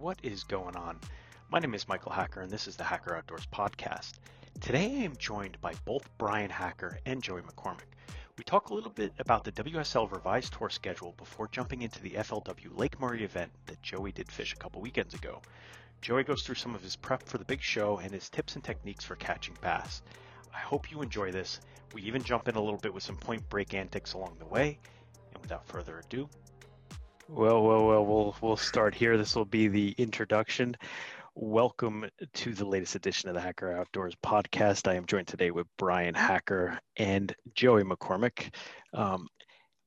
What 0.00 0.18
is 0.22 0.44
going 0.44 0.76
on? 0.76 0.98
My 1.50 1.58
name 1.58 1.74
is 1.74 1.86
Michael 1.86 2.12
Hacker, 2.12 2.40
and 2.40 2.50
this 2.50 2.66
is 2.66 2.74
the 2.74 2.84
Hacker 2.84 3.14
Outdoors 3.14 3.46
Podcast. 3.52 4.14
Today 4.58 4.86
I 4.86 5.04
am 5.04 5.14
joined 5.18 5.60
by 5.60 5.74
both 5.84 6.08
Brian 6.16 6.48
Hacker 6.48 6.98
and 7.04 7.22
Joey 7.22 7.42
McCormick. 7.42 7.92
We 8.38 8.44
talk 8.44 8.70
a 8.70 8.74
little 8.74 8.92
bit 8.92 9.12
about 9.18 9.44
the 9.44 9.52
WSL 9.52 10.10
revised 10.10 10.54
tour 10.54 10.70
schedule 10.70 11.12
before 11.18 11.48
jumping 11.48 11.82
into 11.82 12.00
the 12.00 12.12
FLW 12.12 12.78
Lake 12.78 12.98
Murray 12.98 13.24
event 13.24 13.52
that 13.66 13.82
Joey 13.82 14.10
did 14.10 14.32
fish 14.32 14.54
a 14.54 14.56
couple 14.56 14.80
weekends 14.80 15.12
ago. 15.12 15.42
Joey 16.00 16.24
goes 16.24 16.44
through 16.44 16.54
some 16.54 16.74
of 16.74 16.82
his 16.82 16.96
prep 16.96 17.22
for 17.28 17.36
the 17.36 17.44
big 17.44 17.60
show 17.60 17.98
and 17.98 18.10
his 18.10 18.30
tips 18.30 18.54
and 18.54 18.64
techniques 18.64 19.04
for 19.04 19.16
catching 19.16 19.58
bass. 19.60 20.00
I 20.54 20.60
hope 20.60 20.90
you 20.90 21.02
enjoy 21.02 21.30
this. 21.30 21.60
We 21.92 22.00
even 22.04 22.22
jump 22.22 22.48
in 22.48 22.54
a 22.54 22.62
little 22.62 22.80
bit 22.80 22.94
with 22.94 23.02
some 23.02 23.18
point 23.18 23.46
break 23.50 23.74
antics 23.74 24.14
along 24.14 24.36
the 24.38 24.46
way. 24.46 24.78
And 25.34 25.42
without 25.42 25.66
further 25.66 25.98
ado, 25.98 26.30
well, 27.32 27.62
well, 27.62 27.86
well, 27.86 28.04
we'll 28.04 28.36
we'll 28.40 28.56
start 28.56 28.92
here. 28.92 29.16
This 29.16 29.36
will 29.36 29.44
be 29.44 29.68
the 29.68 29.94
introduction. 29.98 30.76
Welcome 31.36 32.06
to 32.34 32.54
the 32.54 32.64
latest 32.64 32.96
edition 32.96 33.28
of 33.28 33.36
the 33.36 33.40
Hacker 33.40 33.72
Outdoors 33.72 34.16
podcast. 34.24 34.88
I 34.88 34.94
am 34.94 35.06
joined 35.06 35.28
today 35.28 35.52
with 35.52 35.68
Brian 35.78 36.14
Hacker 36.14 36.80
and 36.96 37.32
Joey 37.54 37.84
McCormick. 37.84 38.52
Um, 38.92 39.28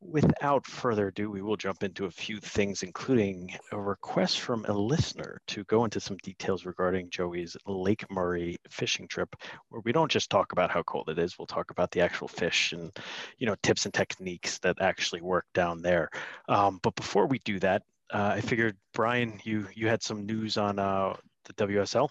without 0.06 0.66
further 0.66 1.08
ado, 1.08 1.30
we 1.30 1.42
will 1.42 1.56
jump 1.56 1.84
into 1.84 2.06
a 2.06 2.12
few 2.12 2.40
things, 2.40 2.84
including 2.84 3.56
a 3.72 3.80
request 3.80 4.40
from 4.40 4.66
a 4.66 4.74
listener 4.74 5.42
to 5.48 5.64
go 5.66 5.86
into 5.86 6.00
some 6.00 6.18
details 6.18 6.66
regarding 6.66 7.10
Joey's 7.10 7.56
Lake 7.66 8.06
Murray 8.12 8.58
fishing 8.70 9.08
trip, 9.08 9.36
where 9.70 9.82
we 9.86 9.92
don't 9.92 10.12
just 10.12 10.30
talk 10.30 10.52
about 10.52 10.72
how 10.72 10.84
cold 10.84 11.10
it 11.10 11.20
is, 11.20 11.38
we'll 11.38 11.46
talk 11.46 11.72
about 11.72 11.92
the 11.92 12.02
actual 12.02 12.28
fish 12.28 12.74
and, 12.74 12.92
you 13.38 13.48
know, 13.48 13.56
tips 13.64 13.86
and 13.86 13.94
techniques 13.94 14.60
that 14.60 14.82
actually 14.82 15.22
work 15.22 15.46
down 15.54 15.82
there. 15.82 16.10
Um, 16.50 16.80
but 16.84 16.96
before 16.96 17.28
we 17.28 17.40
do 17.40 17.60
that, 17.60 17.84
uh, 18.14 18.34
I 18.36 18.42
figured, 18.42 18.78
Brian, 18.94 19.40
you 19.44 19.68
you 19.74 19.88
had 19.88 20.04
some 20.04 20.26
news 20.26 20.58
on 20.58 20.78
uh, 20.78 21.16
the 21.46 21.54
WSL. 21.54 22.10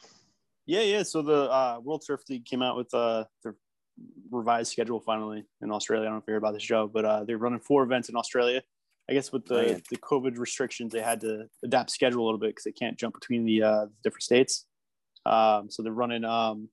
Yeah, 0.66 0.82
yeah. 0.82 1.02
So 1.02 1.22
the 1.22 1.50
uh, 1.50 1.80
World 1.82 2.04
Surf 2.04 2.22
League 2.28 2.44
came 2.44 2.62
out 2.62 2.76
with 2.76 2.92
uh, 2.94 3.24
their 3.42 3.54
revised 4.30 4.72
schedule 4.72 5.00
finally 5.00 5.44
in 5.60 5.70
Australia. 5.70 6.04
I 6.04 6.06
don't 6.06 6.14
know 6.14 6.20
if 6.20 6.24
you 6.26 6.32
heard 6.32 6.38
about 6.38 6.54
this 6.54 6.62
show, 6.62 6.88
but 6.88 7.04
uh, 7.04 7.24
they're 7.24 7.38
running 7.38 7.60
four 7.60 7.82
events 7.82 8.08
in 8.08 8.16
Australia. 8.16 8.62
I 9.10 9.14
guess 9.14 9.32
with 9.32 9.46
the, 9.46 9.82
the 9.90 9.96
COVID 9.96 10.38
restrictions, 10.38 10.92
they 10.92 11.02
had 11.02 11.20
to 11.22 11.46
adapt 11.64 11.90
schedule 11.90 12.22
a 12.22 12.26
little 12.26 12.38
bit 12.38 12.50
because 12.50 12.64
they 12.64 12.72
can't 12.72 12.98
jump 12.98 13.14
between 13.14 13.44
the 13.44 13.62
uh, 13.62 13.86
different 14.04 14.22
states. 14.22 14.66
Um, 15.26 15.70
so 15.70 15.82
they're 15.82 15.92
running. 15.92 16.24
Um, 16.24 16.68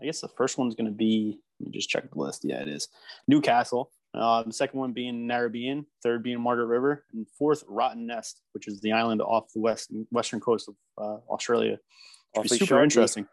I 0.00 0.04
guess 0.04 0.20
the 0.20 0.28
first 0.28 0.56
one's 0.56 0.74
going 0.74 0.86
to 0.86 0.92
be. 0.92 1.38
Let 1.60 1.66
me 1.66 1.72
just 1.72 1.88
check 1.88 2.10
the 2.10 2.18
list. 2.18 2.42
Yeah, 2.44 2.60
it 2.60 2.68
is 2.68 2.88
Newcastle. 3.28 3.90
Uh, 4.14 4.42
the 4.44 4.52
second 4.52 4.78
one 4.78 4.92
being 4.92 5.26
Narrabeen, 5.28 5.84
third 6.02 6.22
being 6.22 6.40
Margaret 6.40 6.66
River, 6.66 7.04
and 7.12 7.26
fourth 7.36 7.66
Rottnest, 7.66 8.34
which 8.52 8.68
is 8.68 8.80
the 8.80 8.92
island 8.92 9.20
off 9.20 9.52
the 9.52 9.60
west 9.60 9.90
western 10.10 10.40
coast 10.40 10.68
of 10.68 10.74
uh, 10.98 11.32
Australia. 11.32 11.78
super 12.46 12.76
sharky. 12.76 12.82
interesting. 12.84 13.26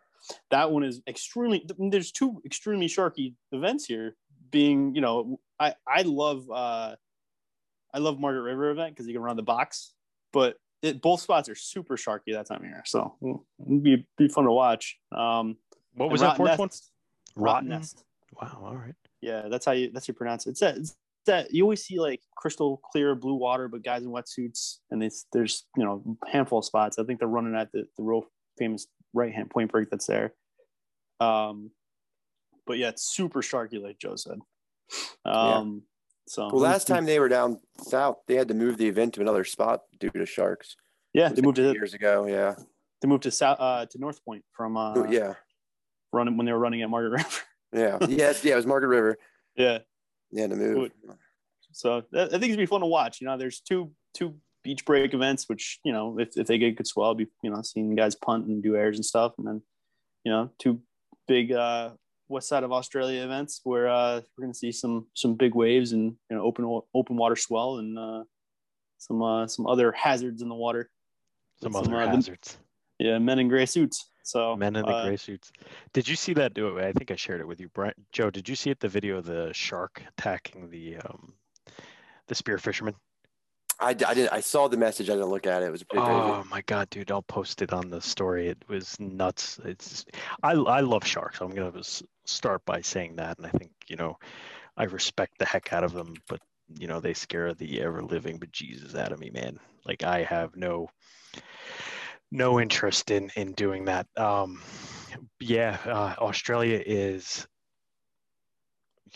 That 0.50 0.72
one 0.72 0.84
is 0.84 1.02
extremely. 1.08 1.66
There's 1.78 2.12
two 2.12 2.42
extremely 2.46 2.88
sharky 2.88 3.36
events 3.52 3.86
here. 3.86 4.16
Being, 4.52 4.94
you 4.96 5.02
know, 5.02 5.40
I 5.60 5.76
I 5.88 6.02
love 6.02 6.50
uh, 6.52 6.96
I 7.94 8.00
love 8.00 8.20
Margaret 8.20 8.44
River 8.44 8.70
event 8.72 8.96
because 8.96 9.08
you 9.08 9.14
can 9.14 9.22
run 9.22 9.36
the 9.36 9.44
box, 9.44 9.94
but 10.34 10.58
it, 10.82 11.02
both 11.02 11.22
spots 11.22 11.50
are 11.50 11.56
super 11.56 11.96
sharky 11.96 12.34
that 12.34 12.48
time 12.48 12.60
of 12.60 12.66
year. 12.66 12.84
So 12.86 13.16
it'd 13.66 13.84
be 13.84 14.06
be 14.18 14.28
fun 14.28 14.46
to 14.46 14.52
watch. 14.52 14.98
Um, 15.12 15.58
what 15.96 16.10
was 16.10 16.22
that 16.22 16.38
fourth 16.38 16.60
one? 16.60 16.70
Rottnest. 17.38 18.04
Wow. 18.42 18.64
All 18.66 18.76
right. 18.76 18.96
Yeah, 19.22 19.48
that's 19.50 19.66
how 19.66 19.72
you 19.74 19.92
that's 19.92 20.08
how 20.08 20.12
you 20.12 20.16
pronounce 20.16 20.48
it. 20.48 20.52
It's 20.52 20.60
that, 20.62 20.78
it's 20.78 20.96
that 21.28 21.54
you 21.54 21.64
always 21.64 21.84
see 21.84 22.00
like 22.00 22.22
crystal 22.36 22.82
clear 22.92 23.14
blue 23.16 23.36
water, 23.36 23.68
but 23.68 23.84
guys 23.84 24.04
in 24.04 24.10
wetsuits, 24.10 24.80
and 24.90 25.04
it's 25.04 25.26
there's 25.32 25.66
you 25.78 25.84
know 25.84 26.18
handful 26.28 26.60
of 26.60 26.66
spots. 26.66 26.98
I 26.98 27.04
think 27.04 27.20
they're 27.20 27.28
running 27.28 27.56
at 27.56 27.72
the 27.72 27.86
the 27.98 28.04
real 28.04 28.24
famous 28.58 28.88
right 29.14 29.34
hand 29.34 29.50
point 29.50 29.72
break 29.72 29.90
that's 29.90 30.08
there. 30.08 30.34
Um, 31.20 31.72
but 32.66 32.78
yeah, 32.78 32.90
it's 32.90 33.04
super 33.04 33.42
sharky, 33.42 33.81
like 33.81 34.00
Joe 34.00 34.16
said. 34.16 34.40
Um, 35.25 35.36
yeah. 35.36 35.80
so 36.28 36.50
well, 36.52 36.62
last 36.62 36.88
time 36.88 37.06
they 37.06 37.19
were 37.19 37.30
down 37.30 37.59
south, 37.81 38.18
they 38.28 38.36
had 38.36 38.47
to 38.50 38.53
move 38.53 38.78
the 38.78 38.88
event 38.88 39.13
to 39.16 39.22
another 39.22 39.44
spot 39.44 39.81
due 40.00 40.09
to 40.09 40.25
sharks. 40.25 40.75
Yeah, 41.13 41.30
they 41.30 41.41
moved 41.41 41.59
it 41.59 41.74
years 41.74 41.94
ago. 41.94 42.25
Yeah, 42.28 42.56
they 43.02 43.08
moved 43.08 43.24
to 43.24 43.31
south 43.31 43.58
uh, 43.59 43.86
to 43.88 44.00
North 44.00 44.24
Point 44.24 44.44
from 44.52 44.78
uh, 44.78 44.94
oh, 44.96 45.08
yeah, 45.09 45.34
running 46.13 46.38
when 46.38 46.46
they 46.46 46.53
were 46.53 46.59
running 46.59 46.81
at 46.81 46.90
Margaret 46.90 47.12
River. 47.12 47.30
Yeah. 47.74 48.00
Yes. 48.09 48.44
Yeah. 48.44 48.53
It 48.53 48.57
was 48.57 48.66
Margaret 48.66 48.90
River. 48.90 49.18
Yeah. 49.56 49.78
Yeah. 50.30 50.47
To 50.47 50.56
move. 50.57 50.91
So 51.72 52.03
I 52.13 52.25
think 52.28 52.44
it'd 52.44 52.57
be 52.57 52.66
fun 52.66 52.81
to 52.81 52.86
watch. 52.86 53.22
You 53.22 53.28
know, 53.28 53.38
there's 53.38 53.62
two 53.62 53.91
two 54.13 54.36
beach 54.64 54.86
break 54.86 55.14
events, 55.14 55.48
which 55.48 55.80
you 55.84 55.94
know, 55.94 56.20
if, 56.20 56.38
if 56.38 56.48
they 56.48 56.58
get 56.58 56.76
good 56.76 56.88
swell, 56.88 57.08
I'll 57.08 57.16
be 57.16 57.28
you 57.44 57.50
know 57.50 57.62
seeing 57.62 57.96
guys 57.96 58.16
punt 58.16 58.48
and 58.48 58.64
do 58.64 58.76
airs 58.76 58.98
and 58.98 59.06
stuff, 59.06 59.34
and 59.38 59.48
then 59.48 59.62
you 60.24 60.32
know 60.32 60.50
two 60.60 60.82
big 61.28 61.52
uh, 61.52 61.92
west 62.28 62.48
side 62.48 62.64
of 62.64 62.72
Australia 62.72 63.24
events 63.24 63.62
where 63.64 63.88
uh, 63.88 64.22
we're 64.38 64.44
gonna 64.44 64.54
see 64.54 64.72
some 64.72 65.08
some 65.14 65.36
big 65.36 65.56
waves 65.56 65.92
and 65.92 66.16
you 66.30 66.38
know 66.38 66.44
open 66.44 66.82
open 66.94 67.18
water 67.18 67.36
swell 67.36 67.78
and 67.78 67.98
uh, 67.98 68.24
some 68.98 69.22
uh, 69.22 69.48
some 69.48 69.68
other 69.68 69.92
hazards 69.92 70.42
in 70.42 70.50
the 70.50 70.56
water. 70.56 70.90
Some, 71.62 71.74
some 71.74 71.84
other 71.84 71.96
uh, 71.98 72.08
hazards. 72.08 72.58
The, 73.00 73.06
yeah, 73.06 73.20
men 73.20 73.40
in 73.40 73.48
gray 73.48 73.66
suits. 73.66 74.08
So 74.24 74.56
men 74.56 74.76
in 74.76 74.86
the 74.86 74.92
uh, 74.92 75.06
gray 75.06 75.18
suits. 75.18 75.52
Did 75.94 76.08
you 76.08 76.16
see 76.16 76.34
that? 76.34 76.54
Do 76.54 76.78
it? 76.78 76.86
I 76.86 76.92
think 76.92 77.12
I 77.12 77.16
shared 77.16 77.42
it 77.42 77.48
with 77.48 77.60
you, 77.60 77.70
Brian. 77.70 77.94
Joe, 78.12 78.30
did 78.30 78.48
you 78.48 78.56
see 78.56 78.70
it? 78.70 78.80
The 78.80 78.88
video 78.88 79.18
of 79.18 79.26
the 79.26 79.52
shark 79.54 80.04
attacking 80.18 80.70
the 80.70 80.98
um, 80.98 81.34
the 82.28 82.36
spear 82.36 82.58
fisherman. 82.58 82.96
I, 83.81 83.90
I 83.90 84.14
did. 84.14 84.30
I 84.30 84.42
saw 84.42 84.68
the 84.68 84.78
message. 84.78 85.09
I 85.09 85.14
didn't 85.14 85.30
look 85.30 85.47
at 85.47 85.64
it. 85.64 85.66
It 85.66 85.72
was 85.72 85.84
pretty 85.84 86.06
oh 86.06 86.44
my 86.50 86.62
god, 86.62 86.90
dude! 86.92 87.12
I'll 87.12 87.24
post 87.24 87.64
it 87.64 87.74
on 87.74 87.90
the 87.90 88.00
story. 88.00 88.47
It 88.47 88.64
was 88.68 89.00
nuts. 89.00 89.59
It's 89.66 90.06
I 90.44 90.52
I 90.52 90.81
love 90.81 91.06
sharks. 91.06 91.42
I'm 91.42 91.50
gonna 91.50 91.81
start 92.25 92.64
by 92.66 92.81
saying 92.81 93.16
that, 93.16 93.38
and 93.38 93.47
I 93.47 93.50
think 93.50 93.72
you 93.88 93.96
know 93.96 94.18
I 94.78 94.84
respect 94.84 95.40
the 95.40 95.46
heck 95.46 95.74
out 95.74 95.84
of 95.84 95.94
them, 95.94 96.14
but 96.28 96.40
you 96.78 96.88
know 96.88 97.00
they 97.00 97.16
scare 97.16 97.53
the 97.56 97.81
ever 97.81 98.03
living 98.03 98.40
bejesus 98.40 98.96
out 98.96 99.12
of 99.12 99.19
me, 99.19 99.31
man. 99.31 99.59
Like 99.84 100.03
I 100.03 100.24
have 100.24 100.56
no 100.56 100.90
no 102.31 102.59
interest 102.59 103.09
in 103.09 103.31
in 103.36 103.53
doing 103.53 103.86
that. 103.86 104.06
Um, 104.16 104.62
yeah, 105.40 105.78
uh, 105.86 106.16
Australia 106.19 106.81
is 106.86 107.48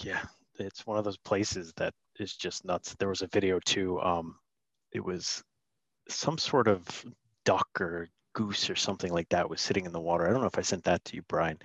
yeah, 0.02 0.24
it's 0.59 0.88
one 0.88 0.97
of 0.97 1.03
those 1.06 1.18
places 1.18 1.72
that 1.78 1.94
is 2.20 2.36
just 2.36 2.66
nuts. 2.66 2.96
There 2.97 3.09
was 3.09 3.22
a 3.22 3.28
video 3.28 3.59
too. 3.64 4.02
Um, 4.02 4.36
it 4.96 5.04
was 5.04 5.44
some 6.08 6.38
sort 6.38 6.70
of 6.70 7.06
duck 7.44 7.68
or 7.82 8.08
goose 8.34 8.70
or 8.70 8.76
something 8.76 9.12
like 9.12 9.28
that 9.30 9.50
was 9.50 9.60
sitting 9.60 9.86
in 9.86 9.92
the 9.92 10.00
water. 10.00 10.26
I 10.26 10.32
don't 10.32 10.40
know 10.40 10.48
if 10.48 10.58
I 10.58 10.62
sent 10.62 10.86
that 10.86 11.04
to 11.06 11.16
you, 11.18 11.22
Brian. 11.28 11.60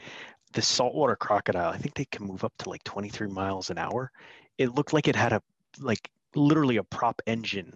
The 0.52 0.62
saltwater 0.62 1.14
crocodile, 1.14 1.72
I 1.72 1.78
think 1.78 1.94
they 1.94 2.06
can 2.06 2.26
move 2.26 2.42
up 2.42 2.52
to 2.58 2.68
like 2.68 2.82
23 2.82 3.28
miles 3.28 3.70
an 3.70 3.78
hour. 3.78 4.10
It 4.58 4.74
looked 4.74 4.92
like 4.92 5.06
it 5.06 5.14
had 5.14 5.32
a 5.32 5.40
like 5.78 6.10
literally 6.34 6.78
a 6.78 6.84
prop 6.84 7.22
engine 7.26 7.72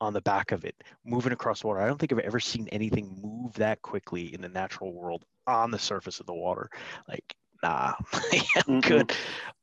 on 0.00 0.12
the 0.12 0.20
back 0.20 0.52
of 0.52 0.64
it 0.66 0.76
moving 1.06 1.32
across 1.32 1.64
water. 1.64 1.80
I 1.80 1.86
don't 1.86 1.98
think 1.98 2.12
I've 2.12 2.18
ever 2.18 2.38
seen 2.38 2.68
anything 2.68 3.18
move 3.22 3.54
that 3.54 3.80
quickly 3.80 4.34
in 4.34 4.42
the 4.42 4.48
natural 4.48 4.92
world 4.92 5.24
on 5.46 5.70
the 5.70 5.78
surface 5.78 6.20
of 6.20 6.26
the 6.26 6.34
water. 6.34 6.68
Like, 7.08 7.34
nah, 7.62 7.94
I'm 8.68 8.80
good. 8.80 9.12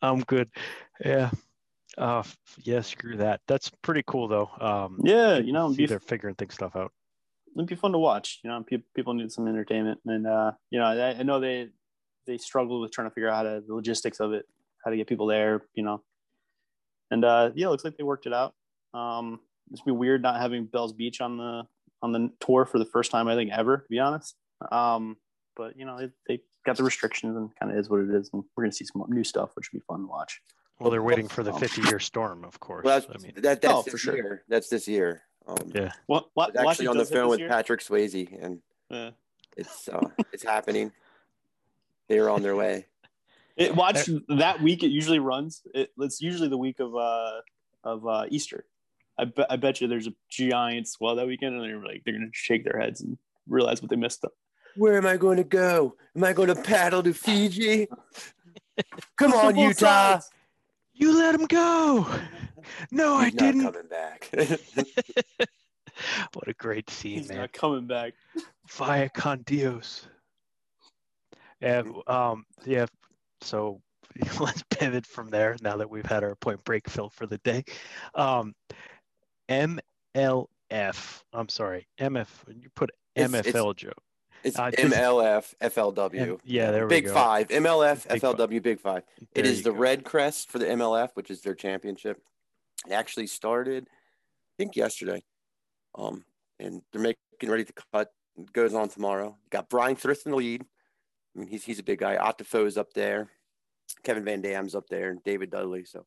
I'm 0.02 0.22
good. 0.22 0.50
Yeah. 1.04 1.30
Uh, 1.98 2.24
yeah, 2.64 2.82
screw 2.82 3.18
that. 3.18 3.42
That's 3.48 3.70
pretty 3.82 4.04
cool 4.06 4.28
though. 4.28 4.50
Um, 4.60 5.00
yeah, 5.04 5.38
you 5.38 5.54
know, 5.54 5.74
be, 5.74 5.86
they're 5.86 6.00
figuring 6.00 6.36
things 6.36 6.54
stuff 6.54 6.76
out. 6.76 6.92
It'd 7.56 7.68
be 7.68 7.76
fun 7.76 7.94
to 7.94 7.98
watch. 7.98 8.40
You 8.44 8.50
know, 8.50 8.64
people 8.64 8.86
people 8.96 9.14
need 9.14 9.32
some 9.32 9.48
entertainment, 9.48 10.00
and 10.06 10.28
uh, 10.28 10.52
you 10.72 10.80
know, 10.80 10.86
I, 10.86 11.12
I 11.20 11.24
know 11.24 11.40
they 11.40 11.70
they 12.28 12.38
struggle 12.38 12.82
with 12.82 12.92
trying 12.92 13.10
to 13.10 13.14
figure 13.14 13.30
out 13.30 13.36
how 13.36 13.44
to 13.44 13.64
the 13.66 13.74
logistics 13.74 14.20
of 14.20 14.34
it, 14.34 14.46
how 14.84 14.92
to 14.92 14.98
get 14.98 15.08
people 15.08 15.28
there. 15.28 15.64
You 15.74 15.84
know, 15.84 16.04
and 17.12 17.24
uh, 17.24 17.52
yeah, 17.56 17.70
looks 17.70 17.86
like 17.86 17.98
they 17.98 18.04
worked 18.04 18.26
it 18.26 18.34
out. 18.34 18.54
Um, 18.94 19.40
it's 19.72 19.82
be 19.82 19.92
weird 19.92 20.22
not 20.22 20.40
having 20.40 20.66
Bell's 20.66 20.94
Beach 20.94 21.22
on 21.22 21.38
the 21.38 21.64
on 22.02 22.12
the 22.12 22.30
tour 22.40 22.66
for 22.66 22.78
the 22.78 22.86
first 22.86 23.12
time 23.12 23.28
I 23.28 23.36
think 23.36 23.52
ever, 23.52 23.78
to 23.78 23.90
be 23.90 24.00
honest. 24.00 24.36
Um, 24.72 25.18
but 25.56 25.78
you 25.78 25.86
know 25.86 25.98
they, 25.98 26.10
they 26.28 26.42
got 26.66 26.78
the 26.78 26.84
restrictions 26.84 27.38
and 27.38 27.50
kind 27.58 27.72
of 27.72 27.78
is 27.78 27.90
what 27.90 28.02
it 28.02 28.10
is, 28.10 28.30
and 28.34 28.44
we're 28.56 28.64
gonna 28.64 28.74
see 28.74 28.86
some 28.86 29.04
new 29.08 29.24
stuff, 29.24 29.52
which 29.56 29.72
would 29.72 29.80
be 29.80 29.86
fun 29.88 30.02
to 30.02 30.08
watch. 30.08 30.42
Well, 30.80 30.92
they're 30.92 31.04
waiting 31.04 31.28
for 31.28 31.42
the 31.44 31.54
50 31.54 31.84
year 31.84 32.00
storm, 32.00 32.44
of 32.44 32.60
course. 32.60 32.84
Well, 32.84 33.00
that's, 33.00 33.12
I 33.14 33.24
mean, 33.24 33.34
that, 33.38 33.62
that's 33.62 33.74
oh, 33.74 33.82
for 33.84 33.98
sure. 33.98 34.16
Year. 34.16 34.44
That's 34.50 34.68
this 34.68 34.88
year. 34.88 35.24
Um, 35.48 35.72
yeah. 35.74 35.92
What, 36.08 36.30
what, 36.34 36.58
actually 36.58 36.88
on 36.88 36.98
the 36.98 37.06
phone 37.06 37.30
with 37.30 37.40
year? 37.40 37.50
Patrick 37.50 37.82
Swayze, 37.82 38.44
and 38.44 38.60
yeah. 38.90 39.12
it's 39.56 39.88
uh, 39.88 40.08
it's 40.34 40.44
happening. 40.44 40.92
They're 42.10 42.30
on 42.30 42.42
their 42.42 42.56
way. 42.56 42.88
It, 43.58 43.74
watch 43.74 44.10
that 44.28 44.62
week. 44.62 44.84
It 44.84 44.90
usually 44.90 45.20
runs. 45.20 45.62
It, 45.74 45.90
it's 45.98 46.22
usually 46.22 46.50
the 46.50 46.58
week 46.58 46.82
of 46.82 46.94
uh, 46.94 47.40
of 47.86 48.06
uh, 48.06 48.26
Easter. 48.30 48.66
I, 49.18 49.24
be, 49.24 49.46
I 49.50 49.56
bet 49.56 49.80
you 49.80 49.88
there's 49.88 50.08
a 50.08 50.14
giant 50.28 50.90
swell 50.90 51.16
that 51.16 51.26
weekend, 51.26 51.56
and 51.56 51.64
they're 51.64 51.82
like 51.82 52.02
they're 52.04 52.16
gonna 52.16 52.32
shake 52.34 52.66
their 52.66 52.78
heads 52.78 53.00
and 53.00 53.18
realize 53.48 53.82
what 53.82 53.90
they 53.90 53.96
missed. 53.96 54.26
Up. 54.26 54.34
Where 54.76 54.98
am 54.98 55.06
I 55.06 55.16
going 55.16 55.38
to 55.38 55.46
go? 55.46 55.96
Am 56.18 56.24
I 56.26 56.34
going 56.34 56.50
to 56.50 56.56
paddle 56.56 57.02
to 57.04 57.14
Fiji? 57.14 57.88
Come 59.18 59.32
on, 59.32 59.56
Utah. 59.56 60.20
Sides. 60.20 60.30
You 60.96 61.18
let 61.18 61.36
him 61.36 61.46
go. 61.46 62.08
No, 62.92 63.20
He's 63.20 63.28
I 63.28 63.30
didn't. 63.38 63.62
coming 63.64 63.88
back. 63.90 64.30
what 66.34 66.48
a 66.48 66.54
great 66.54 66.90
scene, 66.90 67.20
He's 67.20 67.30
man. 67.30 67.38
not 67.40 67.54
coming 67.54 67.86
back. 67.86 68.14
Via 68.72 69.10
con 69.10 69.42
Dios. 69.46 70.08
And 71.62 71.94
um, 72.08 72.46
yeah, 72.66 72.86
so 73.42 73.82
let's 74.40 74.64
pivot 74.70 75.06
from 75.06 75.30
there 75.30 75.56
now 75.62 75.78
that 75.78 75.90
we've 75.90 76.06
had 76.06 76.24
our 76.24 76.36
point 76.36 76.64
break 76.64 76.90
fill 76.90 77.10
for 77.10 77.26
the 77.28 77.38
day. 77.40 77.64
Um, 78.16 78.56
MLF, 79.50 81.22
I'm 81.34 81.50
sorry, 81.50 81.88
MF, 82.00 82.28
you 82.48 82.70
put 82.76 82.92
It's- 83.16 83.34
it's- 83.34 83.54
MFL 83.54 83.76
Joe. 83.76 83.92
It's 84.46 84.60
Uh, 84.60 84.70
MLF 84.78 85.56
FLW. 85.60 86.22
M- 86.34 86.38
yeah, 86.44 86.70
there 86.72 86.86
we 86.86 86.90
Big 86.90 87.06
go. 87.06 87.14
Five. 87.14 87.48
MLF 87.50 88.08
Big 88.08 88.22
Five. 88.22 88.36
FLW 88.38 88.62
Big 88.62 88.80
Five. 88.80 89.04
There 89.34 89.44
It 89.44 89.46
is 89.50 89.64
the 89.64 89.72
go. 89.72 89.78
REDCREST 89.80 90.48
for 90.48 90.60
the 90.60 90.66
MLF, 90.68 91.10
which 91.16 91.32
is 91.32 91.42
their 91.42 91.56
championship. 91.56 92.22
It 92.88 92.94
actually 92.94 93.28
started, 93.28 93.88
I 93.90 94.54
think, 94.58 94.76
yesterday. 94.76 95.24
Um, 95.96 96.26
and 96.60 96.84
they're 96.92 97.02
making 97.02 97.18
ready 97.50 97.66
to 97.66 97.74
cut. 97.92 98.14
It 98.38 98.54
goes 98.54 98.74
on 98.76 98.90
tomorrow. 98.90 99.38
Got 99.50 99.70
Bryan 99.70 99.96
Thrift 99.96 100.26
in 100.26 100.32
the 100.32 100.38
lead. 100.38 100.64
I 101.36 101.40
mean, 101.40 101.48
he's 101.48 101.64
he's 101.64 101.80
a 101.80 101.84
big 101.84 102.00
guy. 102.00 102.16
Ott 102.18 102.38
DeFoe's 102.38 102.78
up 102.78 102.94
there. 102.94 103.30
Kevin 104.04 104.24
VanDam's 104.24 104.76
up 104.76 104.88
there, 104.90 105.10
and 105.10 105.24
David 105.24 105.50
Dudley. 105.50 105.86
So 105.86 106.06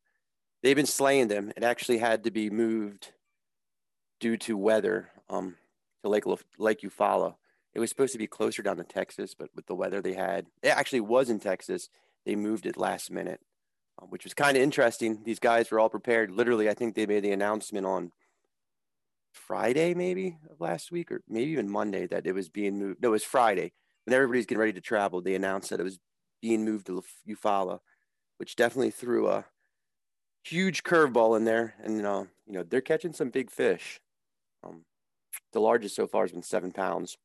they've 0.62 0.76
been 0.76 0.86
slaying 0.86 1.28
them. 1.28 1.52
It 1.56 1.64
actually 1.64 1.98
had 1.98 2.24
to 2.24 2.30
be 2.30 2.50
moved 2.50 3.12
due 4.20 4.36
to 4.36 4.56
weather 4.56 5.10
um, 5.28 5.56
to 6.04 6.08
Lake 6.08 6.24
Lake 6.58 6.80
Eufaula. 6.82 7.34
It 7.74 7.80
was 7.80 7.90
supposed 7.90 8.12
to 8.12 8.18
be 8.18 8.26
closer 8.26 8.62
down 8.62 8.76
to 8.78 8.84
Texas, 8.84 9.34
but 9.34 9.50
with 9.54 9.66
the 9.66 9.74
weather 9.74 10.00
they 10.00 10.14
had, 10.14 10.46
it 10.62 10.68
actually 10.68 11.00
was 11.00 11.30
in 11.30 11.38
Texas. 11.38 11.88
They 12.24 12.34
moved 12.34 12.66
it 12.66 12.76
last 12.76 13.10
minute, 13.10 13.40
uh, 14.00 14.06
which 14.06 14.24
was 14.24 14.34
kind 14.34 14.56
of 14.56 14.62
interesting. 14.62 15.22
These 15.24 15.38
guys 15.38 15.70
were 15.70 15.78
all 15.78 15.88
prepared. 15.90 16.30
Literally, 16.30 16.68
I 16.68 16.74
think 16.74 16.94
they 16.94 17.06
made 17.06 17.24
the 17.24 17.32
announcement 17.32 17.86
on 17.86 18.12
Friday, 19.32 19.94
maybe 19.94 20.38
of 20.50 20.60
last 20.60 20.90
week, 20.90 21.12
or 21.12 21.22
maybe 21.28 21.50
even 21.52 21.70
Monday, 21.70 22.06
that 22.06 22.26
it 22.26 22.34
was 22.34 22.48
being 22.48 22.78
moved. 22.78 23.02
No, 23.02 23.08
it 23.08 23.12
was 23.12 23.24
Friday 23.24 23.72
when 24.04 24.14
everybody's 24.14 24.46
getting 24.46 24.60
ready 24.60 24.72
to 24.72 24.80
travel. 24.80 25.20
They 25.20 25.34
announced 25.34 25.70
that 25.70 25.80
it 25.80 25.84
was 25.84 25.98
being 26.40 26.64
moved 26.64 26.86
to 26.86 27.02
Eufaula, 27.28 27.80
which 28.38 28.56
definitely 28.56 28.90
threw 28.90 29.28
a 29.28 29.44
huge 30.42 30.82
curveball 30.82 31.36
in 31.36 31.44
there. 31.44 31.74
And 31.82 32.04
uh, 32.04 32.24
you 32.46 32.54
know 32.54 32.62
they're 32.62 32.80
catching 32.80 33.12
some 33.12 33.30
big 33.30 33.50
fish. 33.50 34.00
Um, 34.64 34.84
the 35.52 35.60
largest 35.60 35.94
so 35.94 36.06
far 36.06 36.22
has 36.22 36.32
been 36.32 36.42
seven 36.42 36.72
pounds. 36.72 37.16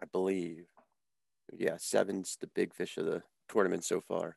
I 0.00 0.06
believe. 0.06 0.66
Yeah, 1.56 1.76
seven's 1.78 2.36
the 2.40 2.48
big 2.48 2.74
fish 2.74 2.96
of 2.98 3.06
the 3.06 3.22
tournament 3.48 3.84
so 3.84 4.00
far. 4.00 4.36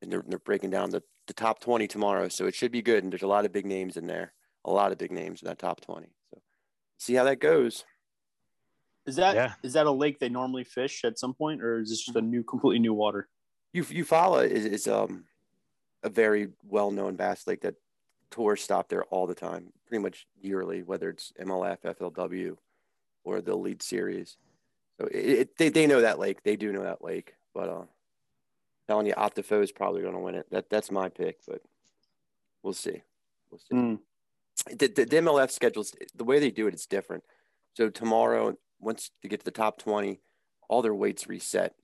And 0.00 0.10
they're, 0.10 0.24
they're 0.26 0.38
breaking 0.38 0.70
down 0.70 0.90
the, 0.90 1.02
the 1.26 1.34
top 1.34 1.60
20 1.60 1.86
tomorrow. 1.86 2.28
So 2.28 2.46
it 2.46 2.54
should 2.54 2.72
be 2.72 2.82
good. 2.82 3.04
And 3.04 3.12
there's 3.12 3.22
a 3.22 3.26
lot 3.28 3.44
of 3.44 3.52
big 3.52 3.66
names 3.66 3.96
in 3.96 4.06
there, 4.06 4.32
a 4.64 4.70
lot 4.72 4.90
of 4.92 4.98
big 4.98 5.12
names 5.12 5.42
in 5.42 5.46
that 5.48 5.58
top 5.58 5.80
20. 5.80 6.08
So 6.32 6.40
see 6.98 7.14
how 7.14 7.24
that 7.24 7.38
goes. 7.40 7.84
Is 9.06 9.16
that 9.16 9.56
is 9.62 9.74
Yeah. 9.74 9.82
that 9.82 9.86
a 9.86 9.90
lake 9.90 10.18
they 10.20 10.28
normally 10.28 10.64
fish 10.64 11.04
at 11.04 11.18
some 11.18 11.34
point, 11.34 11.60
or 11.62 11.80
is 11.80 11.90
this 11.90 12.04
just 12.04 12.16
a 12.16 12.20
new, 12.22 12.42
completely 12.44 12.78
new 12.78 12.94
water? 12.94 13.28
You 13.72 13.82
Eufaula 13.84 14.46
is, 14.48 14.64
is 14.64 14.86
um 14.86 15.24
a 16.04 16.08
very 16.08 16.48
well 16.64 16.90
known 16.90 17.16
bass 17.16 17.46
lake 17.46 17.62
that 17.62 17.74
tours 18.30 18.62
stop 18.62 18.88
there 18.88 19.04
all 19.04 19.26
the 19.26 19.34
time, 19.34 19.72
pretty 19.86 20.02
much 20.02 20.26
yearly, 20.40 20.82
whether 20.82 21.10
it's 21.10 21.32
MLF, 21.40 21.78
FLW, 21.82 22.56
or 23.24 23.40
the 23.40 23.52
Elite 23.52 23.82
series. 23.82 24.36
So 25.00 25.06
it, 25.06 25.16
it, 25.16 25.56
they 25.56 25.68
they 25.68 25.86
know 25.86 26.00
that 26.00 26.18
lake. 26.18 26.42
They 26.42 26.56
do 26.56 26.72
know 26.72 26.82
that 26.82 27.04
lake. 27.04 27.34
But 27.54 27.68
uh, 27.68 27.82
telling 28.88 29.06
you, 29.06 29.14
Ott 29.16 29.34
DeFoe 29.34 29.62
is 29.62 29.72
probably 29.72 30.02
going 30.02 30.14
to 30.14 30.20
win 30.20 30.34
it. 30.34 30.50
That 30.50 30.70
that's 30.70 30.90
my 30.90 31.08
pick, 31.08 31.38
but 31.46 31.62
we'll 32.62 32.72
see. 32.72 33.02
We'll 33.50 33.58
see. 33.58 33.74
Mm. 33.74 33.98
The, 34.66 34.86
the, 34.88 35.04
the 35.04 35.16
MLF 35.16 35.50
schedules, 35.50 35.94
the 36.14 36.24
way 36.24 36.38
they 36.38 36.50
do 36.50 36.66
it, 36.66 36.74
it's 36.74 36.86
different. 36.86 37.24
So 37.74 37.88
tomorrow, 37.88 38.56
once 38.80 39.10
you 39.22 39.30
get 39.30 39.40
to 39.40 39.44
the 39.44 39.50
top 39.50 39.78
20, 39.78 40.20
all 40.68 40.82
their 40.82 40.94
weights 40.94 41.26
reset. 41.26 41.74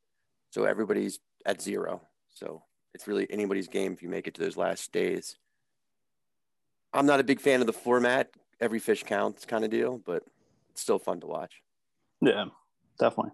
So 0.50 0.64
everybody's 0.64 1.18
at 1.46 1.62
zero. 1.62 2.02
So 2.34 2.62
it's 2.94 3.06
really 3.06 3.26
anybody's 3.30 3.68
game 3.68 3.92
if 3.92 4.02
you 4.02 4.08
make 4.08 4.26
it 4.26 4.34
to 4.34 4.42
those 4.42 4.56
last 4.56 4.92
days. 4.92 5.36
I'm 6.92 7.06
not 7.06 7.20
a 7.20 7.24
big 7.24 7.40
fan 7.40 7.60
of 7.60 7.66
the 7.66 7.72
format, 7.72 8.30
every 8.60 8.78
fish 8.78 9.02
counts 9.02 9.44
kind 9.44 9.64
of 9.64 9.70
deal, 9.70 10.00
but 10.04 10.24
it's 10.70 10.80
still 10.80 10.98
fun 10.98 11.20
to 11.20 11.26
watch. 11.26 11.62
Yeah, 12.20 12.46
definitely. 12.98 13.32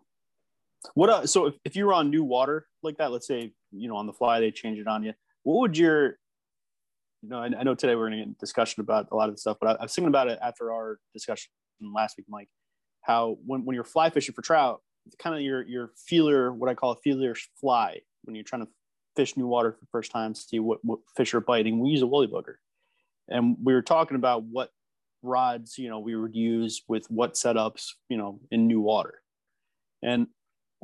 What 0.94 1.10
uh, 1.10 1.26
so 1.26 1.46
if, 1.46 1.54
if 1.64 1.76
you 1.76 1.86
were 1.86 1.94
on 1.94 2.10
new 2.10 2.24
water 2.24 2.66
like 2.82 2.98
that, 2.98 3.10
let's 3.10 3.26
say 3.26 3.52
you 3.72 3.88
know 3.88 3.96
on 3.96 4.06
the 4.06 4.12
fly 4.12 4.40
they 4.40 4.50
change 4.50 4.78
it 4.78 4.86
on 4.86 5.02
you, 5.02 5.14
what 5.42 5.60
would 5.60 5.78
your 5.78 6.18
you 7.22 7.30
know 7.30 7.38
I, 7.38 7.46
I 7.46 7.62
know 7.62 7.74
today 7.74 7.94
we're 7.94 8.08
going 8.08 8.12
to 8.12 8.18
get 8.18 8.26
in 8.28 8.36
discussion 8.38 8.82
about 8.82 9.08
a 9.10 9.16
lot 9.16 9.28
of 9.28 9.34
the 9.34 9.40
stuff, 9.40 9.56
but 9.60 9.70
I, 9.70 9.72
I 9.80 9.82
was 9.84 9.94
thinking 9.94 10.08
about 10.08 10.28
it 10.28 10.38
after 10.42 10.72
our 10.72 10.98
discussion 11.12 11.50
last 11.80 12.16
week, 12.16 12.26
Mike. 12.28 12.48
How 13.00 13.38
when, 13.46 13.64
when 13.64 13.74
you're 13.74 13.84
fly 13.84 14.10
fishing 14.10 14.34
for 14.34 14.42
trout, 14.42 14.82
it's 15.06 15.16
kind 15.16 15.34
of 15.34 15.42
your 15.42 15.62
your 15.62 15.90
feeler, 15.96 16.52
what 16.52 16.70
I 16.70 16.74
call 16.74 16.92
a 16.92 16.96
feeler 16.96 17.34
fly, 17.60 18.00
when 18.24 18.34
you're 18.34 18.44
trying 18.44 18.62
to 18.62 18.68
fish 19.16 19.36
new 19.36 19.46
water 19.46 19.72
for 19.72 19.78
the 19.80 19.90
first 19.92 20.10
time, 20.10 20.34
see 20.34 20.58
what, 20.58 20.78
what 20.82 20.98
fish 21.16 21.34
are 21.34 21.40
biting. 21.40 21.80
We 21.80 21.90
use 21.90 22.02
a 22.02 22.06
woolly 22.06 22.26
bugger, 22.26 22.54
and 23.28 23.56
we 23.62 23.72
were 23.74 23.82
talking 23.82 24.16
about 24.16 24.44
what 24.44 24.70
rods 25.22 25.78
you 25.78 25.88
know 25.88 25.98
we 25.98 26.14
would 26.14 26.34
use 26.34 26.82
with 26.86 27.06
what 27.10 27.34
setups 27.34 27.92
you 28.10 28.16
know 28.16 28.40
in 28.50 28.66
new 28.66 28.80
water 28.80 29.22
and 30.04 30.26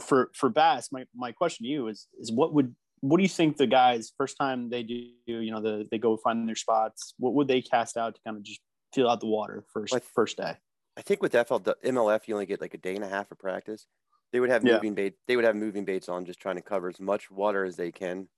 for 0.02 0.30
for 0.34 0.48
bass 0.48 0.88
my, 0.90 1.04
my 1.14 1.30
question 1.32 1.64
to 1.64 1.70
you 1.70 1.88
is 1.88 2.08
is 2.18 2.32
what 2.32 2.54
would 2.54 2.74
what 3.02 3.16
do 3.18 3.22
you 3.22 3.28
think 3.28 3.56
the 3.56 3.66
guys 3.66 4.12
first 4.16 4.36
time 4.38 4.70
they 4.70 4.82
do 4.82 4.94
you 5.26 5.50
know 5.52 5.60
the 5.60 5.86
they 5.90 5.98
go 5.98 6.16
find 6.16 6.48
their 6.48 6.56
spots 6.56 7.14
what 7.18 7.34
would 7.34 7.48
they 7.48 7.60
cast 7.60 7.96
out 7.96 8.14
to 8.14 8.20
kind 8.26 8.36
of 8.36 8.42
just 8.42 8.60
feel 8.94 9.08
out 9.08 9.20
the 9.20 9.26
water 9.26 9.64
first 9.72 9.92
Like- 9.92 10.02
first 10.02 10.36
day 10.36 10.54
I 10.96 11.02
think 11.02 11.22
with 11.22 11.32
FL, 11.32 11.58
MLF, 11.94 12.26
you 12.26 12.34
only 12.34 12.46
get 12.46 12.60
like 12.60 12.74
a 12.74 12.78
day 12.78 12.94
and 12.96 13.04
a 13.04 13.08
half 13.08 13.30
of 13.30 13.38
practice. 13.38 13.86
They 14.32 14.40
would 14.40 14.50
have 14.50 14.64
Yeah. 14.66 14.74
moving 14.74 14.94
bait. 14.94 15.14
They 15.28 15.36
would 15.36 15.44
have 15.46 15.56
moving 15.56 15.84
baits 15.84 16.08
on, 16.10 16.26
just 16.26 16.40
trying 16.40 16.56
to 16.56 16.62
cover 16.62 16.88
as 16.88 17.00
much 17.00 17.30
water 17.30 17.64
as 17.64 17.76
they 17.76 17.90
can, 17.92 18.28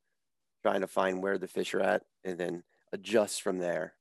trying 0.63 0.83
to 0.83 0.87
find 0.87 1.23
where 1.23 1.39
the 1.39 1.49
fish 1.49 1.75
are 1.75 1.81
at, 1.81 2.05
and 2.25 2.39
then 2.39 2.63
adjust 2.93 3.43
from 3.43 3.59
there. 3.59 3.95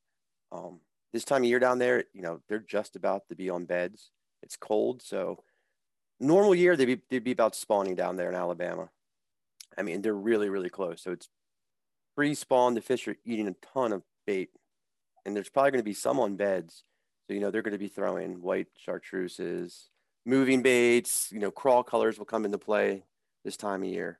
Um, 0.51 0.81
this 1.13 1.23
time 1.25 1.43
of 1.43 1.49
year 1.49 1.59
down 1.59 1.79
there, 1.79 2.03
you 2.13 2.21
know, 2.21 2.41
they're 2.49 2.59
just 2.59 2.95
about 2.95 3.27
to 3.29 3.35
be 3.35 3.49
on 3.49 3.65
beds. 3.65 4.11
It's 4.43 4.57
cold, 4.57 5.01
so 5.01 5.43
normal 6.21 6.56
year 6.56 6.75
they'd 6.77 6.85
be 6.85 7.01
they'd 7.09 7.23
be 7.23 7.31
about 7.31 7.56
spawning 7.56 7.95
down 7.95 8.15
there 8.15 8.29
in 8.29 8.35
Alabama. 8.35 8.89
I 9.77 9.83
mean, 9.83 10.01
they're 10.01 10.13
really 10.13 10.50
really 10.50 10.69
close. 10.69 11.01
So 11.01 11.12
it's 11.12 11.29
pre-spawn. 12.15 12.75
The 12.75 12.81
fish 12.81 13.07
are 13.07 13.18
eating 13.25 13.47
a 13.47 13.56
ton 13.73 13.91
of 13.91 14.03
bait, 14.25 14.50
and 15.25 15.35
there's 15.35 15.50
probably 15.50 15.71
going 15.71 15.81
to 15.81 15.85
be 15.89 15.94
some 15.94 16.19
on 16.19 16.35
beds. 16.35 16.83
So, 17.27 17.33
you 17.33 17.39
know, 17.39 17.51
they're 17.51 17.62
going 17.62 17.73
to 17.73 17.77
be 17.77 17.88
throwing 17.88 18.41
white 18.41 18.68
chartreuses, 18.77 19.89
moving 20.25 20.62
baits, 20.62 21.29
you 21.31 21.39
know, 21.39 21.51
crawl 21.51 21.84
colors 21.84 22.17
will 22.17 22.25
come 22.25 22.45
into 22.45 22.57
play 22.57 23.03
this 23.43 23.57
time 23.57 23.84
of 23.84 23.89
year. 23.89 24.19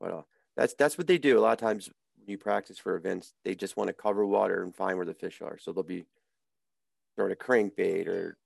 But 0.00 0.12
uh, 0.12 0.22
that's 0.56 0.74
that's 0.74 0.98
what 0.98 1.06
they 1.06 1.18
do. 1.18 1.38
A 1.38 1.40
lot 1.40 1.52
of 1.52 1.58
times 1.58 1.88
when 2.18 2.28
you 2.28 2.38
practice 2.38 2.78
for 2.78 2.96
events, 2.96 3.34
they 3.44 3.54
just 3.54 3.76
want 3.76 3.88
to 3.88 3.94
cover 3.94 4.24
water 4.26 4.62
and 4.62 4.74
find 4.74 4.96
where 4.96 5.06
the 5.06 5.14
fish 5.14 5.40
are. 5.42 5.58
So 5.58 5.72
they'll 5.72 5.82
be 5.82 6.06
throwing 7.16 7.32
a 7.32 7.36
crankbait 7.36 8.06
or 8.06 8.36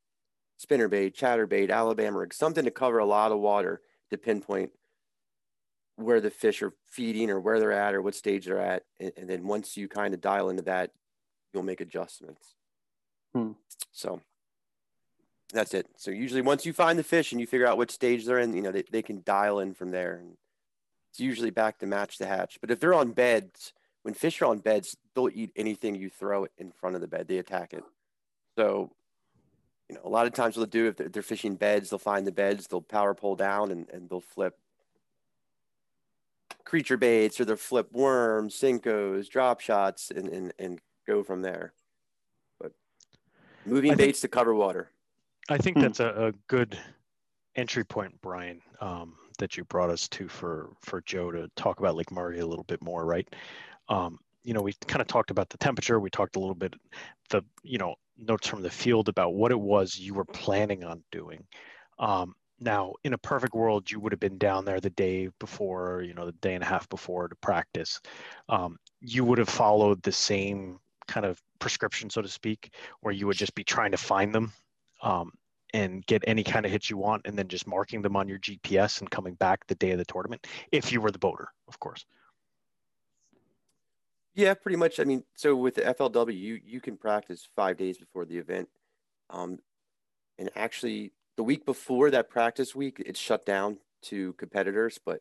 spinner 0.64 0.88
bait, 0.88 1.14
chatter 1.14 1.47
bait, 1.47 1.71
Alabama 1.71 2.21
rig, 2.21 2.33
something 2.33 2.64
to 2.64 2.71
cover 2.71 2.99
a 2.99 3.04
lot 3.04 3.33
of 3.33 3.38
water 3.38 3.83
to 4.11 4.16
pinpoint 4.16 4.71
where 5.97 6.23
the 6.23 6.30
fish 6.30 6.62
are 6.62 6.73
feeding 6.87 7.30
or 7.30 7.38
where 7.38 7.61
they're 7.61 7.71
at 7.71 7.94
or 7.94 8.00
what 8.00 8.14
stage 8.14 8.47
they're 8.47 8.59
at. 8.59 8.83
And, 8.99 9.12
and 9.18 9.28
then 9.28 9.47
once 9.47 9.76
you 9.76 9.88
kind 9.88 10.14
of 10.14 10.23
dial 10.23 10.49
into 10.49 10.62
that, 10.62 10.90
you'll 11.52 11.62
make 11.62 11.83
adjustments. 11.83 12.54
Hmm. 13.35 13.52
So 13.92 14.23
that's 15.52 15.75
it. 15.75 15.87
So 15.99 16.11
usually 16.11 16.40
once 16.40 16.64
you 16.64 16.73
find 16.73 16.99
the 16.99 17.04
fish 17.04 17.30
and 17.30 17.40
you 17.40 17.47
figure 17.47 17.66
out 17.66 17.76
what 17.76 17.90
stage 17.90 18.25
they're 18.25 18.38
in, 18.38 18.54
you 18.54 18.62
know, 18.62 18.73
they, 18.73 18.85
they 18.90 19.02
can 19.02 19.23
dial 19.23 19.61
in 19.61 19.75
from 19.75 19.90
there. 19.90 20.14
And 20.14 20.38
it's 21.11 21.21
usually 21.21 21.50
back 21.50 21.78
to 21.80 21.87
match 21.87 22.16
the 22.16 22.26
hatch. 22.26 22.59
But 22.62 22.71
if 22.71 22.80
they're 22.80 22.94
on 22.94 23.12
beds, 23.12 23.75
when 24.02 24.14
fish 24.14 24.40
are 24.40 24.47
on 24.47 24.61
beds, 24.61 24.97
they'll 25.14 25.28
eat 25.33 25.52
anything 25.54 25.94
you 25.94 26.09
throw 26.09 26.47
in 26.56 26.73
front 26.73 26.94
of 26.94 27.02
the 27.02 27.06
bed. 27.06 27.28
They 27.28 27.38
attack 27.38 27.75
it. 27.75 27.85
So, 28.56 28.90
you 29.88 29.95
know, 29.95 30.00
a 30.05 30.09
lot 30.09 30.26
of 30.26 30.33
times 30.33 30.57
what 30.57 30.71
they'll 30.71 30.83
do 30.83 30.88
if 30.88 30.97
they're, 30.97 31.09
they're 31.09 31.23
fishing 31.23 31.55
beds, 31.57 31.91
they'll 31.91 31.99
find 31.99 32.26
the 32.26 32.33
beds, 32.33 32.67
they'll 32.67 32.81
Power-Pole 32.81 33.37
down 33.37 33.71
and, 33.71 33.88
and 33.91 34.09
they'll 34.09 34.21
flip 34.21 34.57
creature 36.64 36.97
baits 36.97 37.38
or 37.41 37.45
they'll 37.45 37.57
flip 37.57 37.93
worms, 37.93 38.59
Senkos, 38.59 39.29
drop 39.29 39.61
shots, 39.61 40.11
and, 40.11 40.29
and, 40.29 40.53
and 40.59 40.81
go 41.07 41.23
from 41.23 41.43
there. 41.43 41.73
But 42.59 42.73
moving 43.67 43.93
I 43.93 43.95
think- 43.95 44.09
baits 44.09 44.21
to 44.23 44.29
cover 44.29 44.55
water. 44.55 44.91
I 45.50 45.59
think 45.59 45.76
Hmm. 45.76 45.83
that's 45.83 46.00
a, 46.00 46.29
a 46.29 46.33
good 46.49 46.79
entry 47.55 47.85
point, 47.85 48.19
Brian, 48.23 48.62
um, 48.81 49.14
that 49.38 49.59
you 49.59 49.64
brought 49.64 49.91
us 49.91 50.09
to 50.09 50.26
for 50.26 50.71
for 50.81 51.03
Joe 51.03 51.31
to 51.33 51.50
talk 51.55 51.81
about 51.81 51.97
Lake 51.97 52.11
Murray 52.11 52.38
a 52.41 52.47
little 52.47 52.64
bit 52.64 52.81
more, 52.81 53.05
right? 53.05 53.29
Um, 53.91 54.19
you 54.43 54.55
know, 54.55 54.62
we 54.62 54.73
kind 54.87 55.03
of 55.03 55.07
talked 55.07 55.31
about 55.31 55.50
the 55.50 55.59
temperature. 55.59 56.00
We 56.00 56.09
talked 56.09 56.37
a 56.37 56.38
little 56.41 56.55
bit 56.55 56.73
the 57.29 57.43
you 57.62 57.76
know 57.76 57.97
notes 58.18 58.47
from 58.47 58.62
the 58.62 58.71
field 58.71 59.09
about 59.09 59.35
what 59.35 59.50
it 59.50 59.61
was 59.61 59.99
you 59.99 60.14
were 60.14 60.25
planning 60.25 60.85
on 60.85 61.02
doing. 61.11 61.44
Um, 61.99 62.35
now, 62.61 62.94
in 63.02 63.12
a 63.12 63.18
perfect 63.18 63.54
world, 63.54 63.90
you 63.90 64.00
would 64.00 64.12
have 64.12 64.21
been 64.21 64.38
down 64.38 64.64
there 64.64 64.80
the 64.80 64.90
day 64.90 65.28
before, 65.40 66.02
you 66.02 66.14
know, 66.14 66.26
the 66.26 66.33
day 66.33 66.54
and 66.54 66.62
a 66.62 66.66
half 66.66 66.88
before 66.88 67.28
to 67.28 67.37
practice. 67.37 68.00
Um, 68.49 68.78
you 69.00 69.25
would 69.25 69.38
have 69.38 69.49
followed 69.49 70.02
the 70.02 70.12
same 70.12 70.78
kind 71.09 71.26
of 71.26 71.40
prescription, 71.59 72.11
so 72.11 72.23
to 72.23 72.28
speak, 72.28 72.73
where 73.00 73.12
you 73.12 73.26
would 73.26 73.37
just 73.37 73.54
be 73.54 73.64
trying 73.64 73.90
to 73.90 73.97
find 73.97 74.35
them 74.35 74.52
um, 75.02 75.33
and 75.75 76.06
get 76.06 76.25
any 76.26 76.44
kind 76.44 76.64
of 76.64 76.73
hits 76.73 76.88
you 76.88 76.97
want, 76.97 77.23
and 77.26 77.37
then 77.37 77.49
just 77.49 77.66
marking 77.66 78.02
them 78.02 78.16
on 78.16 78.28
your 78.28 78.38
GPS 78.38 79.00
and 79.00 79.11
coming 79.11 79.35
back 79.35 79.66
the 79.66 79.75
day 79.75 79.90
of 79.90 79.99
the 79.99 80.04
tournament, 80.04 80.47
if 80.71 80.92
you 80.92 81.00
were 81.00 81.11
the 81.11 81.18
boater, 81.18 81.49
of 81.68 81.78
course. 81.80 82.06
Yeah, 84.35 84.55
pretty 84.55 84.76
much. 84.76 84.99
I 84.99 85.05
mean, 85.05 85.25
so 85.35 85.55
with 85.55 85.76
the 85.76 85.83
FLW, 85.83 86.37
you 86.37 86.61
you 86.64 86.81
can 86.81 86.97
practice 86.97 87.49
five 87.55 87.76
days 87.76 87.99
before 87.99 88.25
the 88.25 88.38
event, 88.38 88.69
um, 89.31 89.59
and 90.38 90.50
actually 90.57 91.12
the 91.37 91.45
week 91.45 91.64
before 91.64 92.11
that 92.11 92.29
practice 92.31 92.75
week, 92.75 93.03
it's 93.05 93.19
shut 93.21 93.47
down 93.47 93.79
to 94.03 94.33
competitors. 94.35 94.99
But 95.05 95.21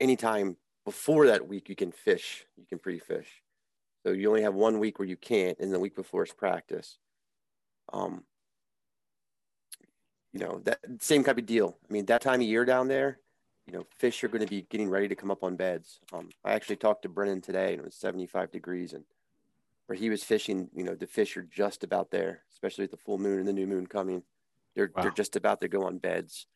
anytime 0.00 0.56
before 0.84 1.26
that 1.26 1.46
week, 1.46 1.68
you 1.68 1.76
can 1.76 1.92
fish. 1.92 2.46
You 2.56 2.64
can 2.66 2.78
pre-fish. 2.78 3.42
So 4.04 4.12
you 4.12 4.28
only 4.28 4.42
have 4.42 4.54
one 4.54 4.78
week 4.78 4.98
where 4.98 5.08
you 5.08 5.16
can't, 5.16 5.58
and 5.60 5.72
the 5.72 5.78
week 5.78 5.94
before 5.94 6.24
is 6.24 6.32
practice. 6.32 6.98
Um, 7.92 8.24
you 10.32 10.40
know 10.40 10.60
that 10.64 10.80
same 11.00 11.22
type 11.24 11.38
of 11.38 11.46
deal. 11.46 11.76
I 11.88 11.92
mean, 11.92 12.06
that 12.06 12.22
time 12.22 12.40
of 12.40 12.46
year 12.46 12.64
down 12.64 12.88
there, 12.88 13.18
you 13.66 13.72
know, 13.72 13.86
fish 13.96 14.22
are 14.24 14.28
going 14.28 14.42
to 14.42 14.48
be 14.48 14.66
getting 14.70 14.88
ready 14.88 15.08
to 15.08 15.14
come 15.14 15.30
up 15.30 15.42
on 15.42 15.56
beds. 15.56 16.00
Um, 16.12 16.30
I 16.44 16.52
actually 16.52 16.76
talked 16.76 17.02
to 17.02 17.08
Brennan 17.08 17.40
today, 17.40 17.72
and 17.72 17.80
it 17.80 17.84
was 17.84 17.94
75 17.94 18.50
degrees, 18.50 18.92
and 18.92 19.04
where 19.86 19.96
he 19.96 20.10
was 20.10 20.24
fishing, 20.24 20.68
you 20.74 20.84
know, 20.84 20.94
the 20.94 21.06
fish 21.06 21.36
are 21.36 21.42
just 21.42 21.84
about 21.84 22.10
there, 22.10 22.42
especially 22.52 22.84
with 22.84 22.90
the 22.90 22.96
full 22.96 23.18
moon 23.18 23.38
and 23.38 23.48
the 23.48 23.52
new 23.52 23.66
moon 23.66 23.86
coming. 23.86 24.22
They're 24.74 24.90
wow. 24.94 25.02
they're 25.02 25.10
just 25.10 25.36
about 25.36 25.60
to 25.60 25.68
go 25.68 25.84
on 25.84 25.98
beds. 25.98 26.46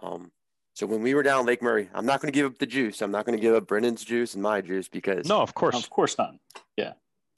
Um, 0.00 0.30
so 0.74 0.86
when 0.86 1.02
we 1.02 1.14
were 1.14 1.22
down 1.22 1.46
Lake 1.46 1.62
Murray, 1.62 1.88
I'm 1.94 2.06
not 2.06 2.20
going 2.20 2.32
to 2.32 2.36
give 2.36 2.46
up 2.46 2.58
the 2.58 2.66
juice. 2.66 3.00
I'm 3.02 3.10
not 3.10 3.26
going 3.26 3.36
to 3.36 3.42
give 3.42 3.54
up 3.54 3.66
Brennan's 3.66 4.04
juice 4.04 4.34
and 4.34 4.42
my 4.42 4.60
juice 4.60 4.88
because 4.88 5.28
no, 5.28 5.40
of 5.40 5.54
course, 5.54 5.76
of 5.76 5.90
course 5.90 6.16
not. 6.18 6.34
Yeah, 6.76 6.94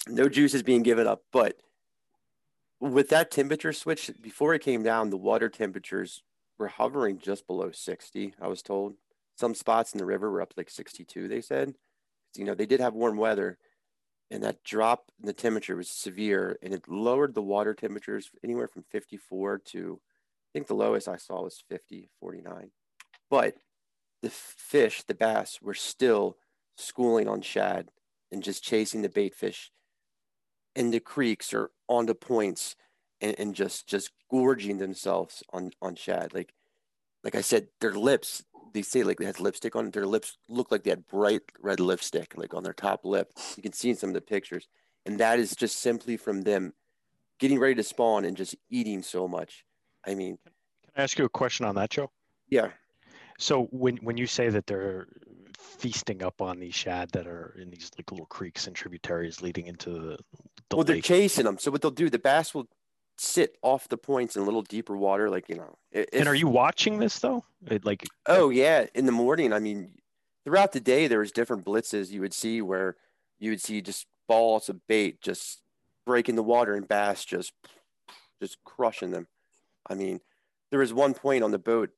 no 0.08 0.28
juice 0.28 0.54
is 0.54 0.62
being 0.62 0.82
given 0.82 1.06
up. 1.06 1.22
But 1.32 1.58
with 2.80 3.08
that 3.08 3.30
temperature 3.30 3.72
switch, 3.72 4.10
before 4.20 4.54
it 4.54 4.62
came 4.62 4.82
down, 4.82 5.10
the 5.10 5.16
water 5.16 5.48
temperatures 5.48 6.22
were 6.58 6.68
hovering 6.68 7.18
just 7.18 7.46
below 7.46 7.70
60. 7.70 8.34
I 8.40 8.48
was 8.48 8.62
told 8.62 8.94
some 9.36 9.54
spots 9.54 9.92
in 9.92 9.98
the 9.98 10.06
river 10.06 10.30
were 10.30 10.42
up 10.42 10.54
like 10.56 10.70
62, 10.70 11.28
they 11.28 11.40
said. 11.40 11.74
You 12.34 12.44
know, 12.44 12.54
they 12.54 12.66
did 12.66 12.80
have 12.80 12.94
warm 12.94 13.16
weather, 13.16 13.58
and 14.30 14.42
that 14.42 14.64
drop 14.64 15.10
in 15.20 15.26
the 15.26 15.32
temperature 15.32 15.76
was 15.76 15.90
severe, 15.90 16.58
and 16.62 16.74
it 16.74 16.88
lowered 16.88 17.34
the 17.34 17.42
water 17.42 17.74
temperatures 17.74 18.30
anywhere 18.42 18.68
from 18.68 18.84
54 18.90 19.62
to, 19.66 20.00
I 20.00 20.50
think 20.52 20.66
the 20.66 20.74
lowest 20.74 21.08
I 21.08 21.16
saw 21.16 21.42
was 21.42 21.62
50, 21.68 22.10
49. 22.20 22.70
But 23.30 23.54
the 24.22 24.30
fish, 24.30 25.02
the 25.02 25.14
bass, 25.14 25.58
were 25.62 25.74
still 25.74 26.36
schooling 26.76 27.28
on 27.28 27.42
shad 27.42 27.88
and 28.32 28.42
just 28.42 28.64
chasing 28.64 29.02
the 29.02 29.08
bait 29.08 29.34
fish 29.34 29.70
in 30.74 30.90
the 30.90 31.00
creeks 31.00 31.54
or 31.54 31.70
onto 31.88 32.14
points 32.14 32.76
and, 33.20 33.34
and 33.38 33.54
just 33.54 33.88
just 33.88 34.10
gorging 34.30 34.78
themselves 34.78 35.42
on 35.52 35.70
on 35.80 35.94
shad. 35.94 36.34
Like 36.34 36.52
like 37.24 37.34
I 37.34 37.40
said, 37.40 37.68
their 37.80 37.94
lips 37.94 38.44
they 38.76 38.82
say 38.82 39.02
like 39.02 39.18
they 39.18 39.24
had 39.24 39.40
lipstick 39.40 39.74
on 39.74 39.90
their 39.90 40.06
lips 40.06 40.36
look 40.50 40.70
like 40.70 40.84
they 40.84 40.90
had 40.90 41.06
bright 41.06 41.40
red 41.60 41.80
lipstick 41.80 42.36
like 42.36 42.52
on 42.52 42.62
their 42.62 42.74
top 42.74 43.06
lip. 43.06 43.32
You 43.56 43.62
can 43.62 43.72
see 43.72 43.88
in 43.88 43.96
some 43.96 44.10
of 44.10 44.14
the 44.14 44.20
pictures. 44.20 44.68
And 45.06 45.18
that 45.18 45.38
is 45.38 45.56
just 45.56 45.80
simply 45.80 46.18
from 46.18 46.42
them 46.42 46.74
getting 47.38 47.58
ready 47.58 47.74
to 47.76 47.82
spawn 47.82 48.26
and 48.26 48.36
just 48.36 48.54
eating 48.68 49.02
so 49.02 49.26
much. 49.26 49.64
I 50.06 50.14
mean 50.14 50.36
can 50.44 50.52
i 50.94 51.02
ask 51.02 51.18
you 51.18 51.24
a 51.24 51.28
question 51.28 51.64
on 51.64 51.74
that 51.76 51.88
joe? 51.88 52.10
Yeah. 52.50 52.68
So 53.38 53.64
when 53.70 53.96
when 53.98 54.18
you 54.18 54.26
say 54.26 54.50
that 54.50 54.66
they're 54.66 55.08
feasting 55.58 56.22
up 56.22 56.42
on 56.42 56.60
these 56.60 56.74
shad 56.74 57.10
that 57.12 57.26
are 57.26 57.56
in 57.58 57.70
these 57.70 57.90
like 57.96 58.10
little 58.10 58.26
creeks 58.26 58.66
and 58.66 58.76
tributaries 58.76 59.40
leading 59.40 59.68
into 59.68 59.90
the, 59.90 60.18
the 60.68 60.76
well 60.76 60.80
lake. 60.80 60.86
they're 60.86 61.00
chasing 61.00 61.46
them 61.46 61.58
so 61.58 61.70
what 61.70 61.80
they'll 61.80 61.90
do 61.90 62.10
the 62.10 62.18
bass 62.18 62.54
will 62.54 62.68
sit 63.18 63.56
off 63.62 63.88
the 63.88 63.96
points 63.96 64.36
in 64.36 64.42
a 64.42 64.44
little 64.44 64.62
deeper 64.62 64.96
water, 64.96 65.30
like 65.30 65.48
you 65.48 65.56
know. 65.56 65.76
If, 65.90 66.06
and 66.12 66.28
are 66.28 66.34
you 66.34 66.48
watching 66.48 66.98
this 66.98 67.18
though? 67.18 67.44
It, 67.66 67.84
like 67.84 68.04
oh 68.26 68.50
yeah, 68.50 68.86
in 68.94 69.06
the 69.06 69.12
morning. 69.12 69.52
I 69.52 69.58
mean, 69.58 69.92
throughout 70.44 70.72
the 70.72 70.80
day 70.80 71.06
there 71.06 71.18
was 71.18 71.32
different 71.32 71.64
blitzes 71.64 72.10
you 72.10 72.20
would 72.20 72.34
see 72.34 72.62
where 72.62 72.96
you 73.38 73.50
would 73.50 73.60
see 73.60 73.80
just 73.80 74.06
balls 74.28 74.68
of 74.68 74.86
bait 74.86 75.20
just 75.20 75.60
breaking 76.04 76.36
the 76.36 76.42
water 76.42 76.74
and 76.74 76.86
bass 76.86 77.24
just 77.24 77.52
just 78.40 78.62
crushing 78.64 79.10
them. 79.10 79.26
I 79.88 79.94
mean, 79.94 80.20
there 80.70 80.80
was 80.80 80.92
one 80.92 81.14
point 81.14 81.42
on 81.42 81.50
the 81.50 81.58
boat. 81.58 81.90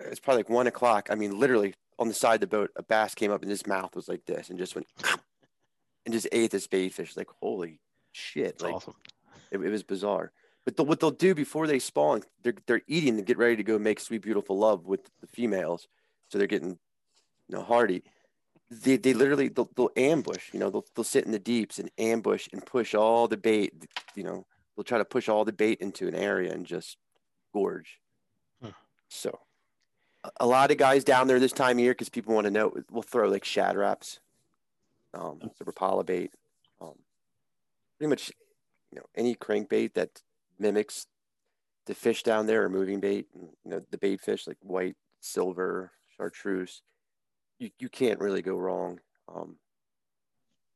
It's 0.00 0.20
probably 0.20 0.40
like 0.40 0.50
one 0.50 0.66
o'clock. 0.66 1.08
I 1.10 1.14
mean, 1.14 1.38
literally 1.38 1.74
on 1.98 2.08
the 2.08 2.14
side 2.14 2.34
of 2.34 2.40
the 2.40 2.46
boat, 2.46 2.70
a 2.76 2.82
bass 2.82 3.14
came 3.14 3.30
up 3.30 3.42
and 3.42 3.50
his 3.50 3.66
mouth 3.66 3.94
was 3.94 4.08
like 4.08 4.24
this 4.26 4.50
and 4.50 4.58
just 4.58 4.74
went 4.74 4.86
and 6.06 6.12
just 6.12 6.28
ate 6.32 6.50
this 6.50 6.66
bait 6.66 6.90
fish. 6.90 7.16
Like 7.16 7.28
holy 7.40 7.80
shit! 8.12 8.58
That's 8.58 8.62
like, 8.62 8.74
awesome. 8.74 8.94
It, 9.50 9.58
it 9.58 9.70
was 9.70 9.82
bizarre. 9.82 10.32
But 10.64 10.76
the, 10.76 10.84
what 10.84 11.00
they'll 11.00 11.10
do 11.10 11.34
before 11.34 11.66
they 11.66 11.78
spawn, 11.78 12.22
they're 12.42 12.54
they're 12.66 12.82
eating 12.86 13.16
to 13.16 13.22
get 13.22 13.38
ready 13.38 13.56
to 13.56 13.62
go 13.62 13.78
make 13.78 14.00
sweet 14.00 14.22
beautiful 14.22 14.58
love 14.58 14.86
with 14.86 15.10
the 15.20 15.26
females. 15.26 15.88
So 16.28 16.38
they're 16.38 16.46
getting, 16.46 16.78
you 17.48 17.56
know, 17.56 17.62
hardy. 17.62 18.02
They, 18.70 18.96
they 18.96 19.14
literally 19.14 19.48
they'll, 19.48 19.70
they'll 19.76 19.90
ambush. 19.96 20.52
You 20.52 20.60
know, 20.60 20.70
they'll 20.70 20.84
they'll 20.94 21.04
sit 21.04 21.24
in 21.24 21.32
the 21.32 21.38
deeps 21.38 21.78
and 21.78 21.90
ambush 21.98 22.48
and 22.52 22.64
push 22.64 22.94
all 22.94 23.26
the 23.26 23.36
bait. 23.36 23.72
You 24.14 24.24
know, 24.24 24.46
they'll 24.76 24.84
try 24.84 24.98
to 24.98 25.04
push 25.04 25.28
all 25.28 25.44
the 25.44 25.52
bait 25.52 25.80
into 25.80 26.06
an 26.06 26.14
area 26.14 26.52
and 26.52 26.66
just 26.66 26.98
gorge. 27.52 27.98
Huh. 28.62 28.72
So, 29.08 29.40
a 30.38 30.46
lot 30.46 30.70
of 30.70 30.76
guys 30.76 31.04
down 31.04 31.26
there 31.26 31.40
this 31.40 31.52
time 31.52 31.78
of 31.78 31.80
year 31.80 31.92
because 31.92 32.10
people 32.10 32.34
want 32.34 32.44
to 32.44 32.50
know. 32.50 32.74
We'll 32.90 33.02
throw 33.02 33.28
like 33.28 33.44
Shad 33.44 33.76
Raps 33.76 34.20
um, 35.14 35.40
so 35.56 35.64
Rapala 35.64 36.04
bait. 36.04 36.32
Um, 36.80 36.94
pretty 37.98 38.10
much 38.10 38.32
you 38.90 38.98
know 38.98 39.06
any 39.14 39.34
crankbait 39.34 39.94
that 39.94 40.22
mimics 40.58 41.06
the 41.86 41.94
fish 41.94 42.22
down 42.22 42.46
there 42.46 42.64
or 42.64 42.68
moving 42.68 43.00
bait, 43.00 43.26
you 43.34 43.50
know 43.64 43.80
the 43.90 43.98
bait 43.98 44.20
fish 44.20 44.46
like 44.46 44.58
white, 44.62 44.96
silver, 45.20 45.92
chartreuse, 46.16 46.82
you 47.58 47.70
you 47.78 47.88
can't 47.88 48.20
really 48.20 48.42
go 48.42 48.56
wrong. 48.56 49.00
Um, 49.32 49.56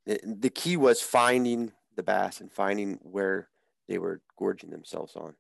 the, 0.07 0.21
the 0.25 0.51
key 0.51 0.77
was 0.77 1.01
finding 1.01 1.73
the 1.97 2.03
bass 2.03 2.41
and 2.41 2.53
finding 2.53 2.99
where 3.03 3.49
they 3.89 3.99
were 3.99 4.21
gorging 4.39 4.71
themselves 4.71 5.17
on. 5.17 5.35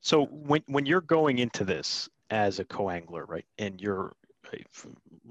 So 0.00 0.24
when 0.26 0.62
when 0.66 0.86
you're 0.86 1.00
going 1.00 1.38
into 1.38 1.64
this 1.64 2.08
as 2.30 2.58
a 2.58 2.64
co-angler, 2.64 3.24
right, 3.26 3.46
and 3.58 3.80
you're 3.80 4.12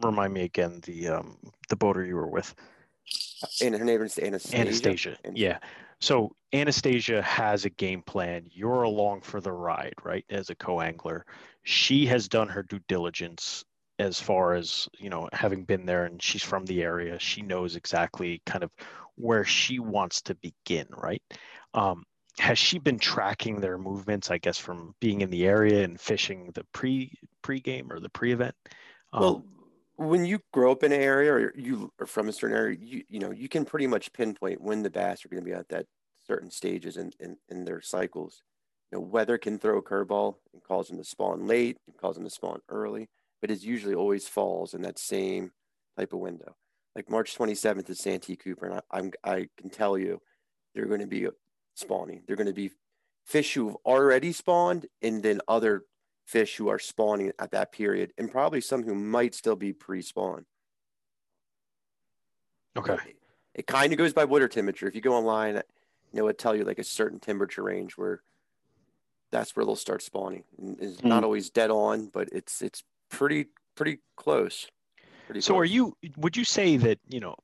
remind 0.02 0.34
me 0.34 0.44
again 0.44 0.82
the 0.86 1.10
um, 1.10 1.38
the 1.70 1.76
boater 1.76 2.06
you 2.06 2.16
were 2.16 2.28
with. 2.28 2.54
And 3.62 3.76
her 3.76 3.86
name 3.86 4.02
is 4.02 4.20
Anastasia. 4.20 4.58
Anastasia. 4.58 5.18
Yeah. 5.34 5.58
So 6.02 6.32
Anastasia 6.54 7.22
has 7.22 7.66
a 7.66 7.70
game 7.70 8.02
plan. 8.02 8.48
You're 8.52 8.84
along 8.84 9.22
for 9.22 9.42
the 9.42 9.52
ride, 9.52 9.96
right? 10.04 10.26
As 10.30 10.50
a 10.50 10.56
co-angler, 10.56 11.26
she 11.64 12.06
has 12.08 12.28
done 12.28 12.48
her 12.48 12.64
due 12.64 12.80
diligence 12.88 13.64
as 14.00 14.20
far 14.20 14.54
as 14.54 14.88
you 14.98 15.10
know, 15.10 15.28
having 15.34 15.66
been 15.66 15.86
there, 15.86 16.06
and 16.06 16.22
she's 16.22 16.44
from 16.44 16.66
the 16.66 16.82
area. 16.82 17.20
She 17.20 17.42
knows 17.42 17.76
exactly 17.76 18.42
kind 18.46 18.64
of 18.64 18.72
where 19.16 19.44
she 19.44 19.80
wants 19.80 20.22
to 20.24 20.36
begin, 20.36 20.88
right? 20.96 21.22
Um, 21.74 22.06
has 22.40 22.58
she 22.58 22.80
been 22.80 22.98
tracking 22.98 23.60
their 23.60 23.78
movements? 23.78 24.32
I 24.32 24.38
guess 24.38 24.58
from 24.58 24.96
being 25.02 25.20
in 25.22 25.30
the 25.30 25.46
area 25.46 25.84
and 25.84 26.00
fishing 26.00 26.52
the 26.54 26.64
pre 26.72 27.12
pre 27.42 27.60
game 27.60 27.92
or 27.92 28.00
the 28.00 28.10
pre 28.10 28.32
event. 28.32 28.56
Um, 29.12 29.22
well, 29.22 29.46
when 30.00 30.24
you 30.24 30.40
grow 30.54 30.72
up 30.72 30.84
in 30.84 30.94
an 30.94 31.02
area 31.02 31.34
or 31.34 31.54
you 31.56 31.92
are 32.00 32.06
from 32.06 32.30
a 32.30 32.34
certain 32.34 32.56
area, 32.56 32.78
you 32.80 33.04
you 33.10 33.20
know 33.20 33.32
you 33.32 33.50
can 33.50 33.66
pretty 33.66 33.88
much 33.88 34.14
pinpoint 34.14 34.62
when 34.62 34.82
the 34.82 34.90
bass 34.90 35.26
are 35.26 35.30
going 35.30 35.44
to 35.44 35.46
be 35.46 35.54
at 35.54 35.68
that 35.70 35.88
certain 36.26 36.50
stages 36.50 36.96
in, 36.96 37.12
in, 37.20 37.38
in 37.50 37.66
their 37.66 37.82
cycles. 37.82 38.44
You 38.92 38.98
know, 38.98 39.04
weather 39.04 39.38
can 39.38 39.60
throw 39.60 39.78
a 39.78 39.84
curveball 39.84 40.36
and 40.54 40.64
cause 40.64 40.88
them 40.88 40.98
to 40.98 41.04
spawn 41.04 41.48
late 41.48 41.78
and 41.86 41.98
cause 41.98 42.16
them 42.16 42.24
to 42.24 42.30
spawn 42.30 42.62
early, 42.70 43.10
but 43.42 43.52
it 43.52 43.62
usually 43.62 43.94
always 43.94 44.28
falls 44.28 44.74
in 44.74 44.82
that 44.84 44.98
same 44.98 45.52
type 45.98 46.14
of 46.14 46.20
window. 46.20 46.56
Like 46.96 47.10
March 47.10 47.38
27th 47.38 47.90
is 47.90 48.00
Santee 48.00 48.36
Cooper, 48.36 48.68
and 48.68 48.76
I, 48.76 48.98
I'm 48.98 49.12
I 49.24 49.48
can 49.58 49.70
tell 49.70 49.98
you, 49.98 50.22
they're 50.74 50.86
going 50.86 51.02
to 51.02 51.08
be 51.08 51.28
spawning. 51.76 52.24
They're 52.26 52.38
going 52.38 52.48
to 52.48 52.54
be 52.54 52.72
fish 53.26 53.54
who've 53.54 53.76
already 53.86 54.32
spawned, 54.32 54.86
and 55.02 55.22
then 55.22 55.42
other 55.48 55.84
fish 56.30 56.58
who 56.58 56.70
are 56.70 56.78
spawning 56.78 57.32
at 57.40 57.52
that 57.52 57.72
period, 57.72 58.14
and 58.18 58.32
probably 58.32 58.62
some 58.62 58.84
who 58.84 58.94
might 58.94 59.34
still 59.34 59.56
be 59.56 59.74
pre-spawn. 59.74 60.46
Okay. 62.78 62.94
It, 62.94 63.16
it 63.56 63.68
kind 63.68 63.92
of 63.92 63.98
goes 63.98 64.14
by 64.14 64.26
water 64.26 64.48
temperature. 64.48 64.88
If 64.88 64.94
you 64.94 65.02
go 65.02 65.16
online, 65.16 65.56
you 65.56 65.62
know, 66.14 66.28
it 66.28 66.38
tell 66.38 66.56
you 66.56 66.64
like 66.64 66.78
a 66.78 66.84
certain 66.84 67.20
temperature 67.20 67.64
range 67.64 67.98
where 67.98 68.22
that's 69.32 69.56
where 69.56 69.66
they'll 69.66 69.76
start 69.76 70.04
spawning. 70.04 70.44
It's 70.80 71.00
hmm. 71.00 71.08
not 71.08 71.24
always 71.24 71.50
dead 71.50 71.72
on, 71.72 72.10
but 72.14 72.30
it's 72.32 72.62
it's 72.62 72.84
pretty 73.10 73.48
pretty 73.76 74.00
close. 74.16 74.68
Pretty 75.26 75.42
so, 75.42 75.54
close. 75.54 75.62
are 75.62 75.66
you? 75.66 75.98
Would 76.18 76.38
you 76.38 76.44
say 76.44 76.78
that 76.78 77.00
you 77.08 77.20
know 77.20 77.36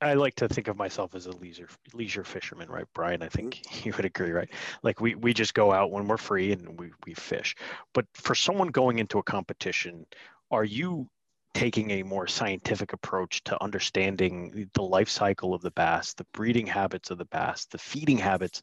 I 0.00 0.14
like 0.14 0.34
to 0.36 0.48
think 0.48 0.68
of 0.68 0.76
myself 0.76 1.14
as 1.14 1.26
a 1.26 1.32
leisure 1.32 1.68
leisure 1.92 2.24
fisherman, 2.24 2.68
right, 2.68 2.86
Brian? 2.94 3.22
I 3.22 3.28
think 3.28 3.56
mm-hmm. 3.56 3.88
you 3.88 3.94
would 3.96 4.04
agree, 4.04 4.30
right? 4.30 4.50
Like 4.82 5.00
we 5.00 5.14
we 5.14 5.34
just 5.34 5.54
go 5.54 5.72
out 5.72 5.90
when 5.90 6.06
we're 6.06 6.16
free 6.16 6.52
and 6.52 6.78
we 6.78 6.90
we 7.06 7.14
fish. 7.14 7.54
But 7.92 8.06
for 8.14 8.34
someone 8.34 8.68
going 8.68 8.98
into 8.98 9.18
a 9.18 9.22
competition, 9.22 10.06
are 10.50 10.64
you 10.64 11.08
taking 11.54 11.92
a 11.92 12.02
more 12.02 12.26
scientific 12.26 12.92
approach 12.92 13.42
to 13.44 13.62
understanding 13.62 14.68
the 14.74 14.82
life 14.82 15.08
cycle 15.08 15.54
of 15.54 15.62
the 15.62 15.70
bass, 15.70 16.12
the 16.14 16.26
breeding 16.32 16.66
habits 16.66 17.10
of 17.10 17.18
the 17.18 17.24
bass, 17.26 17.64
the 17.66 17.78
feeding 17.78 18.18
habits, 18.18 18.60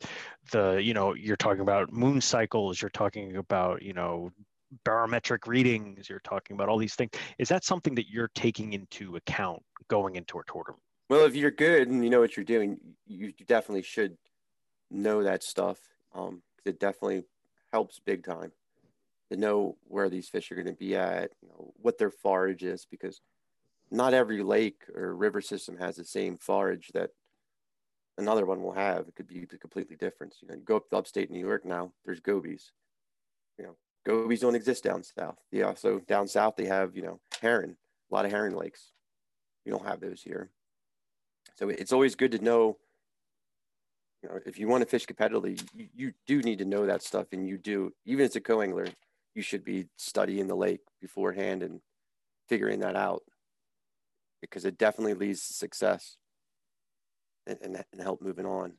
the, 0.51 0.73
you 0.73 0.93
know, 0.93 1.15
you're 1.15 1.37
talking 1.37 1.61
about 1.61 1.91
moon 1.93 2.19
cycles, 2.19 2.81
you're 2.81 2.89
talking 2.89 3.37
about, 3.37 3.81
you 3.81 3.93
know, 3.93 4.29
barometric 4.83 5.47
readings, 5.47 6.09
you're 6.09 6.19
talking 6.19 6.53
about 6.53 6.67
all 6.67 6.77
these 6.77 6.95
things. 6.95 7.11
Is 7.37 7.47
that 7.47 7.63
something 7.63 7.95
that 7.95 8.09
you're 8.09 8.31
taking 8.35 8.73
into 8.73 9.15
account 9.15 9.63
going 9.87 10.17
into 10.17 10.39
a 10.39 10.43
tournament? 10.45 10.83
Well, 11.11 11.25
if 11.25 11.35
you're 11.35 11.51
good 11.51 11.89
and 11.89 12.05
you 12.05 12.09
know 12.09 12.21
what 12.21 12.37
you're 12.37 12.45
doing, 12.45 12.79
you 13.05 13.33
definitely 13.45 13.81
should 13.81 14.15
know 14.89 15.23
that 15.23 15.43
stuff. 15.43 15.77
Um, 16.15 16.41
it 16.63 16.79
definitely 16.79 17.25
helps 17.73 17.99
big 17.99 18.23
time 18.23 18.53
to 19.29 19.35
know 19.35 19.75
where 19.89 20.07
these 20.09 20.29
fish 20.29 20.49
are 20.49 20.55
going 20.55 20.67
to 20.67 20.71
be 20.71 20.95
at, 20.95 21.31
you 21.41 21.49
know, 21.49 21.73
what 21.75 21.97
their 21.97 22.11
forage 22.11 22.63
is, 22.63 22.87
because 22.89 23.19
not 23.91 24.13
every 24.13 24.41
lake 24.41 24.83
or 24.95 25.13
river 25.13 25.41
system 25.41 25.75
has 25.79 25.97
the 25.97 26.05
same 26.05 26.37
forage 26.37 26.91
that 26.93 27.09
another 28.17 28.45
one 28.45 28.61
will 28.61 28.71
have. 28.71 29.09
It 29.09 29.15
could 29.15 29.27
be 29.27 29.45
completely 29.59 29.97
different. 29.97 30.33
You 30.41 30.47
know, 30.47 30.53
you 30.55 30.61
go 30.61 30.77
up 30.77 30.89
to 30.91 30.95
upstate 30.95 31.29
New 31.29 31.45
York 31.45 31.65
now, 31.65 31.91
there's 32.05 32.21
gobies. 32.21 32.71
You 33.59 33.65
know, 33.65 33.75
gobies 34.05 34.39
don't 34.39 34.55
exist 34.55 34.85
down 34.85 35.03
south. 35.03 35.39
Yeah, 35.51 35.73
so 35.73 35.99
down 35.99 36.29
south 36.29 36.55
they 36.55 36.67
have, 36.67 36.95
you 36.95 37.01
know, 37.01 37.19
herring, 37.41 37.75
a 38.09 38.15
lot 38.15 38.23
of 38.23 38.31
herring 38.31 38.55
lakes. 38.55 38.93
You 39.65 39.73
don't 39.73 39.85
have 39.85 39.99
those 39.99 40.21
here. 40.21 40.51
So 41.55 41.69
it's 41.69 41.93
always 41.93 42.15
good 42.15 42.31
to 42.31 42.39
know 42.39 42.77
you 44.23 44.29
know, 44.29 44.39
if 44.45 44.59
you 44.59 44.67
want 44.67 44.83
to 44.83 44.89
fish 44.89 45.05
competitively, 45.05 45.61
you, 45.73 45.87
you, 45.95 46.13
do 46.27 46.41
need 46.41 46.59
to 46.59 46.65
know 46.65 46.85
that 46.85 47.01
stuff, 47.01 47.27
and 47.31 47.47
you 47.47 47.57
do. 47.57 47.91
Even 48.05 48.25
as 48.25 48.35
a 48.35 48.41
co-angler, 48.41 48.87
you 49.33 49.41
should 49.41 49.63
be 49.63 49.87
studying 49.97 50.47
the 50.47 50.55
lake 50.55 50.81
beforehand 51.01 51.63
and 51.63 51.81
figuring 52.47 52.81
that 52.81 52.95
out 52.95 53.23
because 54.41 54.65
it 54.65 54.77
definitely 54.77 55.13
leads 55.13 55.47
to 55.47 55.53
success 55.53 56.17
and, 57.47 57.57
and, 57.61 57.83
and 57.91 58.01
help 58.01 58.21
moving 58.21 58.45
on. 58.45 58.73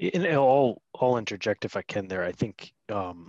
And 0.00 0.26
I'll, 0.26 0.82
I'll 1.00 1.16
interject 1.16 1.64
if 1.64 1.76
I 1.76 1.82
can 1.82 2.08
there. 2.08 2.24
I 2.24 2.32
think 2.32 2.72
um, 2.90 3.28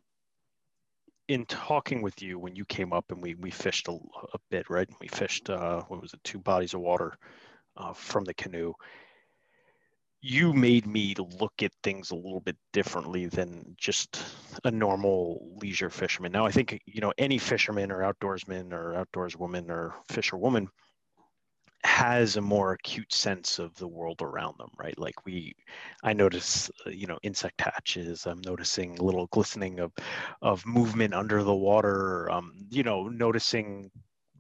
in 1.27 1.45
talking 1.45 2.01
with 2.01 2.21
you 2.21 2.39
when 2.39 2.55
you 2.55 2.65
came 2.65 2.93
up 2.93 3.11
and 3.11 3.21
we, 3.21 3.35
we 3.35 3.51
fished 3.51 3.87
a, 3.87 3.91
a 3.91 4.37
bit, 4.49 4.69
right? 4.69 4.89
We 4.99 5.07
fished, 5.07 5.49
uh, 5.49 5.83
what 5.87 6.01
was 6.01 6.13
it, 6.13 6.23
two 6.23 6.39
bodies 6.39 6.73
of 6.73 6.81
water 6.81 7.17
uh, 7.77 7.93
from 7.93 8.24
the 8.25 8.34
canoe 8.34 8.74
you 10.22 10.51
made 10.51 10.88
me 10.88 11.15
look 11.39 11.53
at 11.62 11.72
things 11.84 12.12
a 12.12 12.15
little 12.15 12.39
bit 12.39 12.57
differently 12.74 13.27
than 13.27 13.75
just 13.77 14.25
a 14.63 14.72
normal 14.72 15.55
leisure 15.62 15.89
fisherman. 15.89 16.31
Now, 16.31 16.46
I 16.46 16.51
think 16.51 16.81
you 16.86 17.01
know 17.01 17.13
any 17.17 17.38
fisherman 17.38 17.91
or 17.91 18.00
outdoorsman 18.00 18.74
or 18.74 19.05
outdoorswoman 19.05 19.69
or 19.69 19.93
fisherwoman 20.10 20.69
has 21.84 22.36
a 22.36 22.41
more 22.41 22.74
acute 22.74 23.13
sense 23.13 23.60
of 23.60 23.74
the 23.75 23.88
world 23.88 24.22
around 24.22 24.55
them, 24.57 24.69
right? 24.77 24.98
Like 24.98 25.25
we, 25.25 25.53
I 26.03 26.12
notice, 26.12 26.72
uh, 26.86 26.89
you 26.89 27.05
know, 27.07 27.19
insect 27.22 27.62
hatches. 27.62 28.25
I'm 28.25 28.41
noticing 28.43 28.96
little 28.96 29.27
glistening 29.27 29.79
of, 29.79 29.93
of 30.41 30.65
movement 30.65 31.13
under 31.13 31.43
the 31.43 31.55
water. 31.55 32.29
Um, 32.31 32.53
you 32.69 32.84
know, 32.84 33.07
noticing 33.07 33.91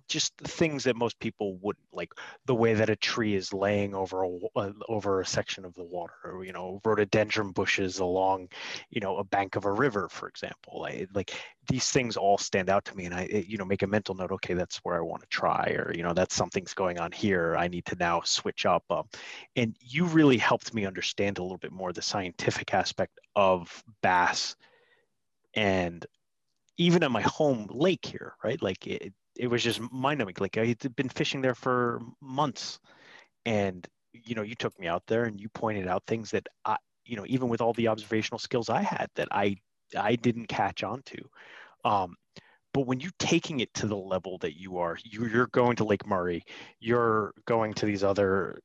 just 0.07 0.37
things 0.37 0.83
that 0.85 0.95
most 0.95 1.19
people 1.19 1.57
wouldn't 1.57 1.85
like 1.91 2.11
the 2.45 2.55
way 2.55 2.73
that 2.73 2.89
a 2.89 2.95
tree 2.95 3.35
is 3.35 3.53
laying 3.53 3.93
over 3.93 4.23
a 4.23 4.29
uh, 4.55 4.71
over 4.87 5.21
a 5.21 5.25
section 5.25 5.65
of 5.65 5.73
the 5.75 5.83
water 5.83 6.13
or 6.23 6.45
you 6.45 6.53
know 6.53 6.79
rhododendron 6.85 7.51
bushes 7.51 7.99
along 7.99 8.47
you 8.89 9.01
know 9.01 9.17
a 9.17 9.23
bank 9.23 9.55
of 9.55 9.65
a 9.65 9.71
river 9.71 10.07
for 10.09 10.27
example. 10.27 10.85
I, 10.87 11.07
like 11.13 11.33
these 11.67 11.89
things 11.89 12.17
all 12.17 12.37
stand 12.37 12.69
out 12.69 12.85
to 12.85 12.95
me 12.95 13.05
and 13.05 13.13
i 13.13 13.45
you 13.47 13.57
know 13.57 13.65
make 13.65 13.83
a 13.83 13.87
mental 13.87 14.15
note 14.15 14.31
okay 14.31 14.53
that's 14.53 14.77
where 14.77 14.95
i 14.95 15.01
want 15.01 15.21
to 15.21 15.27
try 15.29 15.75
or 15.77 15.91
you 15.93 16.03
know 16.03 16.13
that's 16.13 16.35
something's 16.35 16.73
going 16.73 16.99
on 16.99 17.11
here 17.11 17.55
i 17.57 17.67
need 17.67 17.85
to 17.85 17.95
now 17.95 18.21
switch 18.23 18.65
up 18.65 18.83
um, 18.89 19.03
and 19.55 19.75
you 19.81 20.05
really 20.05 20.37
helped 20.37 20.73
me 20.73 20.85
understand 20.85 21.37
a 21.37 21.41
little 21.41 21.57
bit 21.57 21.71
more 21.71 21.91
the 21.91 22.01
scientific 22.01 22.73
aspect 22.73 23.19
of 23.35 23.83
bass 24.01 24.55
and 25.55 26.05
even 26.77 27.03
at 27.03 27.11
my 27.11 27.21
home 27.21 27.67
lake 27.71 28.05
here 28.05 28.33
right? 28.43 28.61
Like 28.61 28.87
it, 28.87 29.13
it 29.39 29.47
was 29.47 29.63
just 29.63 29.79
mind 29.91 30.19
numbing. 30.19 30.35
Like 30.39 30.57
I 30.57 30.65
had 30.65 30.95
been 30.95 31.09
fishing 31.09 31.41
there 31.41 31.55
for 31.55 32.01
months, 32.21 32.79
and 33.45 33.87
you 34.13 34.35
know, 34.35 34.41
you 34.41 34.55
took 34.55 34.77
me 34.79 34.87
out 34.87 35.03
there 35.07 35.25
and 35.25 35.39
you 35.39 35.49
pointed 35.49 35.87
out 35.87 36.03
things 36.07 36.31
that 36.31 36.47
I, 36.65 36.77
you 37.05 37.15
know, 37.15 37.25
even 37.27 37.49
with 37.49 37.61
all 37.61 37.73
the 37.73 37.87
observational 37.87 38.39
skills 38.39 38.69
I 38.69 38.81
had, 38.81 39.07
that 39.15 39.27
I 39.31 39.57
I 39.97 40.15
didn't 40.15 40.47
catch 40.47 40.83
on 40.83 41.01
to. 41.03 41.17
Um, 41.85 42.15
but 42.73 42.85
when 42.85 42.99
you're 42.99 43.11
taking 43.19 43.61
it 43.61 43.73
to 43.75 43.87
the 43.87 43.97
level 43.97 44.37
that 44.39 44.59
you 44.59 44.77
are, 44.77 44.97
you, 45.03 45.25
you're 45.27 45.47
going 45.47 45.75
to 45.77 45.83
Lake 45.83 46.05
Murray, 46.05 46.43
you're 46.79 47.33
going 47.45 47.73
to 47.75 47.85
these 47.85 48.03
other 48.03 48.59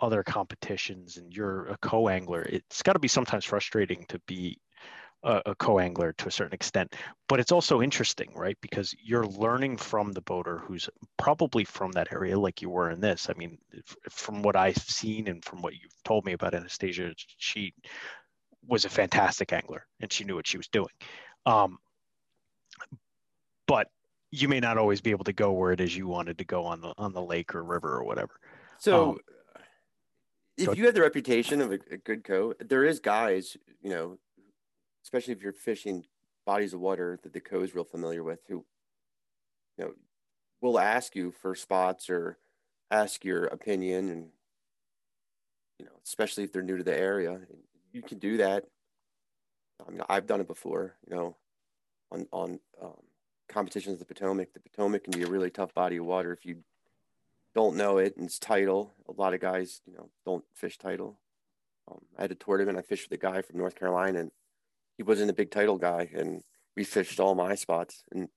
other 0.00 0.22
competitions, 0.22 1.16
and 1.16 1.32
you're 1.34 1.68
a 1.68 1.78
co-angler. 1.78 2.42
It's 2.42 2.82
got 2.82 2.92
to 2.94 2.98
be 2.98 3.08
sometimes 3.08 3.46
frustrating 3.46 4.04
to 4.08 4.20
be 4.26 4.58
a, 5.26 5.42
a 5.46 5.54
co-angler 5.56 6.12
to 6.14 6.28
a 6.28 6.30
certain 6.30 6.54
extent 6.54 6.94
but 7.28 7.40
it's 7.40 7.52
also 7.52 7.82
interesting 7.82 8.30
right? 8.34 8.56
Because 8.60 8.94
you're 9.02 9.26
learning 9.26 9.76
from 9.76 10.12
the 10.12 10.20
boater 10.20 10.58
who's 10.58 10.88
probably 11.16 11.64
from 11.64 11.92
that 11.92 12.12
area 12.12 12.38
like 12.38 12.62
you 12.62 12.70
were 12.70 12.90
in 12.90 13.00
this. 13.00 13.28
I 13.28 13.34
mean 13.36 13.58
from 14.10 14.42
what 14.42 14.56
i've 14.56 14.76
seen 14.76 15.28
and 15.28 15.44
from 15.44 15.60
what 15.62 15.74
you've 15.74 16.02
told 16.04 16.24
me 16.24 16.32
about 16.32 16.54
anastasia 16.54 17.12
she 17.38 17.74
was 18.66 18.84
a 18.84 18.88
fantastic 18.88 19.52
angler 19.52 19.86
and 20.00 20.12
she 20.12 20.24
knew 20.24 20.34
what 20.34 20.46
she 20.46 20.56
was 20.56 20.68
doing. 20.68 20.88
Um, 21.44 21.78
but 23.66 23.88
you 24.30 24.48
may 24.48 24.60
not 24.60 24.78
always 24.78 25.00
be 25.00 25.10
able 25.10 25.24
to 25.24 25.32
go 25.32 25.52
where 25.52 25.72
it 25.72 25.80
is 25.80 25.96
you 25.96 26.06
wanted 26.06 26.38
to 26.38 26.44
go 26.44 26.64
on 26.64 26.80
the 26.80 26.92
on 26.98 27.12
the 27.12 27.22
lake 27.22 27.54
or 27.54 27.62
river 27.62 27.94
or 27.94 28.04
whatever. 28.04 28.32
So 28.78 29.10
um, 29.10 29.18
if 30.56 30.76
you 30.76 30.86
have 30.86 30.94
the 30.94 31.02
reputation 31.02 31.60
of 31.60 31.72
a, 31.72 31.78
a 31.90 31.96
good 31.96 32.24
co 32.24 32.54
there 32.60 32.84
is 32.84 33.00
guys 33.00 33.56
you 33.82 33.90
know 33.90 34.18
especially 35.06 35.32
if 35.32 35.40
you're 35.40 35.52
fishing 35.52 36.04
bodies 36.44 36.74
of 36.74 36.80
water 36.80 37.16
that 37.22 37.32
the 37.32 37.40
co 37.40 37.60
is 37.60 37.76
real 37.76 37.84
familiar 37.84 38.24
with, 38.24 38.40
who 38.48 38.64
you 39.78 39.84
know 39.84 39.92
will 40.60 40.80
ask 40.80 41.14
you 41.14 41.30
for 41.30 41.54
spots 41.54 42.10
or 42.10 42.38
ask 42.90 43.24
your 43.24 43.44
opinion, 43.44 44.08
and 44.08 44.26
you 45.78 45.84
know, 45.84 45.92
especially 46.04 46.42
if 46.42 46.52
they're 46.52 46.62
new 46.62 46.76
to 46.76 46.82
the 46.82 46.96
area, 46.96 47.38
you 47.92 48.02
can 48.02 48.18
do 48.18 48.38
that. 48.38 48.64
I 49.86 49.90
mean, 49.92 50.02
I've 50.08 50.26
done 50.26 50.40
it 50.40 50.48
before, 50.48 50.96
you 51.08 51.14
know, 51.14 51.36
on 52.10 52.26
on 52.32 52.58
um, 52.82 53.02
competitions 53.48 53.94
of 53.94 53.98
the 54.00 54.12
Potomac. 54.12 54.54
The 54.54 54.60
Potomac 54.60 55.04
can 55.04 55.12
be 55.12 55.22
a 55.22 55.28
really 55.28 55.50
tough 55.50 55.72
body 55.72 55.98
of 55.98 56.04
water 56.04 56.32
if 56.32 56.44
you 56.44 56.64
don't 57.54 57.76
know 57.76 57.98
it 57.98 58.16
and 58.16 58.26
it's 58.26 58.40
tidal. 58.40 58.92
A 59.08 59.12
lot 59.12 59.34
of 59.34 59.40
guys, 59.40 59.82
you 59.86 59.94
know, 59.94 60.10
don't 60.24 60.44
fish 60.52 60.78
tidal. 60.78 61.16
Um, 61.88 62.00
I 62.18 62.22
had 62.22 62.32
a 62.32 62.34
tournament. 62.34 62.76
I 62.76 62.82
fished 62.82 63.08
with 63.08 63.20
a 63.20 63.22
guy 63.22 63.40
from 63.42 63.58
North 63.58 63.76
Carolina, 63.76 64.18
and 64.18 64.32
he 64.96 65.02
wasn't 65.02 65.30
a 65.30 65.34
big 65.34 65.50
tidal 65.50 65.78
guy, 65.78 66.10
and 66.14 66.42
we 66.76 66.84
fished 66.84 67.20
all 67.20 67.34
my 67.34 67.54
spots. 67.54 68.02
And 68.12 68.28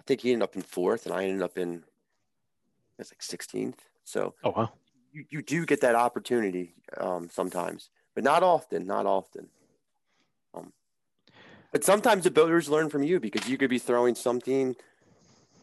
I 0.00 0.02
think 0.04 0.20
he 0.20 0.32
ended 0.32 0.44
up 0.44 0.56
in 0.56 0.62
fourth, 0.62 1.06
and 1.06 1.14
I 1.14 1.24
ended 1.24 1.42
up 1.42 1.58
in 1.58 1.84
it's 2.98 3.12
like 3.12 3.20
16th. 3.20 3.78
So 4.04 4.34
oh 4.42 4.50
wow, 4.56 4.72
you, 5.12 5.24
you 5.30 5.42
do 5.42 5.66
get 5.66 5.80
that 5.82 5.94
opportunity 5.94 6.74
um, 6.96 7.28
sometimes, 7.30 7.90
but 8.14 8.24
not 8.24 8.42
often. 8.42 8.86
Not 8.86 9.06
often. 9.06 9.48
Um, 10.54 10.72
but 11.72 11.84
sometimes 11.84 12.24
the 12.24 12.30
builders 12.30 12.68
learn 12.68 12.88
from 12.88 13.02
you 13.02 13.20
because 13.20 13.48
you 13.48 13.58
could 13.58 13.70
be 13.70 13.78
throwing 13.78 14.14
something 14.14 14.74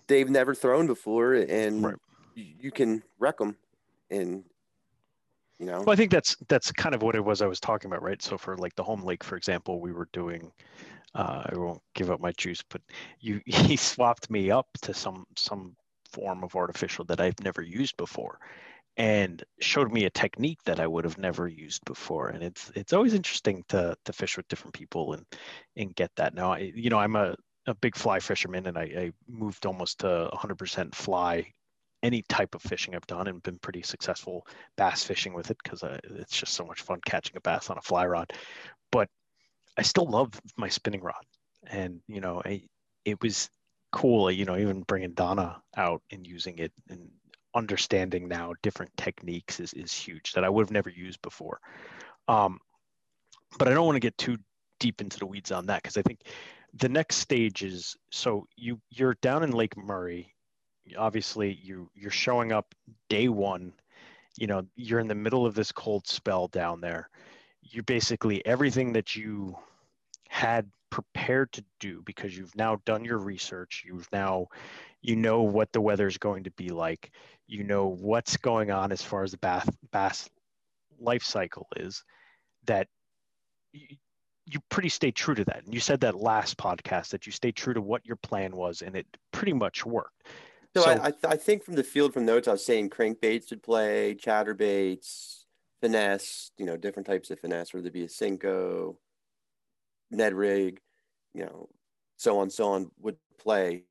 they've 0.07 0.29
never 0.29 0.53
thrown 0.53 0.87
before, 0.87 1.33
and 1.33 1.83
right. 1.83 1.95
you, 2.35 2.45
you 2.59 2.71
can 2.71 3.03
wreck 3.19 3.37
them. 3.37 3.57
And 4.11 4.43
you 5.59 5.65
know? 5.65 5.79
Well 5.79 5.91
i 5.91 5.95
think 5.95 6.11
that's 6.11 6.35
that's 6.47 6.71
kind 6.71 6.95
of 6.95 7.01
what 7.01 7.15
it 7.15 7.23
was 7.23 7.41
i 7.41 7.47
was 7.47 7.59
talking 7.59 7.89
about 7.89 8.03
right? 8.03 8.21
So 8.21 8.37
for 8.37 8.57
like 8.57 8.75
the 8.75 8.83
home 8.83 9.03
lake 9.03 9.23
for 9.23 9.35
example 9.37 9.79
we 9.79 9.91
were 9.93 10.09
doing 10.13 10.51
uh, 11.13 11.43
i 11.51 11.57
won't 11.57 11.81
give 11.93 12.11
up 12.11 12.19
my 12.19 12.31
juice 12.33 12.61
but 12.69 12.81
you 13.19 13.41
he 13.45 13.75
swapped 13.75 14.29
me 14.29 14.51
up 14.51 14.67
to 14.81 14.93
some 14.93 15.25
some 15.37 15.75
form 16.11 16.43
of 16.43 16.55
artificial 16.55 17.05
that 17.05 17.19
i've 17.19 17.39
never 17.43 17.61
used 17.61 17.97
before 17.97 18.39
and 18.97 19.43
showed 19.59 19.91
me 19.91 20.05
a 20.05 20.09
technique 20.09 20.59
that 20.65 20.79
i 20.79 20.87
would 20.87 21.03
have 21.03 21.17
never 21.17 21.47
used 21.47 21.83
before. 21.85 22.29
And 22.29 22.43
it's 22.43 22.71
it's 22.75 22.93
always 22.93 23.13
interesting 23.13 23.63
to 23.69 23.95
to 24.05 24.13
fish 24.13 24.37
with 24.37 24.47
different 24.47 24.73
people 24.73 25.13
and 25.13 25.25
and 25.75 25.95
get 25.95 26.11
that. 26.15 26.33
Now 26.33 26.53
I, 26.53 26.71
you 26.73 26.89
know 26.89 26.99
i'm 26.99 27.15
a 27.15 27.35
a 27.67 27.75
big 27.75 27.95
fly 27.95 28.19
fisherman 28.19 28.67
and 28.67 28.77
I, 28.77 28.83
I 28.83 29.11
moved 29.27 29.65
almost 29.65 29.99
to 29.99 30.29
100% 30.33 30.93
fly 30.93 31.51
any 32.05 32.21
type 32.29 32.53
of 32.53 32.61
fishing 32.61 32.93
I've 32.93 33.07
done 33.07 33.27
and 33.27 33.41
been 33.41 33.57
pretty 33.57 33.81
successful 33.81 34.45
bass 34.77 35.03
fishing 35.03 35.33
with 35.33 35.49
it 35.49 35.57
because 35.63 35.83
it's 36.03 36.39
just 36.39 36.53
so 36.53 36.63
much 36.63 36.83
fun 36.83 36.99
catching 37.03 37.35
a 37.35 37.41
bass 37.41 37.71
on 37.71 37.79
a 37.79 37.81
fly 37.81 38.05
rod. 38.05 38.31
But 38.91 39.09
I 39.75 39.81
still 39.81 40.05
love 40.05 40.39
my 40.55 40.69
spinning 40.69 41.01
rod, 41.01 41.25
and 41.65 41.99
you 42.07 42.21
know, 42.21 42.43
I, 42.45 42.61
it 43.05 43.19
was 43.21 43.49
cool. 43.91 44.29
You 44.29 44.45
know, 44.45 44.55
even 44.55 44.83
bringing 44.83 45.13
Donna 45.13 45.61
out 45.75 46.03
and 46.11 46.27
using 46.27 46.59
it 46.59 46.71
and 46.89 47.09
understanding 47.55 48.27
now 48.27 48.53
different 48.61 48.95
techniques 48.97 49.59
is 49.59 49.73
is 49.73 49.91
huge 49.91 50.33
that 50.33 50.43
I 50.43 50.49
would 50.49 50.63
have 50.63 50.71
never 50.71 50.91
used 50.91 51.21
before. 51.23 51.59
Um, 52.27 52.59
but 53.57 53.67
I 53.67 53.73
don't 53.73 53.85
want 53.85 53.95
to 53.95 53.99
get 53.99 54.17
too 54.19 54.37
deep 54.79 55.01
into 55.01 55.17
the 55.17 55.25
weeds 55.25 55.51
on 55.51 55.65
that 55.65 55.81
because 55.81 55.97
I 55.97 56.03
think 56.03 56.19
the 56.75 56.89
next 56.89 57.15
stage 57.15 57.63
is 57.63 57.95
so 58.11 58.45
you 58.55 58.79
you're 58.91 59.17
down 59.23 59.41
in 59.41 59.51
Lake 59.51 59.75
Murray 59.75 60.34
obviously 60.97 61.59
you 61.61 61.89
you're 61.95 62.11
showing 62.11 62.51
up 62.51 62.73
day 63.09 63.27
one 63.27 63.73
you 64.37 64.47
know 64.47 64.65
you're 64.75 64.99
in 64.99 65.07
the 65.07 65.15
middle 65.15 65.45
of 65.45 65.55
this 65.55 65.71
cold 65.71 66.07
spell 66.07 66.47
down 66.47 66.81
there. 66.81 67.09
You 67.61 67.83
basically 67.83 68.45
everything 68.45 68.93
that 68.93 69.15
you 69.15 69.57
had 70.29 70.69
prepared 70.89 71.51
to 71.53 71.63
do 71.79 72.01
because 72.05 72.37
you've 72.37 72.55
now 72.55 72.79
done 72.85 73.03
your 73.03 73.17
research 73.17 73.83
you've 73.85 74.07
now 74.13 74.47
you 75.01 75.15
know 75.15 75.41
what 75.41 75.71
the 75.73 75.81
weather 75.81 76.07
is 76.07 76.17
going 76.17 76.43
to 76.43 76.51
be 76.51 76.69
like 76.69 77.11
you 77.47 77.63
know 77.63 77.87
what's 77.87 78.37
going 78.37 78.71
on 78.71 78.91
as 78.91 79.01
far 79.01 79.23
as 79.23 79.31
the 79.31 79.37
bath 79.37 79.69
bass 79.91 80.29
life 80.99 81.23
cycle 81.23 81.67
is 81.75 82.03
that 82.65 82.87
you, 83.73 83.97
you 84.45 84.59
pretty 84.69 84.89
stay 84.89 85.11
true 85.11 85.35
to 85.35 85.43
that. 85.45 85.63
And 85.65 85.73
you 85.73 85.79
said 85.79 86.01
that 86.01 86.15
last 86.15 86.57
podcast 86.57 87.09
that 87.09 87.25
you 87.25 87.31
stay 87.31 87.51
true 87.51 87.73
to 87.73 87.81
what 87.81 88.05
your 88.05 88.15
plan 88.17 88.55
was 88.55 88.81
and 88.81 88.95
it 88.95 89.07
pretty 89.31 89.53
much 89.53 89.85
worked 89.85 90.27
so, 90.75 90.81
so 90.81 90.91
I, 90.91 91.07
I, 91.07 91.13
I 91.29 91.35
think 91.37 91.63
from 91.63 91.75
the 91.75 91.83
field 91.83 92.13
from 92.13 92.25
notes 92.25 92.47
i 92.47 92.51
was 92.51 92.65
saying 92.65 92.89
crankbaits 92.89 93.49
would 93.49 93.63
play 93.63 94.15
chatterbaits 94.15 95.45
finesse 95.81 96.51
you 96.57 96.65
know 96.65 96.77
different 96.77 97.07
types 97.07 97.31
of 97.31 97.39
finesse 97.39 97.73
whether 97.73 97.87
it 97.87 97.93
be 97.93 98.03
a 98.03 98.07
Senko 98.07 98.95
ned 100.11 100.33
rig 100.33 100.81
you 101.33 101.45
know 101.45 101.69
so 102.17 102.39
on 102.39 102.49
so 102.49 102.69
on 102.69 102.89
would 102.99 103.17
play. 103.37 103.83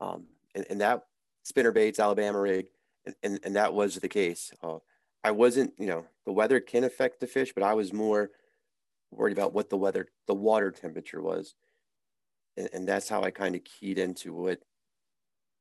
Um, 0.00 0.26
and, 0.54 0.64
and 0.70 0.80
that 0.80 1.02
spinner 1.42 1.72
baits 1.72 1.98
alabama 1.98 2.40
rig 2.40 2.68
and, 3.04 3.14
and, 3.22 3.40
and 3.44 3.56
that 3.56 3.74
was 3.74 3.96
the 3.96 4.08
case. 4.08 4.52
Uh, 4.62 4.78
i 5.24 5.30
wasn't 5.30 5.72
you 5.78 5.86
know 5.86 6.04
the 6.24 6.32
weather 6.32 6.60
can 6.60 6.84
affect 6.84 7.20
the 7.20 7.26
fish 7.26 7.52
but 7.54 7.62
i 7.64 7.74
was 7.74 7.92
more 7.92 8.30
worried 9.10 9.36
about 9.36 9.52
what 9.52 9.70
the 9.70 9.76
weather 9.76 10.08
the 10.26 10.34
water 10.34 10.70
temperature 10.70 11.22
was. 11.22 11.54
And, 12.56 12.68
and 12.72 12.88
that's 12.88 13.08
how 13.08 13.22
i 13.22 13.30
kind 13.30 13.54
of 13.54 13.62
keyed 13.64 13.98
into 13.98 14.32
what 14.32 14.60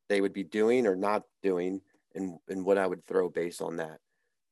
they 0.09 0.21
would 0.21 0.33
be 0.33 0.43
doing 0.43 0.87
or 0.87 0.95
not 0.95 1.23
doing 1.41 1.81
and, 2.13 2.37
and 2.49 2.65
what 2.65 2.77
i 2.77 2.85
would 2.85 3.05
throw 3.05 3.29
based 3.29 3.61
on 3.61 3.77
that 3.77 3.99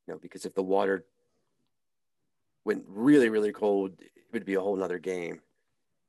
you 0.08 0.13
know 0.13 0.20
because 0.22 0.46
if 0.46 0.54
the 0.54 0.63
water 0.63 1.06
went 2.66 2.84
really 2.88 3.30
really 3.30 3.52
cold 3.52 3.94
it 4.34 4.39
would 4.39 4.46
be 4.46 4.56
a 4.56 4.62
whole 4.62 4.76
nother 4.76 5.00
game. 5.00 5.42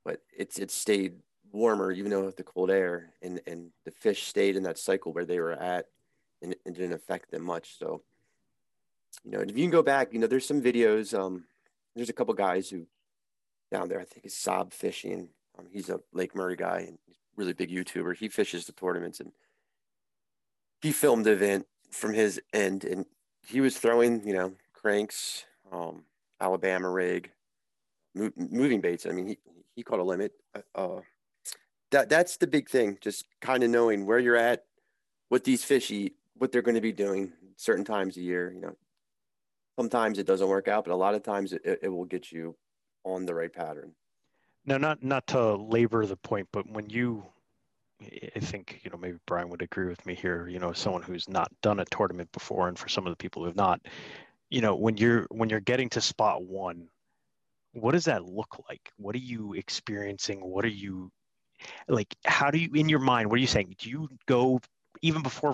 But 0.03 0.21
it's 0.35 0.59
it 0.59 0.71
stayed 0.71 1.15
warmer 1.51 1.91
even 1.91 2.11
though 2.11 2.25
with 2.25 2.37
the 2.37 2.43
cold 2.43 2.69
air 2.69 3.13
and 3.21 3.39
and 3.47 3.69
the 3.85 3.91
fish 3.91 4.23
stayed 4.23 4.55
in 4.55 4.63
that 4.63 4.77
cycle 4.77 5.13
where 5.13 5.25
they 5.25 5.39
were 5.39 5.53
at 5.53 5.85
and 6.41 6.53
it 6.53 6.63
didn't 6.65 6.93
affect 6.93 7.31
them 7.31 7.43
much. 7.43 7.77
So 7.77 8.01
you 9.23 9.31
know 9.31 9.39
if 9.39 9.57
you 9.57 9.63
can 9.63 9.71
go 9.71 9.83
back 9.83 10.11
you 10.11 10.19
know 10.19 10.27
there's 10.27 10.45
some 10.45 10.61
videos 10.61 11.17
um 11.17 11.45
there's 11.95 12.09
a 12.09 12.13
couple 12.13 12.33
guys 12.33 12.69
who 12.69 12.85
down 13.71 13.87
there 13.87 14.01
i 14.01 14.03
think 14.03 14.25
is 14.25 14.35
sob 14.35 14.73
fishing. 14.73 15.29
Um, 15.57 15.67
he's 15.71 15.89
a 15.89 16.01
lake 16.11 16.35
murray 16.35 16.57
guy 16.57 16.79
and 16.79 16.97
he's 17.05 17.17
really 17.35 17.53
big 17.53 17.69
youtuber 17.69 18.15
he 18.15 18.27
fishes 18.27 18.65
the 18.65 18.71
tournaments 18.71 19.19
and 19.19 19.31
he 20.81 20.91
filmed 20.91 21.25
the 21.25 21.31
event 21.31 21.65
from 21.91 22.13
his 22.13 22.39
end 22.53 22.83
and 22.83 23.05
he 23.47 23.61
was 23.61 23.77
throwing 23.77 24.25
you 24.27 24.33
know 24.33 24.53
cranks 24.73 25.45
um 25.71 26.03
alabama 26.39 26.89
rig 26.89 27.31
moving 28.35 28.81
baits 28.81 29.05
i 29.05 29.11
mean 29.11 29.27
he, 29.27 29.37
he 29.75 29.83
caught 29.83 29.99
a 29.99 30.03
limit. 30.03 30.31
Uh, 30.55 30.61
uh, 30.75 31.01
that 31.91 32.09
that's 32.09 32.37
the 32.37 32.47
big 32.47 32.69
thing. 32.69 32.97
Just 33.01 33.25
kind 33.41 33.63
of 33.63 33.69
knowing 33.69 34.05
where 34.05 34.19
you're 34.19 34.35
at, 34.35 34.63
what 35.29 35.43
these 35.43 35.63
fish 35.63 35.91
eat, 35.91 36.15
what 36.35 36.51
they're 36.51 36.61
going 36.61 36.75
to 36.75 36.81
be 36.81 36.91
doing 36.91 37.33
certain 37.57 37.85
times 37.85 38.17
a 38.17 38.21
year. 38.21 38.51
You 38.51 38.61
know, 38.61 38.75
sometimes 39.77 40.17
it 40.17 40.25
doesn't 40.25 40.47
work 40.47 40.67
out, 40.67 40.85
but 40.85 40.93
a 40.93 40.95
lot 40.95 41.15
of 41.15 41.23
times 41.23 41.53
it, 41.53 41.61
it 41.83 41.89
will 41.89 42.05
get 42.05 42.31
you 42.31 42.55
on 43.03 43.25
the 43.25 43.35
right 43.35 43.53
pattern. 43.53 43.91
Now, 44.65 44.77
not 44.77 45.03
not 45.03 45.27
to 45.27 45.55
labor 45.55 46.05
the 46.05 46.17
point, 46.17 46.47
but 46.51 46.69
when 46.69 46.89
you, 46.89 47.25
I 48.35 48.39
think 48.39 48.81
you 48.83 48.89
know 48.91 48.97
maybe 48.97 49.17
Brian 49.27 49.49
would 49.49 49.61
agree 49.61 49.87
with 49.87 50.05
me 50.05 50.15
here. 50.15 50.47
You 50.47 50.59
know, 50.59 50.73
someone 50.73 51.03
who's 51.03 51.29
not 51.29 51.51
done 51.61 51.79
a 51.79 51.85
tournament 51.85 52.31
before, 52.31 52.67
and 52.67 52.77
for 52.77 52.89
some 52.89 53.05
of 53.05 53.11
the 53.11 53.17
people 53.17 53.43
who 53.43 53.47
have 53.47 53.55
not, 53.55 53.81
you 54.49 54.61
know, 54.61 54.75
when 54.75 54.97
you're 54.97 55.27
when 55.31 55.49
you're 55.49 55.59
getting 55.59 55.89
to 55.91 56.01
spot 56.01 56.43
one, 56.43 56.87
what 57.75 57.91
does 57.91 58.05
that 58.05 58.25
look 58.25 58.63
like 58.69 58.91
what 58.97 59.13
are 59.15 59.19
you 59.19 59.53
experiencing 59.53 60.39
what 60.39 60.63
are 60.63 60.69
you 60.69 61.11
like 61.87 62.15
how 62.23 62.49
do 62.49 62.57
you 62.57 62.69
in 62.73 62.87
your 62.89 62.99
mind 62.99 63.29
what 63.29 63.35
are 63.35 63.41
you 63.41 63.47
saying 63.47 63.75
do 63.77 63.89
you 63.89 64.09
go 64.27 64.59
even 65.01 65.21
before 65.21 65.51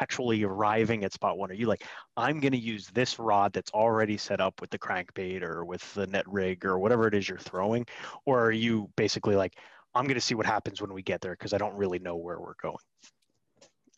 actually 0.00 0.42
arriving 0.42 1.04
at 1.04 1.12
spot 1.12 1.38
one? 1.38 1.50
Are 1.50 1.54
you 1.54 1.66
like 1.66 1.84
i'm 2.16 2.40
going 2.40 2.52
to 2.52 2.58
use 2.58 2.88
this 2.88 3.18
rod 3.18 3.52
that's 3.52 3.70
already 3.72 4.16
set 4.16 4.40
up 4.40 4.60
with 4.60 4.70
the 4.70 4.78
crankbait 4.78 5.42
or 5.42 5.64
with 5.64 5.94
the 5.94 6.06
ned 6.06 6.24
rig 6.26 6.64
or 6.64 6.78
whatever 6.78 7.06
it 7.06 7.14
is 7.14 7.28
you're 7.28 7.38
throwing 7.38 7.86
or 8.26 8.44
are 8.44 8.52
you 8.52 8.90
basically 8.96 9.36
like 9.36 9.56
i'm 9.94 10.04
going 10.04 10.14
to 10.14 10.20
see 10.20 10.34
what 10.34 10.46
happens 10.46 10.80
when 10.80 10.92
we 10.92 11.02
get 11.02 11.20
there 11.20 11.32
because 11.32 11.52
i 11.52 11.58
don't 11.58 11.74
really 11.74 11.98
know 11.98 12.16
where 12.16 12.40
we're 12.40 12.54
going 12.60 12.76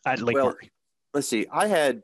at 0.05 0.21
lake 0.21 0.35
well, 0.35 0.47
murray 0.47 0.71
let's 1.13 1.27
see. 1.27 1.45
I 1.51 1.67
had 1.67 2.03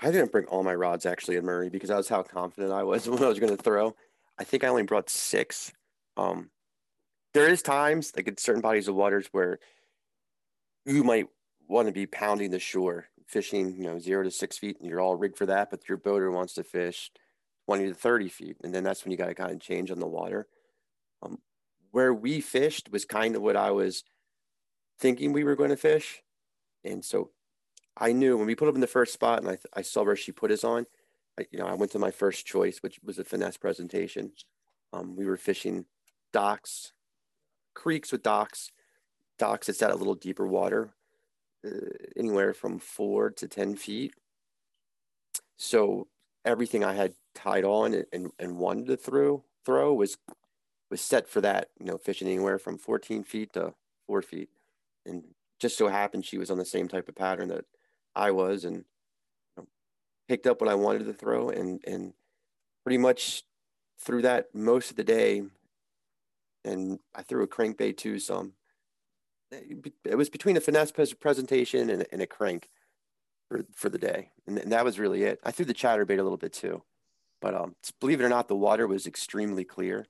i 0.00 0.10
didn't 0.10 0.32
bring 0.32 0.46
all 0.46 0.62
my 0.62 0.74
rods 0.74 1.06
actually 1.06 1.36
in 1.36 1.44
murray 1.44 1.68
because 1.68 1.88
that 1.88 1.96
was 1.96 2.08
how 2.08 2.22
confident 2.22 2.72
i 2.72 2.82
was 2.82 3.08
when 3.08 3.22
i 3.22 3.28
was 3.28 3.38
going 3.38 3.56
to 3.56 3.62
throw. 3.62 3.94
I 4.38 4.44
think 4.44 4.64
I 4.64 4.68
only 4.68 4.82
brought 4.82 5.10
six. 5.10 5.72
Um, 6.16 6.50
there 7.34 7.48
is 7.48 7.62
times 7.62 8.12
like 8.16 8.28
in 8.28 8.38
certain 8.38 8.62
bodies 8.62 8.88
of 8.88 8.94
waters 8.94 9.28
where 9.32 9.58
you 10.86 11.04
might 11.04 11.26
want 11.72 11.88
to 11.88 11.92
be 11.92 12.06
pounding 12.06 12.50
the 12.50 12.58
shore, 12.58 13.06
fishing, 13.26 13.74
you 13.76 13.84
know, 13.84 13.98
zero 13.98 14.22
to 14.22 14.30
six 14.30 14.58
feet, 14.58 14.78
and 14.78 14.88
you're 14.88 15.00
all 15.00 15.16
rigged 15.16 15.38
for 15.38 15.46
that. 15.46 15.70
But 15.70 15.88
your 15.88 15.98
boater 15.98 16.30
wants 16.30 16.54
to 16.54 16.64
fish 16.64 17.10
twenty 17.66 17.88
to 17.88 17.94
thirty 17.94 18.28
feet, 18.28 18.56
and 18.62 18.74
then 18.74 18.84
that's 18.84 19.04
when 19.04 19.10
you 19.10 19.18
got 19.18 19.26
to 19.26 19.34
kind 19.34 19.52
of 19.52 19.60
change 19.60 19.90
on 19.90 19.98
the 19.98 20.06
water. 20.06 20.46
Um, 21.22 21.38
where 21.90 22.14
we 22.14 22.40
fished 22.40 22.90
was 22.92 23.04
kind 23.04 23.36
of 23.36 23.42
what 23.42 23.56
I 23.56 23.70
was 23.70 24.04
thinking 24.98 25.32
we 25.32 25.44
were 25.44 25.56
going 25.56 25.70
to 25.70 25.76
fish, 25.76 26.22
and 26.84 27.04
so 27.04 27.30
I 27.96 28.12
knew 28.12 28.36
when 28.38 28.46
we 28.46 28.54
put 28.54 28.68
up 28.68 28.74
in 28.74 28.80
the 28.80 28.86
first 28.86 29.12
spot, 29.12 29.40
and 29.40 29.50
I, 29.50 29.58
I 29.74 29.82
saw 29.82 30.02
where 30.02 30.16
she 30.16 30.32
put 30.32 30.50
us 30.50 30.64
on. 30.64 30.86
I, 31.38 31.46
you 31.50 31.58
know, 31.58 31.66
I 31.66 31.74
went 31.74 31.92
to 31.92 31.98
my 31.98 32.10
first 32.10 32.46
choice, 32.46 32.78
which 32.82 33.00
was 33.02 33.18
a 33.18 33.24
finesse 33.24 33.56
presentation. 33.56 34.32
Um, 34.92 35.16
we 35.16 35.26
were 35.26 35.36
fishing 35.36 35.86
docks, 36.32 36.92
creeks 37.74 38.12
with 38.12 38.22
docks, 38.22 38.70
docks 39.38 39.66
that's 39.66 39.82
at 39.82 39.90
a 39.90 39.96
little 39.96 40.14
deeper 40.14 40.46
water, 40.46 40.94
Uh, 41.64 41.88
anywhere 42.16 42.52
from 42.52 42.78
four 42.78 43.30
to 43.30 43.46
10 43.46 43.76
feet. 43.76 44.14
So 45.56 46.08
everything 46.44 46.82
I 46.82 46.94
had 46.94 47.14
tied 47.34 47.64
on 47.64 48.04
and, 48.12 48.32
and 48.38 48.58
wanted 48.58 48.86
to 48.88 48.96
throw, 48.96 49.44
throw 49.64 49.94
was, 49.94 50.18
was 50.90 51.00
set 51.00 51.28
for 51.28 51.40
that, 51.40 51.68
you 51.78 51.86
know, 51.86 51.98
fishing 51.98 52.28
anywhere 52.28 52.58
from 52.58 52.78
14 52.78 53.22
feet 53.22 53.52
to 53.52 53.74
four 54.06 54.22
feet. 54.22 54.48
And 55.06 55.22
just 55.60 55.78
so 55.78 55.88
happened 55.88 56.24
she 56.24 56.38
was 56.38 56.50
on 56.50 56.58
the 56.58 56.64
same 56.64 56.88
type 56.88 57.08
of 57.08 57.14
pattern 57.14 57.48
that 57.48 57.64
I 58.14 58.32
was. 58.32 58.64
And 58.64 58.84
picked 60.32 60.46
up 60.46 60.62
what 60.62 60.70
I 60.70 60.74
wanted 60.74 61.04
to 61.04 61.12
throw 61.12 61.50
and 61.50 61.80
and 61.86 62.14
pretty 62.84 62.96
much 62.96 63.42
threw 64.00 64.22
that 64.22 64.54
most 64.54 64.90
of 64.90 64.96
the 64.96 65.04
day. 65.04 65.42
And 66.64 67.00
I 67.14 67.22
threw 67.22 67.42
a 67.42 67.48
crankbait 67.48 67.96
too 67.96 68.18
some. 68.18 68.52
It 69.52 70.16
was 70.16 70.30
between 70.30 70.56
a 70.56 70.60
finesse 70.60 70.92
presentation 70.92 71.90
and, 71.90 72.06
and 72.10 72.22
a 72.22 72.26
crank 72.26 72.68
for, 73.48 73.64
for 73.74 73.88
the 73.88 73.98
day. 73.98 74.30
And, 74.46 74.58
and, 74.58 74.72
that 74.72 74.84
was 74.84 74.98
really 74.98 75.24
it. 75.24 75.40
I 75.44 75.50
threw 75.50 75.66
the 75.66 75.74
chatterbait 75.74 76.18
a 76.18 76.22
little 76.22 76.38
bit 76.38 76.52
too. 76.52 76.82
But 77.40 77.54
um, 77.54 77.74
believe 78.00 78.20
it 78.20 78.24
or 78.24 78.28
not, 78.28 78.48
the 78.48 78.56
water 78.56 78.86
was 78.86 79.06
extremely 79.06 79.64
clear 79.64 80.06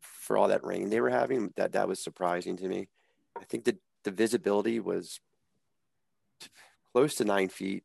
for 0.00 0.38
all 0.38 0.48
that 0.48 0.64
rain 0.64 0.88
they 0.88 1.00
were 1.00 1.10
having. 1.10 1.52
That 1.56 1.72
that 1.72 1.88
was 1.88 1.98
surprising 1.98 2.56
to 2.58 2.68
me. 2.68 2.88
I 3.36 3.44
think 3.44 3.64
that 3.64 3.76
the 4.04 4.10
visibility 4.10 4.80
was 4.80 5.20
close 6.92 7.14
to 7.16 7.24
nine 7.24 7.48
feet, 7.48 7.84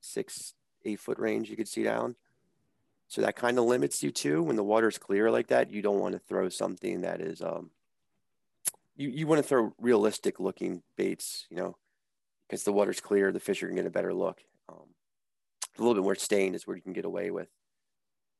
six 0.00 0.54
eight 0.84 1.00
foot 1.00 1.18
range 1.18 1.50
you 1.50 1.56
could 1.56 1.68
see 1.68 1.82
down. 1.82 2.14
So 3.08 3.22
that 3.22 3.36
kind 3.36 3.58
of 3.58 3.64
limits 3.64 4.02
you 4.02 4.10
too. 4.10 4.42
When 4.42 4.56
the 4.56 4.64
water's 4.64 4.98
clear 4.98 5.30
like 5.30 5.48
that, 5.48 5.72
you 5.72 5.82
don't 5.82 5.98
want 5.98 6.12
to 6.12 6.20
throw 6.20 6.48
something 6.48 7.00
that 7.00 7.20
is, 7.20 7.42
um, 7.42 7.70
you, 9.00 9.08
you 9.08 9.26
want 9.26 9.38
to 9.38 9.48
throw 9.48 9.72
realistic 9.78 10.38
looking 10.38 10.82
baits, 10.94 11.46
you 11.48 11.56
know, 11.56 11.76
because 12.46 12.64
the 12.64 12.72
water's 12.72 13.00
clear, 13.00 13.32
the 13.32 13.40
fish 13.40 13.62
are 13.62 13.66
going 13.66 13.76
to 13.76 13.82
get 13.82 13.88
a 13.88 13.90
better 13.90 14.12
look. 14.12 14.42
Um, 14.68 14.94
a 15.78 15.80
little 15.80 15.94
bit 15.94 16.04
more 16.04 16.14
stained 16.14 16.54
is 16.54 16.66
where 16.66 16.76
you 16.76 16.82
can 16.82 16.92
get 16.92 17.06
away 17.06 17.30
with 17.30 17.48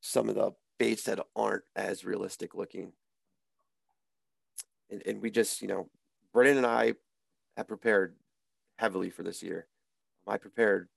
some 0.03 0.29
of 0.29 0.35
the 0.35 0.53
baits 0.79 1.05
that 1.05 1.19
aren't 1.35 1.63
as 1.75 2.05
realistic 2.05 2.55
looking. 2.55 2.93
And, 4.91 5.03
and 5.07 5.23
we 5.23 5.31
just, 5.31 5.63
you 5.63 5.69
know, 5.69 5.89
Brennan 6.35 6.59
and 6.59 6.67
I 6.67 6.95
have 7.57 7.67
prepared 7.67 8.17
heavily 8.77 9.09
for 9.09 9.23
this 9.23 9.43
year. 9.43 9.67
I 10.27 10.37
prepared 10.37 10.89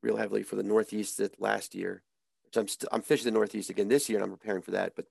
real 0.00 0.16
heavily 0.16 0.42
for 0.42 0.56
the 0.56 0.62
Northeast 0.62 1.20
last 1.38 1.74
year. 1.74 2.02
Which 2.46 2.56
I'm 2.56 2.68
st- 2.68 2.88
I'm 2.90 3.02
fishing 3.02 3.26
the 3.26 3.30
Northeast 3.32 3.68
again 3.68 3.88
this 3.88 4.08
year, 4.08 4.18
and 4.18 4.24
I'm 4.24 4.36
preparing 4.36 4.62
for 4.62 4.70
that. 4.72 4.96
But 4.96 5.06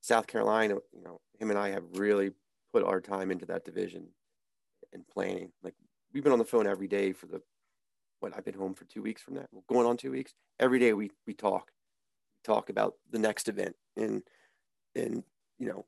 South 0.00 0.26
Carolina, 0.26 0.74
you 0.92 1.02
know, 1.04 1.20
him 1.38 1.50
and 1.50 1.58
I 1.58 1.70
have 1.70 1.84
really 1.92 2.32
put 2.76 2.84
our 2.84 3.00
time 3.00 3.30
into 3.30 3.46
that 3.46 3.64
division 3.64 4.06
and 4.92 5.08
planning. 5.08 5.50
Like 5.62 5.72
we've 6.12 6.22
been 6.22 6.32
on 6.34 6.38
the 6.38 6.44
phone 6.44 6.66
every 6.66 6.88
day 6.88 7.12
for 7.12 7.24
the 7.24 7.40
what 8.20 8.34
I've 8.36 8.44
been 8.44 8.52
home 8.52 8.74
for 8.74 8.84
two 8.84 9.00
weeks 9.00 9.22
from 9.22 9.34
that. 9.36 9.48
We're 9.50 9.62
going 9.66 9.86
on 9.86 9.96
two 9.96 10.10
weeks. 10.10 10.34
Every 10.60 10.78
day 10.78 10.92
we 10.92 11.10
we 11.26 11.32
talk, 11.32 11.70
talk 12.44 12.68
about 12.68 12.96
the 13.10 13.18
next 13.18 13.48
event 13.48 13.76
and 13.96 14.22
and 14.94 15.24
you 15.58 15.68
know 15.68 15.86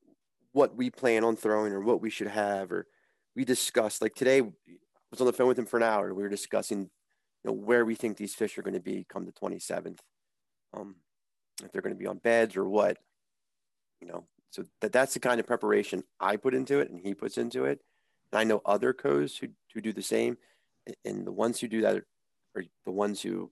what 0.52 0.76
we 0.76 0.88
plan 0.88 1.24
on 1.24 1.36
throwing 1.36 1.74
or 1.74 1.80
what 1.82 2.00
we 2.00 2.08
should 2.08 2.26
have 2.26 2.72
or 2.72 2.86
we 3.36 3.44
discuss 3.44 4.00
like 4.00 4.14
today 4.14 4.40
I 4.40 5.10
was 5.10 5.20
on 5.20 5.26
the 5.26 5.32
phone 5.34 5.48
with 5.48 5.58
him 5.58 5.66
for 5.66 5.76
an 5.76 5.82
hour. 5.82 6.14
We 6.14 6.22
were 6.22 6.30
discussing, 6.30 6.80
you 6.80 6.88
know, 7.44 7.52
where 7.52 7.84
we 7.84 7.96
think 7.96 8.16
these 8.16 8.34
fish 8.34 8.56
are 8.56 8.62
going 8.62 8.72
to 8.72 8.80
be 8.80 9.04
come 9.06 9.26
the 9.26 9.32
27th. 9.32 9.98
Um, 10.72 10.96
if 11.62 11.70
they're 11.70 11.82
going 11.82 11.94
to 11.94 11.98
be 11.98 12.06
on 12.06 12.16
beds 12.16 12.56
or 12.56 12.66
what, 12.66 12.96
you 14.00 14.08
know. 14.08 14.24
So 14.50 14.64
that 14.80 14.92
that's 14.92 15.14
the 15.14 15.20
kind 15.20 15.40
of 15.40 15.46
preparation 15.46 16.04
I 16.20 16.36
put 16.36 16.54
into 16.54 16.80
it, 16.80 16.90
and 16.90 17.00
he 17.00 17.14
puts 17.14 17.38
into 17.38 17.64
it. 17.64 17.80
And 18.32 18.40
I 18.40 18.44
know 18.44 18.62
other 18.64 18.92
co's 18.92 19.36
who 19.36 19.48
who 19.74 19.80
do 19.80 19.92
the 19.92 20.02
same, 20.02 20.38
and 21.04 21.26
the 21.26 21.32
ones 21.32 21.60
who 21.60 21.68
do 21.68 21.82
that 21.82 22.02
are 22.56 22.64
the 22.84 22.90
ones 22.90 23.20
who 23.22 23.50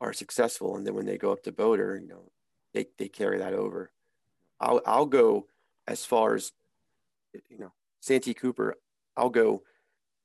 are 0.00 0.12
successful. 0.12 0.76
And 0.76 0.86
then 0.86 0.94
when 0.94 1.06
they 1.06 1.18
go 1.18 1.32
up 1.32 1.42
to 1.44 1.52
boater, 1.52 1.98
you 2.00 2.08
know, 2.08 2.30
they 2.74 2.86
they 2.98 3.08
carry 3.08 3.38
that 3.38 3.54
over. 3.54 3.90
I'll 4.60 4.80
I'll 4.86 5.06
go 5.06 5.46
as 5.86 6.04
far 6.04 6.34
as 6.34 6.52
you 7.48 7.58
know, 7.58 7.72
Santee 8.00 8.34
Cooper. 8.34 8.76
I'll 9.16 9.30
go 9.30 9.62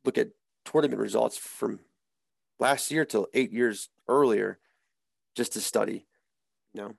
look 0.05 0.17
at 0.17 0.29
tournament 0.65 1.01
results 1.01 1.37
from 1.37 1.79
last 2.59 2.91
year 2.91 3.05
till 3.05 3.27
eight 3.33 3.51
years 3.51 3.89
earlier 4.07 4.59
just 5.35 5.53
to 5.53 5.61
study, 5.61 6.05
you 6.73 6.81
know. 6.81 6.93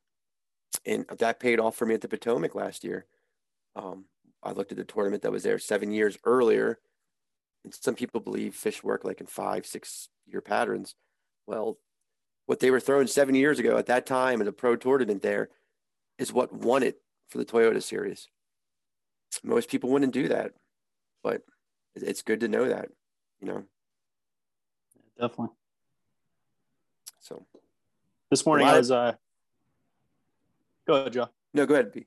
And 0.86 1.06
that 1.18 1.40
paid 1.40 1.60
off 1.60 1.76
for 1.76 1.86
me 1.86 1.94
at 1.94 2.00
the 2.00 2.08
Potomac 2.08 2.54
last 2.54 2.84
year. 2.84 3.06
Um, 3.76 4.04
I 4.42 4.52
looked 4.52 4.72
at 4.72 4.78
the 4.78 4.84
tournament 4.84 5.22
that 5.22 5.32
was 5.32 5.42
there 5.42 5.58
seven 5.58 5.90
years 5.90 6.18
earlier. 6.24 6.78
And 7.64 7.74
some 7.74 7.94
people 7.94 8.20
believe 8.20 8.54
fish 8.54 8.82
work 8.84 9.04
like 9.04 9.20
in 9.20 9.26
five, 9.26 9.66
six 9.66 10.08
year 10.26 10.40
patterns. 10.40 10.94
Well, 11.46 11.78
what 12.46 12.60
they 12.60 12.70
were 12.70 12.80
throwing 12.80 13.06
seven 13.06 13.34
years 13.34 13.58
ago 13.58 13.78
at 13.78 13.86
that 13.86 14.06
time 14.06 14.40
in 14.40 14.44
the 14.44 14.52
pro 14.52 14.76
tournament 14.76 15.22
there 15.22 15.48
is 16.18 16.32
what 16.32 16.52
won 16.52 16.82
it 16.82 17.00
for 17.28 17.38
the 17.38 17.44
Toyota 17.44 17.82
series. 17.82 18.28
Most 19.42 19.70
people 19.70 19.90
wouldn't 19.90 20.12
do 20.12 20.28
that, 20.28 20.52
but 21.22 21.42
it's 21.94 22.22
good 22.22 22.40
to 22.40 22.48
know 22.48 22.68
that 22.68 22.88
you 23.40 23.48
know. 23.48 23.64
Yeah, 24.94 25.26
definitely. 25.26 25.54
So 27.20 27.46
this 28.30 28.44
morning 28.46 28.66
I 28.66 28.78
was 28.78 28.90
uh 28.90 29.14
go 30.86 30.94
ahead, 30.94 31.12
Joe. 31.12 31.28
No, 31.52 31.66
go 31.66 31.74
ahead, 31.74 31.92
B. 31.92 32.06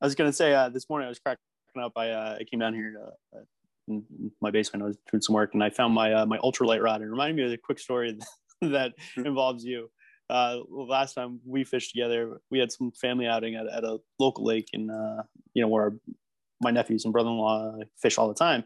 I 0.00 0.06
was 0.06 0.14
gonna 0.14 0.32
say 0.32 0.54
uh 0.54 0.68
this 0.68 0.88
morning 0.88 1.06
I 1.06 1.08
was 1.08 1.18
cracking 1.18 1.40
up. 1.80 1.92
I 1.96 2.10
uh 2.10 2.36
I 2.40 2.44
came 2.44 2.60
down 2.60 2.74
here 2.74 2.92
to 2.92 3.38
uh, 3.38 3.42
in 3.88 4.04
my 4.40 4.50
basement. 4.50 4.82
I 4.82 4.86
was 4.86 4.98
doing 5.10 5.20
some 5.20 5.34
work 5.34 5.54
and 5.54 5.62
I 5.62 5.70
found 5.70 5.94
my 5.94 6.12
uh, 6.12 6.26
my 6.26 6.38
ultralight 6.38 6.82
rod. 6.82 7.02
It 7.02 7.06
reminded 7.06 7.36
me 7.36 7.44
of 7.44 7.52
a 7.52 7.56
quick 7.56 7.78
story 7.78 8.18
that 8.60 8.92
hmm. 9.14 9.26
involves 9.26 9.64
you. 9.64 9.90
Uh, 10.30 10.60
last 10.70 11.14
time 11.14 11.40
we 11.44 11.64
fished 11.64 11.90
together, 11.90 12.40
we 12.50 12.58
had 12.58 12.72
some 12.72 12.92
family 12.92 13.26
outing 13.26 13.56
at, 13.56 13.66
at 13.66 13.84
a 13.84 13.98
local 14.18 14.42
lake 14.42 14.68
in, 14.72 14.88
uh, 14.88 15.22
you 15.52 15.60
know, 15.60 15.68
where 15.68 15.96
my 16.62 16.70
nephews 16.70 17.04
and 17.04 17.12
brother-in-law 17.12 17.74
fish 18.00 18.16
all 18.16 18.28
the 18.28 18.34
time 18.34 18.64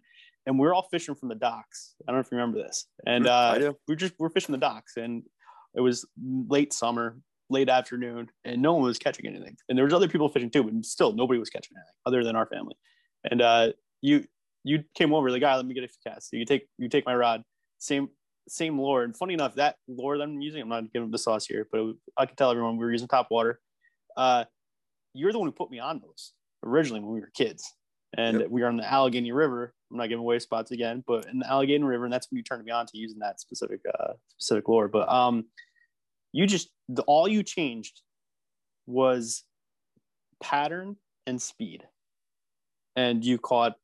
and 0.49 0.59
we 0.59 0.67
are 0.67 0.73
all 0.73 0.89
fishing 0.91 1.15
from 1.15 1.29
the 1.29 1.35
docks. 1.35 1.95
I 2.01 2.11
don't 2.11 2.17
know 2.17 2.21
if 2.21 2.33
you 2.33 2.39
remember 2.39 2.63
this. 2.63 2.87
And 3.07 3.27
mm-hmm. 3.27 3.69
uh, 3.69 3.73
we 3.87 3.93
are 3.93 3.97
just 3.97 4.15
we 4.19 4.27
are 4.27 4.31
fishing 4.31 4.55
the 4.55 4.59
docks, 4.59 4.97
and 4.97 5.23
it 5.77 5.83
was 5.83 6.07
late 6.19 6.73
summer, 6.73 7.19
late 7.51 7.69
afternoon, 7.69 8.29
and 8.45 8.61
no 8.61 8.75
one 8.75 8.83
was 8.83 8.99
catching 8.99 9.27
anything. 9.27 9.57
And 9.69 9.77
there 9.77 9.85
was 9.85 9.95
other 9.95 10.09
people 10.09 10.29
fishing 10.29 10.51
too, 10.51 10.65
but 10.65 10.85
still 10.85 11.13
nobody 11.13 11.39
was 11.39 11.51
catching 11.51 11.77
anything 11.77 11.95
other 12.07 12.25
than 12.25 12.37
our 12.37 12.47
family. 12.47 12.75
And 13.31 13.43
uh, 13.43 13.73
you 14.01 14.25
you 14.65 14.85
came 14.95 15.15
over, 15.15 15.31
the 15.31 15.39
guy, 15.39 15.57
let 15.57 15.67
me 15.67 15.75
get 15.75 15.85
a 15.85 16.09
cast. 16.09 16.31
So 16.31 16.37
you 16.37 16.45
take 16.45 16.69
you 16.79 16.89
take 16.89 17.07
my 17.07 17.15
rod, 17.15 17.43
same 17.79 18.09
same 18.49 18.81
lure. 18.81 19.03
And 19.03 19.17
funny 19.17 19.35
enough, 19.35 19.55
that 19.57 19.77
lure 19.87 20.19
that 20.19 20.25
I'm 20.25 20.41
using, 20.41 20.63
I'm 20.63 20.69
not 20.69 20.93
giving 20.93 21.11
the 21.11 21.19
sauce 21.19 21.47
here, 21.47 21.69
but 21.71 21.81
I 22.17 22.27
can 22.27 22.37
tell 22.37 22.51
everyone 22.51 22.77
we 22.77 22.85
were 22.85 22.93
using 22.93 23.09
top 23.09 23.29
water. 23.31 23.61
Uh, 24.17 24.45
you're 25.15 25.33
the 25.33 25.39
one 25.39 25.49
who 25.49 25.53
put 25.53 25.71
me 25.71 25.79
on 25.79 26.01
those 26.01 26.33
originally 26.65 27.01
when 27.01 27.13
we 27.13 27.21
were 27.21 27.31
kids 27.35 27.75
and 28.17 28.41
yep. 28.41 28.51
we 28.51 28.63
are 28.63 28.69
on 28.69 28.77
the 28.77 28.91
Allegheny 28.91 29.33
River. 29.33 29.75
I'm 29.91 29.99
not 29.99 30.09
giving 30.09 30.21
away 30.21 30.39
spots 30.39 30.71
again, 30.71 31.03
but 31.07 31.27
in 31.27 31.39
the 31.39 31.47
Allegheny 31.47 31.85
River, 31.85 32.05
and 32.05 32.13
that's 32.13 32.31
when 32.31 32.37
you 32.37 32.43
turned 32.43 32.65
me 32.65 32.71
on 32.71 32.87
to 32.87 32.99
using 32.99 33.19
that 33.21 33.41
specific 33.41 33.81
uh, 33.99 34.15
specific 34.29 34.69
lure. 34.69 34.89
But 34.89 35.09
um, 35.09 35.47
you 36.33 36.47
just 36.47 36.71
the, 36.89 37.03
all 37.03 37.29
you 37.29 37.43
changed 37.43 38.03
was 38.87 39.45
pattern 40.41 40.97
and 41.27 41.41
speed, 41.41 41.85
and 42.97 43.25
you 43.25 43.39
caught 43.39 43.77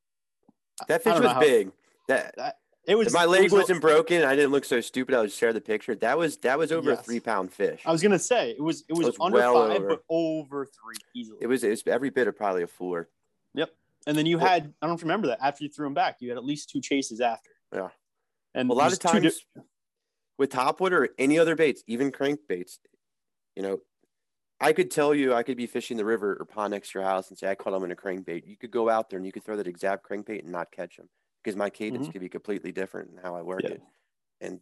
that 0.88 1.02
fish 1.02 1.18
was 1.18 1.32
how, 1.32 1.40
big. 1.40 1.72
That, 2.08 2.34
that 2.36 2.56
it 2.86 2.96
was 2.96 3.12
my 3.12 3.24
leg 3.24 3.50
was, 3.50 3.68
not 3.68 3.80
broken. 3.80 4.22
I 4.22 4.36
didn't 4.36 4.52
look 4.52 4.64
so 4.64 4.80
stupid. 4.80 5.14
I 5.14 5.20
would 5.20 5.32
share 5.32 5.52
the 5.52 5.60
picture. 5.60 5.94
That 5.94 6.18
was 6.18 6.36
that 6.38 6.58
was 6.58 6.72
over 6.72 6.90
yes. 6.90 7.00
a 7.00 7.02
three 7.02 7.20
pound 7.20 7.52
fish. 7.52 7.80
I 7.86 7.92
was 7.92 8.02
gonna 8.02 8.18
say 8.18 8.50
it 8.50 8.62
was 8.62 8.84
it 8.88 8.92
was, 8.92 9.06
it 9.06 9.06
was 9.06 9.16
under 9.20 9.38
well 9.38 9.68
five, 9.68 9.78
over. 9.78 9.88
but 9.88 10.02
over 10.08 10.66
three 10.66 10.96
easily. 11.14 11.38
It 11.40 11.46
was 11.46 11.64
it 11.64 11.70
was 11.70 11.82
every 11.86 12.10
bit 12.10 12.28
of 12.28 12.36
probably 12.36 12.62
a 12.62 12.66
four. 12.66 13.08
Yep. 13.54 13.70
And 14.06 14.16
then 14.16 14.26
you 14.26 14.38
had, 14.38 14.64
I 14.64 14.86
don't 14.86 14.90
know 14.90 14.94
if 14.94 15.00
you 15.00 15.06
remember 15.06 15.28
that, 15.28 15.38
after 15.42 15.64
you 15.64 15.70
threw 15.70 15.86
him 15.86 15.94
back, 15.94 16.16
you 16.20 16.28
had 16.28 16.36
at 16.36 16.44
least 16.44 16.68
two 16.70 16.80
chases 16.80 17.20
after. 17.20 17.50
Yeah. 17.72 17.88
And 18.54 18.70
a 18.70 18.74
lot 18.74 18.92
of 18.92 18.98
times 18.98 19.22
di- 19.56 19.62
with 20.38 20.50
topwater 20.50 20.92
or 20.92 21.08
any 21.18 21.38
other 21.38 21.54
baits, 21.56 21.82
even 21.86 22.10
crankbaits, 22.10 22.78
you 23.54 23.62
know, 23.62 23.78
I 24.60 24.72
could 24.72 24.90
tell 24.90 25.14
you 25.14 25.34
I 25.34 25.42
could 25.42 25.56
be 25.56 25.66
fishing 25.66 25.96
the 25.96 26.04
river 26.04 26.36
or 26.38 26.44
pond 26.44 26.72
next 26.72 26.92
to 26.92 26.98
your 26.98 27.08
house 27.08 27.28
and 27.28 27.38
say 27.38 27.50
I 27.50 27.54
caught 27.54 27.74
him 27.74 27.84
in 27.84 27.90
a 27.90 27.96
crankbait. 27.96 28.46
You 28.46 28.56
could 28.56 28.70
go 28.70 28.88
out 28.88 29.10
there 29.10 29.18
and 29.18 29.26
you 29.26 29.32
could 29.32 29.44
throw 29.44 29.56
that 29.56 29.66
exact 29.66 30.08
crankbait 30.08 30.42
and 30.42 30.52
not 30.52 30.70
catch 30.70 30.96
them 30.96 31.08
because 31.42 31.56
my 31.56 31.70
cadence 31.70 32.04
mm-hmm. 32.04 32.12
could 32.12 32.20
be 32.20 32.28
completely 32.28 32.72
different 32.72 33.10
in 33.10 33.18
how 33.18 33.36
I 33.36 33.42
work 33.42 33.62
yeah. 33.64 33.70
it. 33.70 33.82
And 34.40 34.60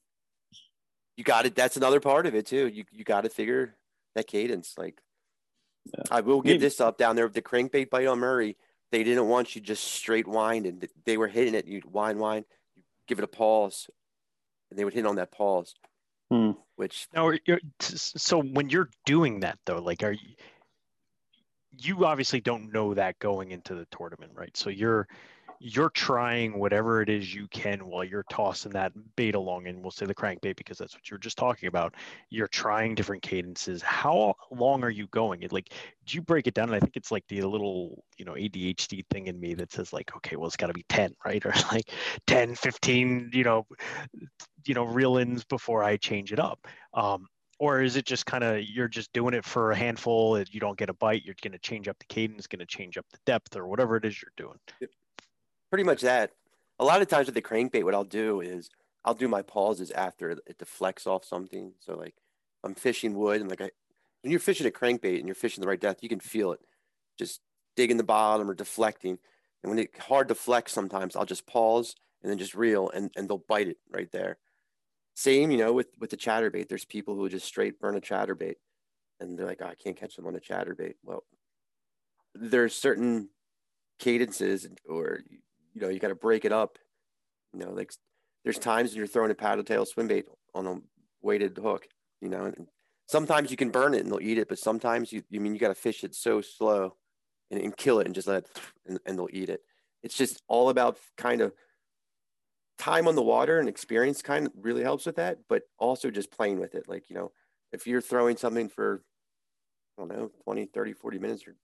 you 1.16 1.24
got 1.24 1.46
it. 1.46 1.54
That's 1.54 1.76
another 1.76 2.00
part 2.00 2.26
of 2.26 2.34
it 2.34 2.46
too. 2.46 2.68
You 2.68 2.84
you 2.90 3.04
got 3.04 3.22
to 3.22 3.30
figure 3.30 3.76
that 4.14 4.26
cadence. 4.26 4.74
Like 4.76 5.00
yeah. 5.84 6.04
I 6.10 6.20
will 6.20 6.40
give 6.40 6.54
Maybe. 6.54 6.60
this 6.60 6.80
up 6.80 6.98
down 6.98 7.16
there 7.16 7.26
with 7.26 7.34
the 7.34 7.42
crankbait 7.42 7.90
bite 7.90 8.06
on 8.06 8.18
Murray 8.18 8.56
they 8.92 9.02
didn't 9.02 9.26
want 9.26 9.56
you 9.56 9.60
just 9.60 9.84
straight 9.84 10.28
wind 10.28 10.66
and 10.66 10.86
they 11.06 11.16
were 11.16 11.26
hitting 11.26 11.54
it. 11.54 11.66
You'd 11.66 11.86
wind, 11.86 12.20
wind, 12.20 12.44
you 12.76 12.82
give 13.08 13.18
it 13.18 13.24
a 13.24 13.28
pause, 13.28 13.88
and 14.72 14.78
they 14.78 14.84
would 14.84 14.94
hit 14.94 15.06
on 15.06 15.16
that 15.16 15.30
pause. 15.30 15.74
Hmm. 16.30 16.52
Which 16.76 17.06
now, 17.14 17.32
so 17.78 18.42
when 18.42 18.70
you're 18.70 18.88
doing 19.04 19.40
that 19.40 19.58
though, 19.66 19.80
like, 19.80 20.02
are 20.02 20.12
you? 20.12 20.34
You 21.78 22.04
obviously 22.04 22.40
don't 22.40 22.72
know 22.72 22.94
that 22.94 23.18
going 23.18 23.50
into 23.50 23.74
the 23.74 23.86
tournament, 23.96 24.32
right? 24.34 24.54
So 24.56 24.68
you're 24.68 25.08
you're 25.64 25.90
trying 25.90 26.58
whatever 26.58 27.02
it 27.02 27.08
is 27.08 27.32
you 27.32 27.46
can 27.46 27.86
while 27.86 28.02
you're 28.02 28.24
tossing 28.28 28.72
that 28.72 28.92
bait 29.14 29.36
along 29.36 29.68
and 29.68 29.80
we'll 29.80 29.92
say 29.92 30.04
the 30.06 30.14
crankbait 30.14 30.56
because 30.56 30.76
that's 30.76 30.92
what 30.92 31.08
you 31.08 31.14
were 31.14 31.20
just 31.20 31.38
talking 31.38 31.68
about. 31.68 31.94
You're 32.30 32.48
trying 32.48 32.96
different 32.96 33.22
cadences. 33.22 33.80
How 33.80 34.34
long 34.50 34.82
are 34.82 34.90
you 34.90 35.06
going? 35.08 35.44
It 35.44 35.52
like 35.52 35.72
do 36.04 36.16
you 36.16 36.22
break 36.22 36.48
it 36.48 36.54
down? 36.54 36.68
And 36.68 36.74
i 36.74 36.80
think 36.80 36.96
it's 36.96 37.12
like 37.12 37.24
the 37.28 37.42
little 37.42 38.02
you 38.18 38.24
know 38.24 38.32
adhd 38.32 39.06
thing 39.08 39.28
in 39.28 39.38
me 39.38 39.54
that 39.54 39.70
says 39.70 39.92
like 39.92 40.14
okay 40.16 40.34
well 40.34 40.48
it's 40.48 40.56
got 40.56 40.66
to 40.66 40.72
be 40.72 40.84
10 40.88 41.14
right? 41.24 41.46
Or 41.46 41.52
like 41.70 41.90
10 42.26 42.56
15 42.56 43.30
you 43.32 43.44
know 43.44 43.64
you 44.66 44.74
know 44.74 44.84
reel 44.84 45.18
ins 45.18 45.44
before 45.44 45.84
i 45.84 45.96
change 45.96 46.32
it 46.32 46.40
up. 46.40 46.58
Um, 46.92 47.28
or 47.60 47.82
is 47.82 47.94
it 47.94 48.04
just 48.04 48.26
kind 48.26 48.42
of 48.42 48.64
you're 48.64 48.88
just 48.88 49.12
doing 49.12 49.34
it 49.34 49.44
for 49.44 49.70
a 49.70 49.76
handful 49.76 50.42
you 50.50 50.58
don't 50.58 50.76
get 50.76 50.88
a 50.88 50.94
bite 50.94 51.24
you're 51.24 51.36
going 51.40 51.52
to 51.52 51.58
change 51.60 51.86
up 51.86 51.96
the 52.00 52.06
cadence 52.06 52.48
going 52.48 52.58
to 52.58 52.66
change 52.66 52.98
up 52.98 53.06
the 53.12 53.18
depth 53.26 53.54
or 53.54 53.68
whatever 53.68 53.96
it 53.96 54.04
is 54.04 54.20
you're 54.20 54.32
doing 54.36 54.58
pretty 55.72 55.84
much 55.84 56.02
that. 56.02 56.32
A 56.80 56.84
lot 56.84 57.00
of 57.00 57.08
times 57.08 57.24
with 57.24 57.34
the 57.34 57.40
crankbait, 57.40 57.82
what 57.82 57.94
I'll 57.94 58.04
do 58.04 58.42
is 58.42 58.68
I'll 59.06 59.14
do 59.14 59.26
my 59.26 59.40
pauses 59.40 59.90
after 59.90 60.30
it 60.30 60.58
deflects 60.58 61.06
off 61.06 61.24
something. 61.24 61.72
So 61.80 61.96
like 61.96 62.14
I'm 62.62 62.74
fishing 62.74 63.14
wood 63.14 63.40
and 63.40 63.48
like 63.48 63.62
I, 63.62 63.70
when 64.20 64.30
you're 64.30 64.38
fishing 64.38 64.66
a 64.66 64.70
crankbait 64.70 65.16
and 65.16 65.26
you're 65.26 65.34
fishing 65.34 65.62
the 65.62 65.66
right 65.66 65.80
depth, 65.80 66.02
you 66.02 66.10
can 66.10 66.20
feel 66.20 66.52
it 66.52 66.60
just 67.18 67.40
digging 67.74 67.96
the 67.96 68.04
bottom 68.04 68.50
or 68.50 68.54
deflecting. 68.54 69.18
And 69.62 69.70
when 69.70 69.78
it 69.78 69.98
hard 69.98 70.28
deflects 70.28 70.74
sometimes, 70.74 71.16
I'll 71.16 71.24
just 71.24 71.46
pause 71.46 71.94
and 72.22 72.30
then 72.30 72.36
just 72.36 72.54
reel 72.54 72.90
and, 72.90 73.10
and 73.16 73.26
they'll 73.26 73.38
bite 73.38 73.68
it 73.68 73.78
right 73.90 74.12
there. 74.12 74.36
Same, 75.14 75.50
you 75.50 75.56
know, 75.56 75.72
with, 75.72 75.88
with 75.98 76.10
the 76.10 76.18
chatterbait, 76.18 76.68
there's 76.68 76.84
people 76.84 77.14
who 77.14 77.30
just 77.30 77.46
straight 77.46 77.80
burn 77.80 77.96
a 77.96 78.00
chatterbait 78.00 78.56
and 79.20 79.38
they're 79.38 79.46
like, 79.46 79.62
oh, 79.62 79.68
I 79.68 79.74
can't 79.74 79.96
catch 79.96 80.16
them 80.16 80.26
on 80.26 80.36
a 80.36 80.38
chatterbait. 80.38 80.96
Well, 81.02 81.24
there's 82.34 82.74
certain 82.74 83.30
cadences 83.98 84.68
or 84.86 85.20
you 85.74 85.80
know, 85.80 85.88
you 85.88 85.98
got 85.98 86.08
to 86.08 86.14
break 86.14 86.44
it 86.44 86.52
up. 86.52 86.78
You 87.52 87.60
know, 87.60 87.70
like 87.72 87.92
there's 88.44 88.58
times 88.58 88.90
when 88.90 88.98
you're 88.98 89.06
throwing 89.06 89.30
a 89.30 89.34
paddle 89.34 89.64
tail 89.64 89.84
swim 89.84 90.08
bait 90.08 90.26
on 90.54 90.66
a 90.66 90.78
weighted 91.20 91.56
hook, 91.58 91.86
you 92.20 92.28
know, 92.28 92.44
and 92.44 92.66
sometimes 93.06 93.50
you 93.50 93.56
can 93.56 93.70
burn 93.70 93.94
it 93.94 94.02
and 94.02 94.10
they'll 94.10 94.20
eat 94.20 94.38
it, 94.38 94.48
but 94.48 94.58
sometimes 94.58 95.12
you, 95.12 95.22
you 95.30 95.40
mean, 95.40 95.54
you 95.54 95.60
got 95.60 95.68
to 95.68 95.74
fish 95.74 96.04
it 96.04 96.14
so 96.14 96.40
slow 96.40 96.96
and, 97.50 97.60
and 97.60 97.76
kill 97.76 98.00
it 98.00 98.06
and 98.06 98.14
just 98.14 98.28
let 98.28 98.44
it, 98.44 98.50
and, 98.86 98.98
and 99.06 99.18
they'll 99.18 99.28
eat 99.32 99.48
it. 99.48 99.62
It's 100.02 100.16
just 100.16 100.42
all 100.48 100.68
about 100.68 100.98
kind 101.16 101.40
of 101.40 101.52
time 102.78 103.06
on 103.06 103.14
the 103.14 103.22
water 103.22 103.60
and 103.60 103.68
experience 103.68 104.22
kind 104.22 104.46
of 104.46 104.52
really 104.56 104.82
helps 104.82 105.06
with 105.06 105.16
that, 105.16 105.38
but 105.48 105.62
also 105.78 106.10
just 106.10 106.32
playing 106.32 106.58
with 106.58 106.74
it. 106.74 106.88
Like, 106.88 107.08
you 107.08 107.14
know, 107.14 107.30
if 107.72 107.86
you're 107.86 108.00
throwing 108.00 108.36
something 108.36 108.68
for, 108.68 109.02
I 109.96 110.02
don't 110.02 110.08
know, 110.08 110.30
20, 110.44 110.66
30, 110.66 110.92
40 110.94 111.18
minutes 111.18 111.46
or 111.46 111.54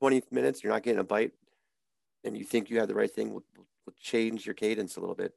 20 0.00 0.22
minutes, 0.30 0.62
you're 0.62 0.72
not 0.72 0.82
getting 0.82 1.00
a 1.00 1.04
bite 1.04 1.32
and 2.24 2.36
you 2.36 2.44
think 2.44 2.70
you 2.70 2.78
have 2.78 2.88
the 2.88 2.94
right 2.94 3.10
thing, 3.10 3.32
will, 3.32 3.44
will 3.56 3.94
change 4.00 4.46
your 4.46 4.54
cadence 4.54 4.96
a 4.96 5.00
little 5.00 5.14
bit. 5.14 5.32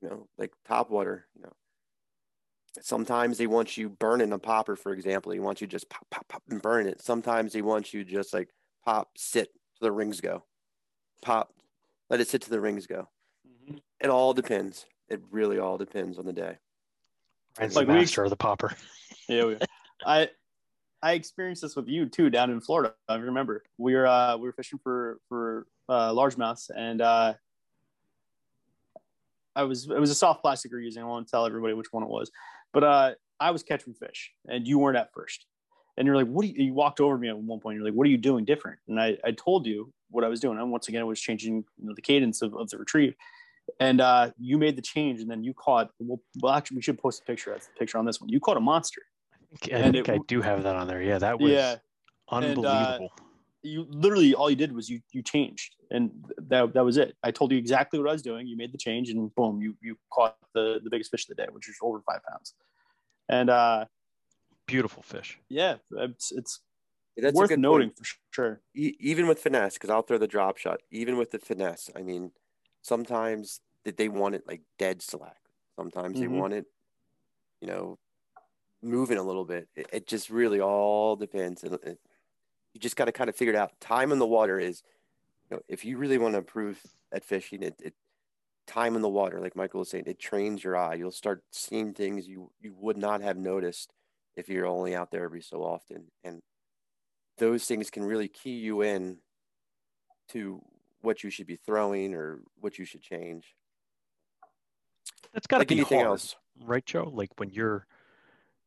You 0.00 0.08
know, 0.08 0.28
like 0.38 0.52
top 0.66 0.90
water. 0.90 1.26
You 1.34 1.42
know, 1.42 1.52
sometimes 2.80 3.38
they 3.38 3.46
want 3.46 3.76
you 3.76 3.88
burning 3.88 4.32
a 4.32 4.38
popper, 4.38 4.76
for 4.76 4.92
example. 4.92 5.32
They 5.32 5.38
want 5.38 5.60
you 5.60 5.66
just 5.66 5.90
pop, 5.90 6.06
pop, 6.10 6.28
pop, 6.28 6.42
and 6.48 6.62
burn 6.62 6.86
it. 6.86 7.02
Sometimes 7.02 7.52
they 7.52 7.62
want 7.62 7.92
you 7.92 8.04
just 8.04 8.32
like 8.32 8.48
pop, 8.84 9.10
sit 9.16 9.52
to 9.52 9.80
the 9.80 9.92
rings 9.92 10.20
go, 10.20 10.44
pop, 11.22 11.52
let 12.08 12.20
it 12.20 12.28
sit 12.28 12.42
to 12.42 12.50
the 12.50 12.60
rings 12.60 12.86
go. 12.86 13.08
Mm-hmm. 13.46 13.76
It 14.00 14.10
all 14.10 14.32
depends. 14.32 14.86
it 15.08 15.20
really 15.30 15.58
all 15.58 15.76
depends 15.76 16.18
on 16.18 16.24
the 16.24 16.32
day. 16.32 16.56
It's 17.60 17.74
like 17.74 17.86
the 17.86 17.94
master 17.94 18.22
we, 18.22 18.26
of 18.26 18.30
the 18.30 18.36
popper. 18.36 18.72
Yeah, 19.28 19.44
we, 19.44 19.56
I 20.04 20.28
I 21.02 21.12
experienced 21.12 21.62
this 21.62 21.76
with 21.76 21.86
you 21.86 22.06
too 22.06 22.30
down 22.30 22.50
in 22.50 22.60
Florida. 22.60 22.94
I 23.08 23.14
remember 23.14 23.62
we 23.78 23.94
were 23.94 24.08
uh, 24.08 24.36
we 24.36 24.48
were 24.48 24.52
fishing 24.52 24.80
for 24.82 25.20
for 25.28 25.68
uh, 25.90 26.12
largemouths 26.12 26.70
and 26.74 27.02
uh, 27.02 27.34
I 29.56 29.64
was 29.64 29.90
it 29.90 29.98
was 29.98 30.10
a 30.10 30.14
soft 30.14 30.42
plastic 30.42 30.72
are 30.72 30.78
using. 30.78 31.02
I 31.02 31.06
won't 31.06 31.28
tell 31.28 31.44
everybody 31.44 31.74
which 31.74 31.92
one 31.92 32.02
it 32.02 32.08
was, 32.08 32.30
but 32.72 32.84
uh, 32.84 33.12
I 33.38 33.50
was 33.50 33.62
catching 33.62 33.94
fish 33.94 34.32
and 34.48 34.66
you 34.66 34.78
weren't 34.78 34.96
at 34.96 35.12
first. 35.12 35.46
And 35.96 36.06
you're 36.06 36.16
like, 36.16 36.28
what? 36.28 36.46
you, 36.46 36.54
you 36.56 36.72
walked 36.72 37.00
over 37.00 37.18
me 37.18 37.28
at 37.28 37.36
one 37.36 37.60
point. 37.60 37.76
You're 37.76 37.84
like, 37.84 37.94
what 37.94 38.06
are 38.06 38.10
you 38.10 38.16
doing 38.16 38.44
different? 38.44 38.78
And 38.88 39.00
I, 39.00 39.18
I 39.24 39.32
told 39.32 39.66
you 39.66 39.92
what 40.10 40.24
I 40.24 40.28
was 40.28 40.40
doing. 40.40 40.58
And 40.58 40.70
once 40.70 40.88
again, 40.88 41.00
I 41.00 41.04
was 41.04 41.20
changing 41.20 41.64
you 41.78 41.86
know, 41.86 41.92
the 41.94 42.00
cadence 42.00 42.42
of, 42.42 42.54
of 42.54 42.70
the 42.70 42.78
retrieve. 42.78 43.14
And 43.78 44.00
uh, 44.00 44.30
you 44.38 44.56
made 44.56 44.76
the 44.76 44.82
change, 44.82 45.20
and 45.20 45.30
then 45.30 45.44
you 45.44 45.54
caught. 45.54 45.90
Well, 46.00 46.20
well, 46.40 46.54
actually, 46.54 46.76
we 46.76 46.82
should 46.82 46.98
post 46.98 47.22
a 47.22 47.24
picture. 47.24 47.50
That's 47.50 47.66
the 47.66 47.72
picture 47.78 47.98
on 47.98 48.04
this 48.04 48.20
one. 48.20 48.28
You 48.28 48.40
caught 48.40 48.56
a 48.56 48.60
monster. 48.60 49.02
I 49.52 49.56
think, 49.56 49.74
I, 49.74 49.82
think 49.82 50.08
it, 50.08 50.12
I 50.12 50.18
do 50.26 50.40
have 50.42 50.64
that 50.64 50.74
on 50.74 50.88
there. 50.88 51.02
Yeah, 51.02 51.18
that 51.18 51.38
was 51.38 51.52
yeah. 51.52 51.76
unbelievable. 52.28 52.66
And, 52.66 53.04
uh, 53.04 53.08
you 53.62 53.86
literally 53.90 54.34
all 54.34 54.50
you 54.50 54.56
did 54.56 54.72
was 54.72 54.88
you 54.88 55.00
you 55.12 55.22
changed. 55.22 55.76
And 55.90 56.10
that 56.48 56.72
that 56.74 56.84
was 56.84 56.96
it. 56.96 57.16
I 57.22 57.30
told 57.30 57.52
you 57.52 57.58
exactly 57.58 57.98
what 57.98 58.08
i 58.08 58.12
was 58.12 58.22
doing. 58.22 58.46
You 58.46 58.56
made 58.56 58.72
the 58.72 58.78
change 58.78 59.10
and 59.10 59.34
boom 59.34 59.60
you 59.60 59.76
you 59.80 59.96
caught 60.12 60.36
the 60.54 60.80
the 60.82 60.90
biggest 60.90 61.10
fish 61.10 61.28
of 61.28 61.36
the 61.36 61.42
day 61.42 61.48
which 61.50 61.66
was 61.68 61.76
over 61.82 62.00
five 62.00 62.20
pounds. 62.28 62.54
And 63.28 63.50
uh 63.50 63.84
beautiful 64.66 65.02
fish. 65.02 65.38
yeah 65.48 65.76
it's 65.92 66.30
it's 66.30 66.60
That's 67.16 67.34
worth 67.34 67.50
noting 67.56 67.88
point. 67.88 67.98
for 67.98 68.04
sure. 68.30 68.60
E- 68.74 68.94
even 69.00 69.26
with 69.26 69.40
finesse 69.40 69.74
because 69.74 69.90
i'll 69.90 70.02
throw 70.02 70.16
the 70.16 70.28
drop 70.28 70.58
shot 70.58 70.80
even 70.92 71.16
with 71.16 71.32
the 71.32 71.40
finesse 71.40 71.90
i 71.96 72.02
mean 72.02 72.30
sometimes 72.82 73.60
that 73.84 73.96
they 73.96 74.08
want 74.08 74.36
it 74.36 74.44
like 74.46 74.60
dead 74.78 75.02
slack 75.02 75.38
sometimes 75.74 76.20
mm-hmm. 76.20 76.32
they 76.32 76.40
want 76.40 76.52
it 76.52 76.66
you 77.60 77.66
know 77.66 77.98
moving 78.82 79.18
a 79.18 79.22
little 79.22 79.44
bit. 79.44 79.68
It, 79.76 79.86
it 79.92 80.06
just 80.06 80.30
really 80.30 80.60
all 80.60 81.16
depends. 81.16 81.62
And 81.62 81.74
it, 81.74 81.98
you 82.72 82.80
just 82.80 82.96
got 82.96 83.06
to 83.06 83.12
kind 83.12 83.28
of 83.28 83.36
figure 83.36 83.54
it 83.54 83.56
out. 83.56 83.78
Time 83.80 84.12
in 84.12 84.18
the 84.18 84.26
water 84.26 84.58
is, 84.58 84.82
you 85.48 85.56
know, 85.56 85.62
if 85.68 85.84
you 85.84 85.96
really 85.98 86.18
want 86.18 86.34
to 86.34 86.38
improve 86.38 86.80
at 87.12 87.24
fishing, 87.24 87.62
it, 87.62 87.74
it 87.82 87.94
time 88.66 88.94
in 88.94 89.02
the 89.02 89.08
water, 89.08 89.40
like 89.40 89.56
Michael 89.56 89.80
was 89.80 89.90
saying, 89.90 90.04
it 90.06 90.18
trains 90.18 90.62
your 90.62 90.76
eye. 90.76 90.94
You'll 90.94 91.10
start 91.10 91.42
seeing 91.50 91.92
things 91.92 92.28
you 92.28 92.50
you 92.60 92.74
would 92.78 92.96
not 92.96 93.20
have 93.22 93.36
noticed 93.36 93.92
if 94.36 94.48
you're 94.48 94.66
only 94.66 94.94
out 94.94 95.10
there 95.10 95.24
every 95.24 95.42
so 95.42 95.62
often, 95.62 96.04
and 96.22 96.40
those 97.38 97.64
things 97.64 97.90
can 97.90 98.04
really 98.04 98.28
key 98.28 98.58
you 98.58 98.82
in 98.82 99.18
to 100.28 100.62
what 101.02 101.24
you 101.24 101.30
should 101.30 101.46
be 101.46 101.56
throwing 101.56 102.14
or 102.14 102.40
what 102.60 102.78
you 102.78 102.84
should 102.84 103.02
change. 103.02 103.56
That's 105.32 105.46
got 105.46 105.56
to 105.56 105.60
like 105.62 105.68
be 105.68 105.76
anything 105.76 105.98
hard, 105.98 106.10
else, 106.10 106.36
right, 106.64 106.84
Joe? 106.84 107.10
Like 107.12 107.30
when 107.38 107.50
you're 107.50 107.86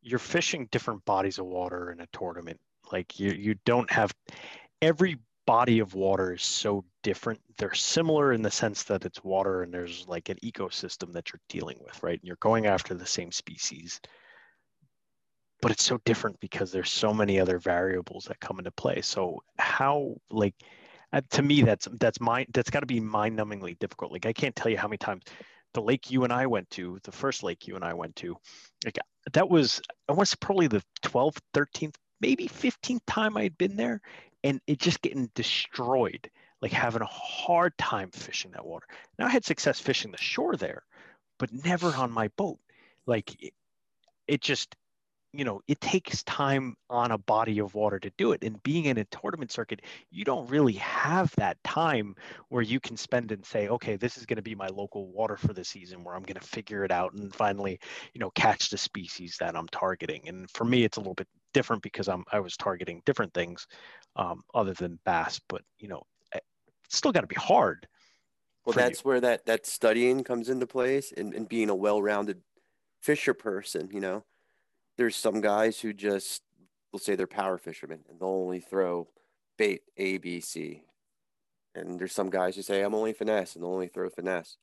you're 0.02 0.20
fishing 0.20 0.68
different 0.72 1.06
bodies 1.06 1.40
of 1.40 1.46
water 1.46 1.92
in 1.92 2.02
a 2.02 2.08
tournament 2.12 2.60
like 2.94 3.20
you 3.20 3.32
you 3.32 3.56
don't 3.66 3.92
have 3.92 4.14
every 4.82 5.18
body 5.46 5.80
of 5.80 5.94
water 5.94 6.34
is 6.34 6.44
so 6.44 6.86
different. 7.02 7.42
They're 7.58 7.74
similar 7.74 8.32
in 8.32 8.42
the 8.42 8.52
sense 8.52 8.84
that 8.84 9.04
it's 9.04 9.24
water 9.24 9.64
and 9.64 9.74
there's 9.74 10.06
like 10.08 10.30
an 10.30 10.38
ecosystem 10.44 11.12
that 11.14 11.32
you're 11.32 11.42
dealing 11.50 11.78
with, 11.84 12.02
right? 12.02 12.20
And 12.20 12.26
you're 12.28 12.38
going 12.38 12.66
after 12.66 12.94
the 12.94 13.06
same 13.06 13.32
species. 13.32 14.00
But 15.62 15.72
it's 15.72 15.84
so 15.84 16.00
different 16.06 16.40
because 16.40 16.72
there's 16.72 16.92
so 16.92 17.14
many 17.14 17.40
other 17.40 17.58
variables 17.60 18.26
that 18.26 18.40
come 18.40 18.60
into 18.60 18.72
play. 18.72 19.02
So 19.02 19.42
how 19.58 20.16
like 20.30 20.56
uh, 21.12 21.22
to 21.32 21.42
me 21.42 21.62
that's 21.62 21.88
that's 22.00 22.20
mind 22.22 22.48
that's 22.54 22.70
got 22.70 22.82
to 22.82 22.86
be 22.86 23.00
mind-numbingly 23.00 23.80
difficult. 23.80 24.12
Like 24.12 24.26
I 24.26 24.34
can't 24.34 24.56
tell 24.56 24.72
you 24.72 24.78
how 24.78 24.88
many 24.88 24.98
times 24.98 25.24
the 25.74 25.82
lake 25.82 26.12
you 26.12 26.24
and 26.24 26.32
I 26.32 26.46
went 26.46 26.70
to, 26.72 27.00
the 27.04 27.12
first 27.12 27.44
lake 27.44 27.68
you 27.68 27.76
and 27.76 27.84
I 27.84 27.94
went 27.94 28.16
to, 28.18 28.38
like 28.86 29.00
that 29.32 29.50
was 29.50 29.82
I 30.08 30.14
was 30.14 30.36
probably 30.36 30.68
the 30.68 30.84
12th, 31.04 31.40
13th 31.56 31.96
maybe 32.24 32.48
15th 32.48 33.02
time 33.06 33.36
I'd 33.36 33.58
been 33.58 33.76
there 33.76 34.00
and 34.46 34.62
it 34.66 34.80
just 34.80 35.02
getting 35.02 35.30
destroyed, 35.36 36.32
like 36.62 36.72
having 36.72 37.02
a 37.02 37.06
hard 37.06 37.78
time 37.78 38.12
fishing 38.12 38.52
that 38.52 38.66
water. 38.66 38.88
Now 39.20 39.26
I 39.26 39.30
had 39.30 39.44
success 39.44 39.82
fishing 39.82 40.12
the 40.12 40.18
shore 40.18 40.56
there, 40.56 40.84
but 41.38 41.52
never 41.52 41.90
on 41.90 42.12
my 42.12 42.30
boat. 42.38 42.60
Like 43.06 43.44
it, 43.44 43.54
it 44.26 44.40
just, 44.40 44.74
you 45.34 45.44
know, 45.44 45.62
it 45.68 45.82
takes 45.82 46.22
time 46.24 46.76
on 46.92 47.12
a 47.12 47.18
body 47.18 47.60
of 47.60 47.74
water 47.74 48.00
to 48.00 48.12
do 48.18 48.34
it. 48.34 48.44
And 48.44 48.62
being 48.62 48.86
in 48.86 49.00
a 49.00 49.06
tournament 49.06 49.52
circuit, 49.52 49.82
you 50.12 50.24
don't 50.24 50.48
really 50.48 50.74
have 50.74 51.34
that 51.38 51.62
time 51.64 52.16
where 52.50 52.62
you 52.62 52.80
can 52.80 52.96
spend 52.96 53.32
and 53.32 53.44
say, 53.44 53.68
okay, 53.68 53.96
this 53.96 54.18
is 54.18 54.28
going 54.28 54.38
to 54.38 54.44
be 54.44 54.54
my 54.54 54.68
local 54.68 55.08
water 55.08 55.36
for 55.36 55.54
the 55.54 55.66
season 55.66 56.04
where 56.04 56.16
I'm 56.16 56.22
going 56.22 56.40
to 56.40 56.48
figure 56.48 56.86
it 56.86 56.92
out 56.92 57.14
and 57.14 57.34
finally, 57.34 57.80
you 58.14 58.20
know, 58.20 58.30
catch 58.36 58.70
the 58.70 58.78
species 58.78 59.36
that 59.40 59.56
I'm 59.56 59.68
targeting. 59.70 60.28
And 60.28 60.50
for 60.52 60.66
me, 60.66 60.84
it's 60.84 60.98
a 60.98 61.00
little 61.00 61.16
bit 61.16 61.28
different 61.54 61.82
because 61.82 62.08
I'm 62.08 62.24
I 62.32 62.40
was 62.40 62.58
targeting 62.58 63.02
different 63.06 63.34
things 63.34 63.68
um, 64.16 64.44
other 64.54 64.74
than 64.74 65.00
bass, 65.06 65.40
but 65.50 65.62
you 65.80 65.88
know, 65.88 66.04
eh, 66.34 66.40
it's 66.86 66.98
still 66.98 67.12
got 67.12 67.22
to 67.22 67.28
be 67.28 67.36
hard. 67.36 67.88
Well, 68.66 68.74
that's 68.74 69.00
you. 69.00 69.10
where 69.10 69.22
that 69.22 69.46
that 69.46 69.66
studying 69.66 70.24
comes 70.24 70.50
into 70.50 70.68
place 70.68 71.12
and, 71.16 71.34
and 71.34 71.50
being 71.50 71.70
a 71.70 71.76
well-rounded 71.76 72.42
fisher 73.02 73.34
person. 73.34 73.90
You 73.92 74.00
know, 74.00 74.26
there's 74.98 75.16
some 75.16 75.42
guys 75.42 75.80
who 75.80 75.94
just 75.94 76.44
will 76.92 77.00
say 77.00 77.16
they're 77.16 77.28
power 77.28 77.58
fishermen 77.58 78.00
and 78.10 78.20
they'll 78.20 78.30
only 78.30 78.60
throw 78.60 79.08
bait 79.58 79.82
A, 79.98 80.18
B, 80.18 80.40
C. 80.40 80.84
And 81.76 82.00
there's 82.00 82.14
some 82.14 82.30
guys 82.30 82.56
who 82.56 82.62
say 82.62 82.82
I'm 82.82 82.94
only 82.94 83.14
finesse 83.14 83.56
and 83.56 83.64
they'll 83.64 83.74
only 83.74 83.88
throw 83.88 84.10
finesse. 84.10 84.58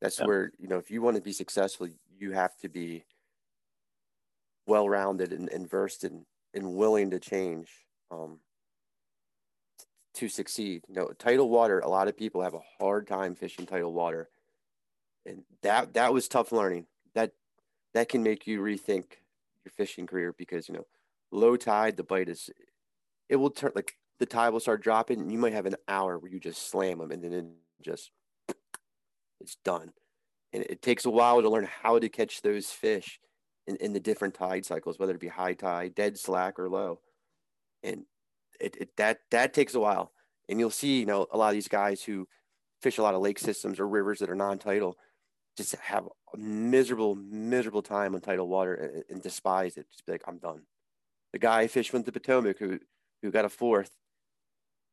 That's 0.00 0.18
yeah. 0.18 0.26
where 0.26 0.52
you 0.58 0.68
know 0.68 0.78
if 0.78 0.90
you 0.90 1.02
want 1.02 1.16
to 1.16 1.22
be 1.22 1.32
successful, 1.32 1.88
you 2.18 2.32
have 2.32 2.56
to 2.58 2.68
be 2.68 3.04
well 4.66 4.88
rounded 4.88 5.32
and, 5.32 5.48
and 5.48 5.68
versed 5.68 6.04
in 6.04 6.24
and 6.54 6.74
willing 6.74 7.10
to 7.10 7.18
change 7.18 7.68
um, 8.10 8.38
to 10.14 10.28
succeed. 10.28 10.84
You 10.88 10.94
know, 10.94 11.08
tidal 11.18 11.48
water. 11.48 11.80
A 11.80 11.88
lot 11.88 12.08
of 12.08 12.16
people 12.16 12.42
have 12.42 12.54
a 12.54 12.60
hard 12.78 13.06
time 13.06 13.34
fishing 13.34 13.66
tidal 13.66 13.92
water, 13.92 14.28
and 15.26 15.42
that 15.62 15.94
that 15.94 16.12
was 16.12 16.28
tough 16.28 16.52
learning. 16.52 16.86
That 17.14 17.32
that 17.94 18.08
can 18.08 18.22
make 18.22 18.46
you 18.46 18.60
rethink 18.60 19.04
your 19.64 19.72
fishing 19.72 20.06
career 20.06 20.34
because 20.36 20.68
you 20.68 20.74
know, 20.74 20.86
low 21.30 21.56
tide, 21.56 21.96
the 21.96 22.04
bite 22.04 22.28
is 22.28 22.50
it 23.28 23.36
will 23.36 23.50
turn 23.50 23.72
like 23.74 23.96
the 24.18 24.26
tide 24.26 24.50
will 24.50 24.60
start 24.60 24.82
dropping, 24.82 25.20
and 25.20 25.32
you 25.32 25.38
might 25.38 25.52
have 25.52 25.66
an 25.66 25.76
hour 25.88 26.18
where 26.18 26.30
you 26.30 26.38
just 26.38 26.70
slam 26.70 26.98
them, 26.98 27.10
and 27.10 27.24
then 27.24 27.32
it 27.32 27.46
just 27.82 28.10
it's 29.40 29.56
done. 29.64 29.92
And 30.52 30.62
it 30.64 30.82
takes 30.82 31.04
a 31.04 31.10
while 31.10 31.40
to 31.40 31.48
learn 31.48 31.68
how 31.82 31.98
to 31.98 32.08
catch 32.08 32.42
those 32.42 32.70
fish 32.70 33.18
in, 33.66 33.76
in 33.76 33.92
the 33.92 34.00
different 34.00 34.34
tide 34.34 34.66
cycles, 34.66 34.98
whether 34.98 35.14
it 35.14 35.20
be 35.20 35.28
high 35.28 35.54
tide, 35.54 35.94
dead 35.94 36.18
slack, 36.18 36.58
or 36.58 36.68
low. 36.68 37.00
And 37.82 38.04
it, 38.60 38.76
it 38.78 38.96
that 38.96 39.20
that 39.30 39.54
takes 39.54 39.74
a 39.74 39.80
while. 39.80 40.12
And 40.48 40.58
you'll 40.60 40.70
see, 40.70 41.00
you 41.00 41.06
know, 41.06 41.26
a 41.32 41.38
lot 41.38 41.48
of 41.48 41.54
these 41.54 41.68
guys 41.68 42.02
who 42.02 42.28
fish 42.82 42.98
a 42.98 43.02
lot 43.02 43.14
of 43.14 43.22
lake 43.22 43.38
systems 43.38 43.80
or 43.80 43.88
rivers 43.88 44.18
that 44.18 44.30
are 44.30 44.34
non-tidal 44.34 44.96
just 45.56 45.74
have 45.76 46.08
miserable, 46.36 47.14
miserable 47.14 47.82
time 47.82 48.14
on 48.14 48.20
tidal 48.20 48.48
water 48.48 48.74
and, 48.74 49.04
and 49.08 49.22
despise 49.22 49.76
it. 49.76 49.86
Just 49.90 50.06
be 50.06 50.12
like, 50.12 50.24
I'm 50.26 50.38
done. 50.38 50.62
The 51.32 51.38
guy 51.38 51.60
I 51.60 51.66
fished 51.66 51.92
with 51.92 52.04
the 52.04 52.12
Potomac 52.12 52.58
who 52.58 52.78
who 53.22 53.30
got 53.30 53.44
a 53.44 53.48
fourth, 53.48 53.90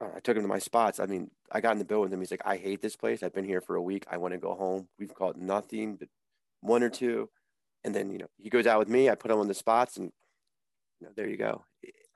uh, 0.02 0.10
I 0.16 0.20
took 0.20 0.38
him 0.38 0.44
to 0.44 0.48
my 0.48 0.60
spots. 0.60 1.00
I 1.00 1.06
mean, 1.06 1.32
I 1.52 1.62
got 1.62 1.74
in 1.74 1.80
the 1.80 1.86
boat 1.86 2.02
with 2.02 2.14
him. 2.14 2.20
He's 2.20 2.32
like, 2.32 2.46
I 2.46 2.58
hate 2.58 2.82
this 2.82 2.96
place. 2.96 3.24
I've 3.24 3.34
been 3.34 3.46
here 3.46 3.62
for 3.62 3.76
a 3.76 3.82
week. 3.82 4.06
I 4.10 4.18
want 4.18 4.34
to 4.34 4.38
go 4.38 4.54
home. 4.54 4.88
We've 5.00 5.14
caught 5.14 5.38
nothing 5.38 5.96
but 5.96 6.10
one 6.62 6.84
or 6.84 6.90
two. 6.90 7.30
And 7.84 7.96
then, 7.96 8.12
you 8.12 8.20
know, 8.20 8.28
he 8.38 8.50
goes 8.50 8.68
out 8.68 8.80
with 8.80 8.90
me. 8.90 9.10
I 9.10 9.16
put 9.16 9.32
him 9.32 9.40
on 9.40 9.48
the 9.48 9.54
spots 9.54 9.98
and, 9.98 10.12
you 11.00 11.08
know, 11.08 11.14
there 11.16 11.28
you 11.28 11.38
go. 11.38 11.66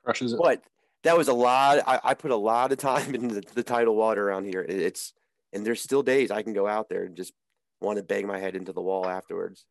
Crushes 0.04 0.34
it. 0.34 0.40
But 0.42 0.62
that 1.04 1.18
was 1.18 1.30
a 1.30 1.34
lot. 1.34 1.80
I, 1.88 2.00
I 2.04 2.14
put 2.14 2.32
a 2.32 2.36
lot 2.36 2.72
of 2.72 2.78
time 2.78 3.16
into 3.16 3.36
the, 3.36 3.44
the 3.54 3.64
tidal 3.64 3.96
water 3.96 4.28
around 4.28 4.46
here. 4.46 4.62
It, 4.62 4.80
it's, 4.80 5.14
and 5.52 5.66
there's 5.66 5.82
still 5.82 6.04
days 6.04 6.32
I 6.32 6.42
can 6.42 6.54
go 6.54 6.68
out 6.68 6.90
there 6.90 7.04
and 7.04 7.16
just 7.16 7.34
want 7.84 7.98
to 7.98 8.04
bang 8.04 8.28
my 8.28 8.40
head 8.40 8.56
into 8.56 8.74
the 8.74 8.82
wall 8.82 9.08
afterwards. 9.08 9.66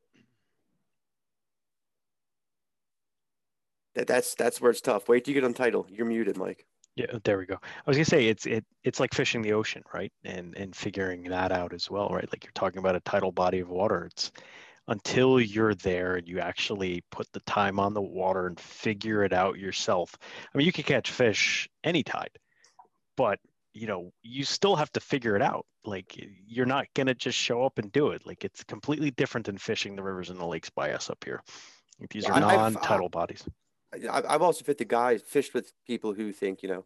That, 3.94 4.06
that's 4.06 4.34
that's 4.34 4.60
where 4.60 4.70
it's 4.70 4.80
tough. 4.80 5.08
Wait 5.08 5.24
till 5.24 5.34
you 5.34 5.40
get 5.40 5.46
on 5.46 5.54
tidal. 5.54 5.86
You're 5.90 6.06
muted, 6.06 6.36
Mike. 6.36 6.66
Yeah, 6.94 7.06
there 7.24 7.38
we 7.38 7.46
go. 7.46 7.54
I 7.54 7.90
was 7.90 7.96
gonna 7.96 8.04
say 8.04 8.28
it's 8.28 8.46
it 8.46 8.64
it's 8.84 9.00
like 9.00 9.14
fishing 9.14 9.42
the 9.42 9.54
ocean, 9.54 9.82
right? 9.94 10.12
And 10.24 10.56
and 10.56 10.74
figuring 10.74 11.24
that 11.24 11.52
out 11.52 11.72
as 11.72 11.90
well, 11.90 12.08
right? 12.08 12.28
Like 12.30 12.44
you're 12.44 12.52
talking 12.54 12.78
about 12.78 12.96
a 12.96 13.00
tidal 13.00 13.32
body 13.32 13.60
of 13.60 13.68
water. 13.68 14.06
It's 14.06 14.30
until 14.88 15.40
you're 15.40 15.74
there 15.74 16.16
and 16.16 16.28
you 16.28 16.40
actually 16.40 17.02
put 17.10 17.30
the 17.32 17.40
time 17.40 17.78
on 17.78 17.94
the 17.94 18.02
water 18.02 18.46
and 18.46 18.58
figure 18.58 19.24
it 19.24 19.32
out 19.32 19.58
yourself. 19.58 20.16
I 20.22 20.58
mean, 20.58 20.66
you 20.66 20.72
can 20.72 20.84
catch 20.84 21.10
fish 21.10 21.68
any 21.84 22.02
tide, 22.02 22.38
but 23.16 23.38
you 23.72 23.86
know, 23.86 24.12
you 24.22 24.44
still 24.44 24.76
have 24.76 24.92
to 24.92 25.00
figure 25.00 25.36
it 25.36 25.42
out. 25.42 25.66
Like 25.84 26.14
you're 26.46 26.66
not 26.66 26.86
gonna 26.94 27.14
just 27.14 27.38
show 27.38 27.64
up 27.64 27.78
and 27.78 27.90
do 27.92 28.08
it. 28.08 28.26
Like 28.26 28.44
it's 28.44 28.64
completely 28.64 29.10
different 29.10 29.46
than 29.46 29.58
fishing 29.58 29.96
the 29.96 30.02
rivers 30.02 30.30
and 30.30 30.38
the 30.38 30.46
lakes 30.46 30.70
by 30.70 30.92
us 30.92 31.10
up 31.10 31.24
here. 31.24 31.42
These 32.10 32.26
are 32.26 32.40
non-tidal 32.40 33.08
bodies. 33.08 33.44
I've 34.10 34.42
also 34.42 34.64
fit 34.64 34.78
the 34.78 34.84
guys 34.84 35.22
fished 35.22 35.54
with 35.54 35.72
people 35.86 36.14
who 36.14 36.32
think 36.32 36.62
you 36.62 36.68
know 36.68 36.84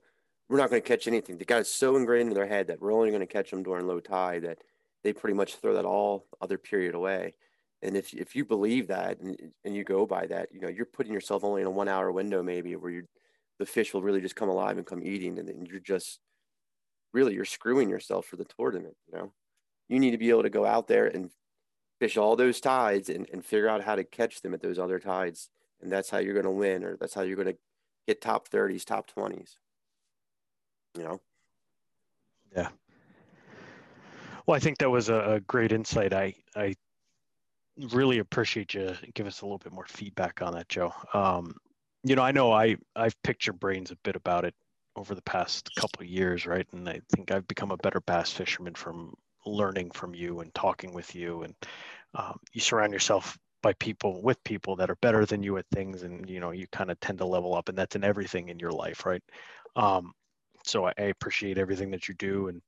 we're 0.49 0.59
not 0.59 0.71
going 0.71 0.81
to 0.83 0.89
catch 0.89 1.09
anything. 1.09 1.39
The 1.39 1.45
guy's 1.45 1.73
so 1.73 1.97
ingrained 1.97 2.29
in 2.29 2.35
their 2.35 2.47
head 2.47 2.69
that 2.69 2.81
we're 2.81 2.93
only 2.93 3.11
going 3.11 3.21
to 3.21 3.27
catch 3.27 3.51
them 3.51 3.63
during 3.63 3.87
low 3.87 4.01
tide 4.01 4.43
that 4.45 4.59
they 5.03 5.13
pretty 5.13 5.35
much 5.35 5.57
throw 5.57 5.75
that 5.75 5.85
all 5.85 6.27
other 6.41 6.59
period 6.59 6.95
away 6.95 7.35
And 7.83 7.97
if 7.97 8.15
if 8.15 8.35
you 8.35 8.45
believe 8.45 8.89
that 8.89 9.21
and, 9.21 9.37
and 9.65 9.75
you 9.75 9.85
go 9.85 10.07
by 10.07 10.27
that, 10.27 10.49
you 10.53 10.61
know, 10.61 10.69
you're 10.69 10.87
putting 10.87 11.13
yourself 11.13 11.45
only 11.45 11.61
in 11.63 11.67
a 11.67 11.71
one 11.71 11.89
hour 11.89 12.11
window 12.13 12.43
maybe 12.43 12.75
where 12.77 12.91
you're 12.91 13.09
the 13.59 13.67
fish 13.67 13.95
will 13.95 14.03
really 14.03 14.21
just 14.21 14.37
come 14.37 14.49
alive 14.49 14.77
and 14.77 14.87
come 14.87 15.03
eating 15.03 15.39
and 15.39 15.49
then 15.49 15.65
you're 15.67 15.81
just 15.81 16.21
really 17.13 17.35
you're 17.35 17.45
screwing 17.45 17.89
yourself 17.89 18.27
for 18.27 18.37
the 18.37 18.45
tournament, 18.45 18.97
you 19.11 19.19
know. 19.19 19.33
You 19.89 20.01
need 20.01 20.11
to 20.11 20.19
be 20.19 20.31
able 20.31 20.43
to 20.43 20.51
go 20.51 20.67
out 20.67 20.89
there 20.89 21.07
and 21.07 21.31
fish 22.01 22.17
all 22.17 22.37
those 22.37 22.61
tides 22.61 23.09
and, 23.09 23.29
and 23.33 23.45
figure 23.45 23.69
out 23.69 23.85
how 23.85 23.95
to 23.95 24.05
catch 24.05 24.43
them 24.43 24.53
at 24.53 24.61
those 24.61 24.79
other 24.79 24.99
tides. 24.99 25.49
And 25.81 25.91
that's 25.91 26.11
how 26.11 26.19
you're 26.19 26.35
going 26.35 26.45
to 26.45 26.51
win, 26.51 26.85
or 26.85 26.97
that's 26.97 27.15
how 27.15 27.23
you're 27.23 27.37
going 27.37 27.55
to 27.55 27.59
get 28.07 28.21
top 28.21 28.49
30s, 28.49 28.85
top 28.85 29.11
20s. 29.15 29.57
You 30.97 31.05
know? 31.05 31.21
Yeah. 32.55 32.69
Well, 34.47 34.57
I 34.57 34.61
think 34.61 34.79
that 34.79 34.91
was 34.91 35.09
a, 35.09 35.35
a 35.35 35.41
great 35.41 35.73
insight. 35.73 36.13
I, 36.13 36.35
I 36.55 36.75
really 37.93 38.19
appreciate 38.19 38.75
you 38.75 38.95
give 39.15 39.27
us 39.27 39.41
a 39.41 39.45
little 39.45 39.59
bit 39.59 39.73
more 39.73 39.87
feedback 39.87 40.41
on 40.43 40.55
that, 40.55 40.69
Joe. 40.69 40.93
Um, 41.13 41.55
you 42.05 42.15
know, 42.15 42.23
I 42.23 42.33
know 42.33 42.53
I, 42.53 42.77
I've 42.95 43.21
picked 43.23 43.47
your 43.47 43.55
brains 43.55 43.91
a 43.91 43.97
bit 43.97 44.17
about 44.17 44.45
it 44.45 44.55
over 44.97 45.15
the 45.15 45.23
past 45.23 45.71
couple 45.77 46.03
of 46.03 46.09
years, 46.09 46.47
right? 46.47 46.67
And 46.73 46.89
I 46.89 47.01
think 47.15 47.31
I've 47.31 47.47
become 47.47 47.71
a 47.71 47.77
better 47.77 48.01
bass 48.01 48.31
fisherman 48.33 48.75
from 48.75 49.15
learning 49.45 49.91
from 49.93 50.15
you 50.15 50.41
and 50.41 50.53
talking 50.55 50.93
with 50.93 51.15
you. 51.15 51.43
And 51.43 51.55
um, 52.15 52.39
you 52.53 52.61
surround 52.61 52.93
yourself 52.93 53.39
by 53.63 53.73
people 53.75 54.23
with 54.23 54.43
people 54.45 54.77
that 54.77 54.91
are 54.91 54.97
better 54.97 55.25
than 55.25 55.43
you 55.43 55.57
at 55.59 55.67
things. 55.73 56.03
And 56.03 56.29
you 56.29 56.41
know 56.41 56.51
you 56.51 56.67
kind 56.73 56.91
of 56.91 56.99
tend 57.01 57.19
to 57.19 57.27
level 57.27 57.55
up 57.55 57.69
and 57.69 57.77
that's 57.77 57.97
in 57.97 58.05
everything 58.05 58.49
in 58.49 58.59
your 58.59 58.73
life 58.73 59.07
right? 59.07 59.23
Um, 59.75 60.13
so 60.65 60.87
I, 60.87 60.93
I, 60.99 61.03
appreciate 61.03 61.59
everything 61.59 61.91
that 61.93 62.09
you 62.09 62.15
do. 62.15 62.49
And 62.49 62.63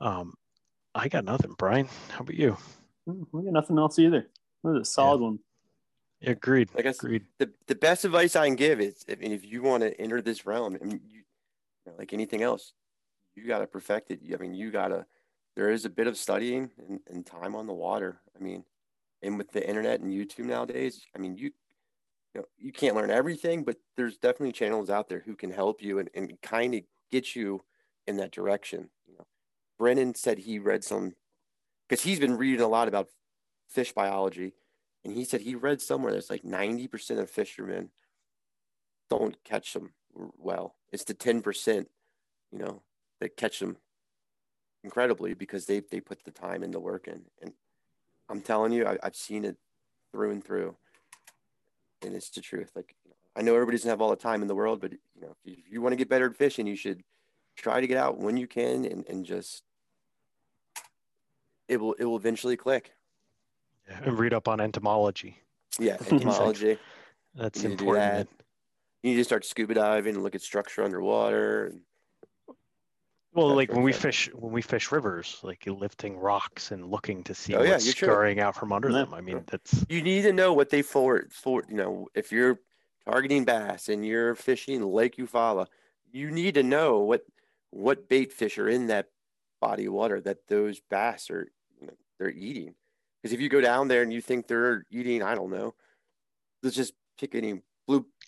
um, 0.00 0.34
i 0.94 1.08
got 1.08 1.24
nothing 1.24 1.54
brian. 1.58 1.88
How 2.10 2.20
about 2.20 2.34
you? 2.34 2.56
Mm, 3.08 3.26
we 3.32 3.44
got 3.44 3.52
nothing 3.52 3.78
else 3.78 3.98
either. 3.98 4.28
That 4.64 4.70
was 4.70 4.88
a 4.88 4.90
solid 4.90 5.18
yeah. 5.18 5.24
one. 5.24 5.38
Yeah, 6.20 6.30
agreed 6.32 6.68
i 6.76 6.82
guess 6.82 6.98
agreed. 6.98 7.24
the, 7.38 7.50
the 7.66 7.74
best 7.74 8.04
advice 8.04 8.36
i 8.36 8.46
can 8.46 8.54
give 8.54 8.78
is 8.78 9.06
if, 9.08 9.22
if 9.22 9.42
you 9.42 9.62
want 9.62 9.82
to 9.82 9.98
enter 9.98 10.20
this 10.20 10.44
realm 10.44 10.76
I 10.78 10.84
mean, 10.84 11.00
you, 11.08 11.20
you 11.20 11.20
know, 11.20 11.29
like 11.98 12.12
anything 12.12 12.42
else 12.42 12.72
you 13.34 13.46
got 13.46 13.58
to 13.58 13.66
perfect 13.66 14.10
it 14.10 14.20
i 14.34 14.36
mean 14.36 14.54
you 14.54 14.70
got 14.70 14.88
to 14.88 15.04
there 15.56 15.70
is 15.70 15.84
a 15.84 15.90
bit 15.90 16.06
of 16.06 16.16
studying 16.16 16.70
and, 16.88 17.00
and 17.08 17.26
time 17.26 17.54
on 17.54 17.66
the 17.66 17.72
water. 17.72 18.20
I 18.38 18.42
mean, 18.42 18.64
and 19.22 19.36
with 19.36 19.52
the 19.52 19.66
internet 19.66 20.00
and 20.00 20.12
YouTube 20.12 20.46
nowadays, 20.46 21.04
I 21.14 21.18
mean, 21.18 21.36
you 21.36 21.50
you 22.34 22.40
know, 22.40 22.46
you 22.56 22.70
can't 22.70 22.94
learn 22.94 23.10
everything, 23.10 23.64
but 23.64 23.76
there's 23.96 24.16
definitely 24.16 24.52
channels 24.52 24.88
out 24.88 25.08
there 25.08 25.24
who 25.26 25.34
can 25.34 25.50
help 25.50 25.82
you 25.82 25.98
and, 25.98 26.08
and 26.14 26.40
kind 26.42 26.74
of 26.74 26.82
get 27.10 27.34
you 27.34 27.64
in 28.06 28.18
that 28.18 28.30
direction. 28.30 28.88
You 29.08 29.14
know, 29.18 29.26
Brennan 29.78 30.14
said 30.14 30.38
he 30.38 30.60
read 30.60 30.84
some 30.84 31.14
because 31.88 32.04
he's 32.04 32.20
been 32.20 32.36
reading 32.36 32.60
a 32.60 32.68
lot 32.68 32.86
about 32.86 33.08
fish 33.68 33.92
biology, 33.92 34.54
and 35.04 35.12
he 35.12 35.24
said 35.24 35.40
he 35.40 35.56
read 35.56 35.82
somewhere 35.82 36.12
that's 36.12 36.30
like 36.30 36.44
90% 36.44 37.18
of 37.18 37.28
fishermen 37.28 37.90
don't 39.08 39.42
catch 39.42 39.72
them 39.72 39.92
well. 40.38 40.76
It's 40.92 41.04
the 41.04 41.14
10%, 41.14 41.86
you 42.52 42.58
know, 42.58 42.82
that 43.20 43.36
catch 43.36 43.60
them 43.60 43.76
incredibly 44.82 45.34
because 45.34 45.66
they 45.66 45.80
they 45.80 46.00
put 46.00 46.24
the 46.24 46.30
time 46.30 46.62
and 46.62 46.72
the 46.72 46.80
work 46.80 47.06
in. 47.06 47.22
And 47.42 47.52
I'm 48.28 48.40
telling 48.40 48.72
you, 48.72 48.86
I, 48.86 48.98
have 49.02 49.14
seen 49.16 49.44
it 49.44 49.56
through 50.12 50.30
and 50.30 50.44
through, 50.44 50.76
and 52.02 52.14
it's 52.14 52.30
the 52.30 52.40
truth. 52.40 52.72
Like 52.74 52.94
I 53.36 53.42
know 53.42 53.54
everybody 53.54 53.76
doesn't 53.76 53.90
have 53.90 54.00
all 54.00 54.10
the 54.10 54.16
time 54.16 54.42
in 54.42 54.48
the 54.48 54.54
world, 54.54 54.80
but 54.80 54.92
you 54.92 55.20
know, 55.20 55.36
if 55.44 55.50
you, 55.50 55.62
you 55.70 55.82
want 55.82 55.92
to 55.92 55.96
get 55.96 56.08
better 56.08 56.26
at 56.26 56.36
fishing, 56.36 56.66
you 56.66 56.76
should 56.76 57.02
try 57.56 57.80
to 57.80 57.86
get 57.86 57.98
out 57.98 58.18
when 58.18 58.36
you 58.36 58.46
can 58.46 58.84
and, 58.84 59.06
and 59.08 59.24
just 59.24 59.62
it 61.68 61.80
will 61.80 61.94
it 61.94 62.04
will 62.04 62.16
eventually 62.16 62.56
click. 62.56 62.92
Yeah, 63.88 64.00
and 64.04 64.18
read 64.18 64.34
up 64.34 64.48
on 64.48 64.60
entomology. 64.60 65.38
Yeah, 65.78 65.96
entomology. 66.10 66.78
That's 67.34 67.62
important. 67.64 68.28
That. 68.28 68.39
You 69.02 69.10
need 69.10 69.16
to 69.16 69.24
start 69.24 69.44
scuba 69.44 69.74
diving 69.74 70.14
and 70.14 70.22
look 70.22 70.34
at 70.34 70.42
structure 70.42 70.82
underwater. 70.82 71.66
And, 71.66 71.80
well, 73.32 73.54
like 73.54 73.72
when 73.72 73.82
we 73.82 73.92
fish, 73.92 74.28
when 74.34 74.52
we 74.52 74.60
fish 74.60 74.90
rivers, 74.90 75.38
like 75.42 75.64
lifting 75.66 76.18
rocks 76.18 76.72
and 76.72 76.90
looking 76.90 77.22
to 77.24 77.34
see 77.34 77.54
oh, 77.54 77.62
yeah, 77.62 77.72
what's 77.72 77.86
scurrying 77.86 78.40
out 78.40 78.56
from 78.56 78.72
under 78.72 78.92
them. 78.92 79.14
I 79.14 79.20
mean, 79.20 79.44
that's 79.46 79.86
you 79.88 80.02
need 80.02 80.22
to 80.22 80.32
know 80.32 80.52
what 80.52 80.70
they 80.70 80.82
for 80.82 81.26
for. 81.30 81.64
You 81.68 81.76
know, 81.76 82.08
if 82.14 82.32
you're 82.32 82.58
targeting 83.08 83.44
bass 83.44 83.88
and 83.88 84.04
you're 84.04 84.34
fishing 84.34 84.82
Lake 84.82 85.16
Eufaula, 85.16 85.66
you 86.12 86.30
need 86.30 86.54
to 86.54 86.62
know 86.62 86.98
what 86.98 87.22
what 87.70 88.08
bait 88.08 88.32
fish 88.32 88.58
are 88.58 88.68
in 88.68 88.88
that 88.88 89.06
body 89.60 89.86
of 89.86 89.92
water 89.92 90.20
that 90.20 90.48
those 90.48 90.80
bass 90.90 91.30
are 91.30 91.50
you 91.80 91.86
know, 91.86 91.94
they're 92.18 92.30
eating. 92.30 92.74
Because 93.22 93.32
if 93.32 93.40
you 93.40 93.48
go 93.48 93.60
down 93.60 93.88
there 93.88 94.02
and 94.02 94.12
you 94.12 94.20
think 94.20 94.46
they're 94.46 94.84
eating, 94.90 95.22
I 95.22 95.34
don't 95.34 95.50
know, 95.50 95.74
let's 96.62 96.74
just 96.74 96.94
pick 97.18 97.34
any 97.34 97.60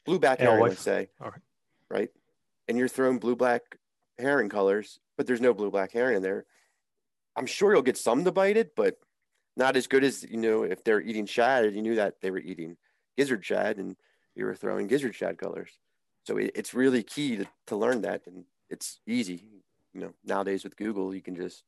blue 0.04 0.18
back 0.18 0.40
herring, 0.40 0.62
let's 0.62 0.80
say, 0.80 1.08
right. 1.20 1.32
right, 1.88 2.10
and 2.68 2.78
you're 2.78 2.88
throwing 2.88 3.18
blue 3.18 3.36
back 3.36 3.78
herring 4.18 4.48
colors, 4.48 5.00
but 5.16 5.26
there's 5.26 5.40
no 5.40 5.54
blue 5.54 5.70
back 5.70 5.92
herring 5.92 6.16
in 6.16 6.22
there. 6.22 6.44
I'm 7.36 7.46
sure 7.46 7.72
you'll 7.72 7.82
get 7.82 7.96
some 7.96 8.24
to 8.24 8.32
bite 8.32 8.56
it, 8.56 8.74
but 8.76 8.98
not 9.56 9.76
as 9.76 9.86
good 9.86 10.04
as 10.04 10.24
you 10.24 10.36
know 10.36 10.62
if 10.62 10.82
they're 10.84 11.00
eating 11.00 11.26
shad 11.26 11.64
and 11.64 11.76
you 11.76 11.82
knew 11.82 11.96
that 11.96 12.20
they 12.20 12.30
were 12.30 12.38
eating 12.38 12.76
gizzard 13.16 13.44
shad 13.44 13.76
and 13.76 13.96
you 14.34 14.44
were 14.44 14.54
throwing 14.54 14.86
gizzard 14.86 15.14
shad 15.14 15.38
colors. 15.38 15.78
So 16.24 16.36
it, 16.36 16.52
it's 16.54 16.74
really 16.74 17.02
key 17.02 17.36
to, 17.36 17.46
to 17.66 17.76
learn 17.76 18.02
that, 18.02 18.22
and 18.26 18.44
it's 18.70 19.00
easy. 19.06 19.44
You 19.92 20.00
know, 20.00 20.14
nowadays 20.24 20.64
with 20.64 20.76
Google, 20.76 21.14
you 21.14 21.20
can 21.20 21.36
just 21.36 21.64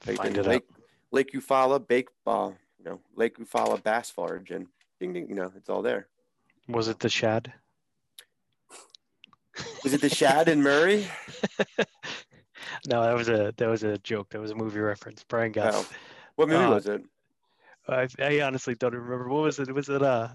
find 0.00 0.36
it 0.36 0.46
Lake, 0.46 0.68
Lake 1.10 1.32
Eufaula 1.32 1.86
bake, 1.86 2.08
uh, 2.26 2.50
you 2.78 2.84
know, 2.84 3.00
Lake 3.14 3.38
Eufaula 3.38 3.82
bass 3.82 4.10
forage, 4.10 4.50
and 4.50 4.66
ding 4.98 5.12
ding, 5.12 5.28
you 5.28 5.34
know, 5.34 5.50
it's 5.56 5.70
all 5.70 5.82
there. 5.82 6.08
Was 6.72 6.88
it 6.88 6.98
the 6.98 7.08
shad? 7.08 7.52
Was 9.82 9.94
it 9.94 10.00
the 10.00 10.08
Shad 10.08 10.48
and 10.48 10.62
Murray? 10.62 11.06
no, 12.86 13.02
that 13.02 13.14
was 13.14 13.28
a 13.28 13.52
that 13.56 13.68
was 13.68 13.82
a 13.82 13.98
joke. 13.98 14.30
That 14.30 14.40
was 14.40 14.50
a 14.50 14.54
movie 14.54 14.80
reference. 14.80 15.24
Brian 15.28 15.52
got. 15.52 15.74
Oh. 15.74 15.86
What 16.36 16.48
movie 16.48 16.64
uh, 16.64 16.70
was 16.70 16.86
it? 16.86 17.02
I, 17.88 18.08
I 18.18 18.40
honestly 18.42 18.74
don't 18.74 18.94
remember. 18.94 19.28
What 19.28 19.42
was 19.42 19.58
it? 19.58 19.72
Was 19.74 19.88
it 19.88 20.02
uh 20.02 20.28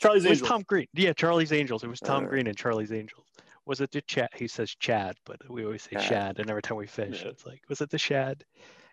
Charlie's 0.00 0.24
it 0.24 0.30
Angels? 0.30 0.48
Tom 0.48 0.64
Green. 0.66 0.86
Yeah, 0.94 1.12
Charlie's 1.12 1.52
Angels. 1.52 1.84
It 1.84 1.88
was 1.88 2.00
Tom 2.00 2.24
uh, 2.24 2.28
Green 2.28 2.46
and 2.46 2.56
Charlie's 2.56 2.92
Angels. 2.92 3.26
Was 3.66 3.80
it 3.80 3.90
the 3.90 4.00
Chad? 4.02 4.28
He 4.34 4.48
says 4.48 4.74
Chad, 4.78 5.16
but 5.24 5.38
we 5.48 5.64
always 5.64 5.82
say 5.82 5.90
Chad, 5.92 6.04
Shad, 6.04 6.38
and 6.38 6.50
every 6.50 6.62
time 6.62 6.78
we 6.78 6.86
fish, 6.86 7.22
yeah. 7.22 7.30
it's 7.30 7.44
like, 7.46 7.62
was 7.68 7.80
it 7.80 7.90
the 7.90 7.98
Shad? 7.98 8.44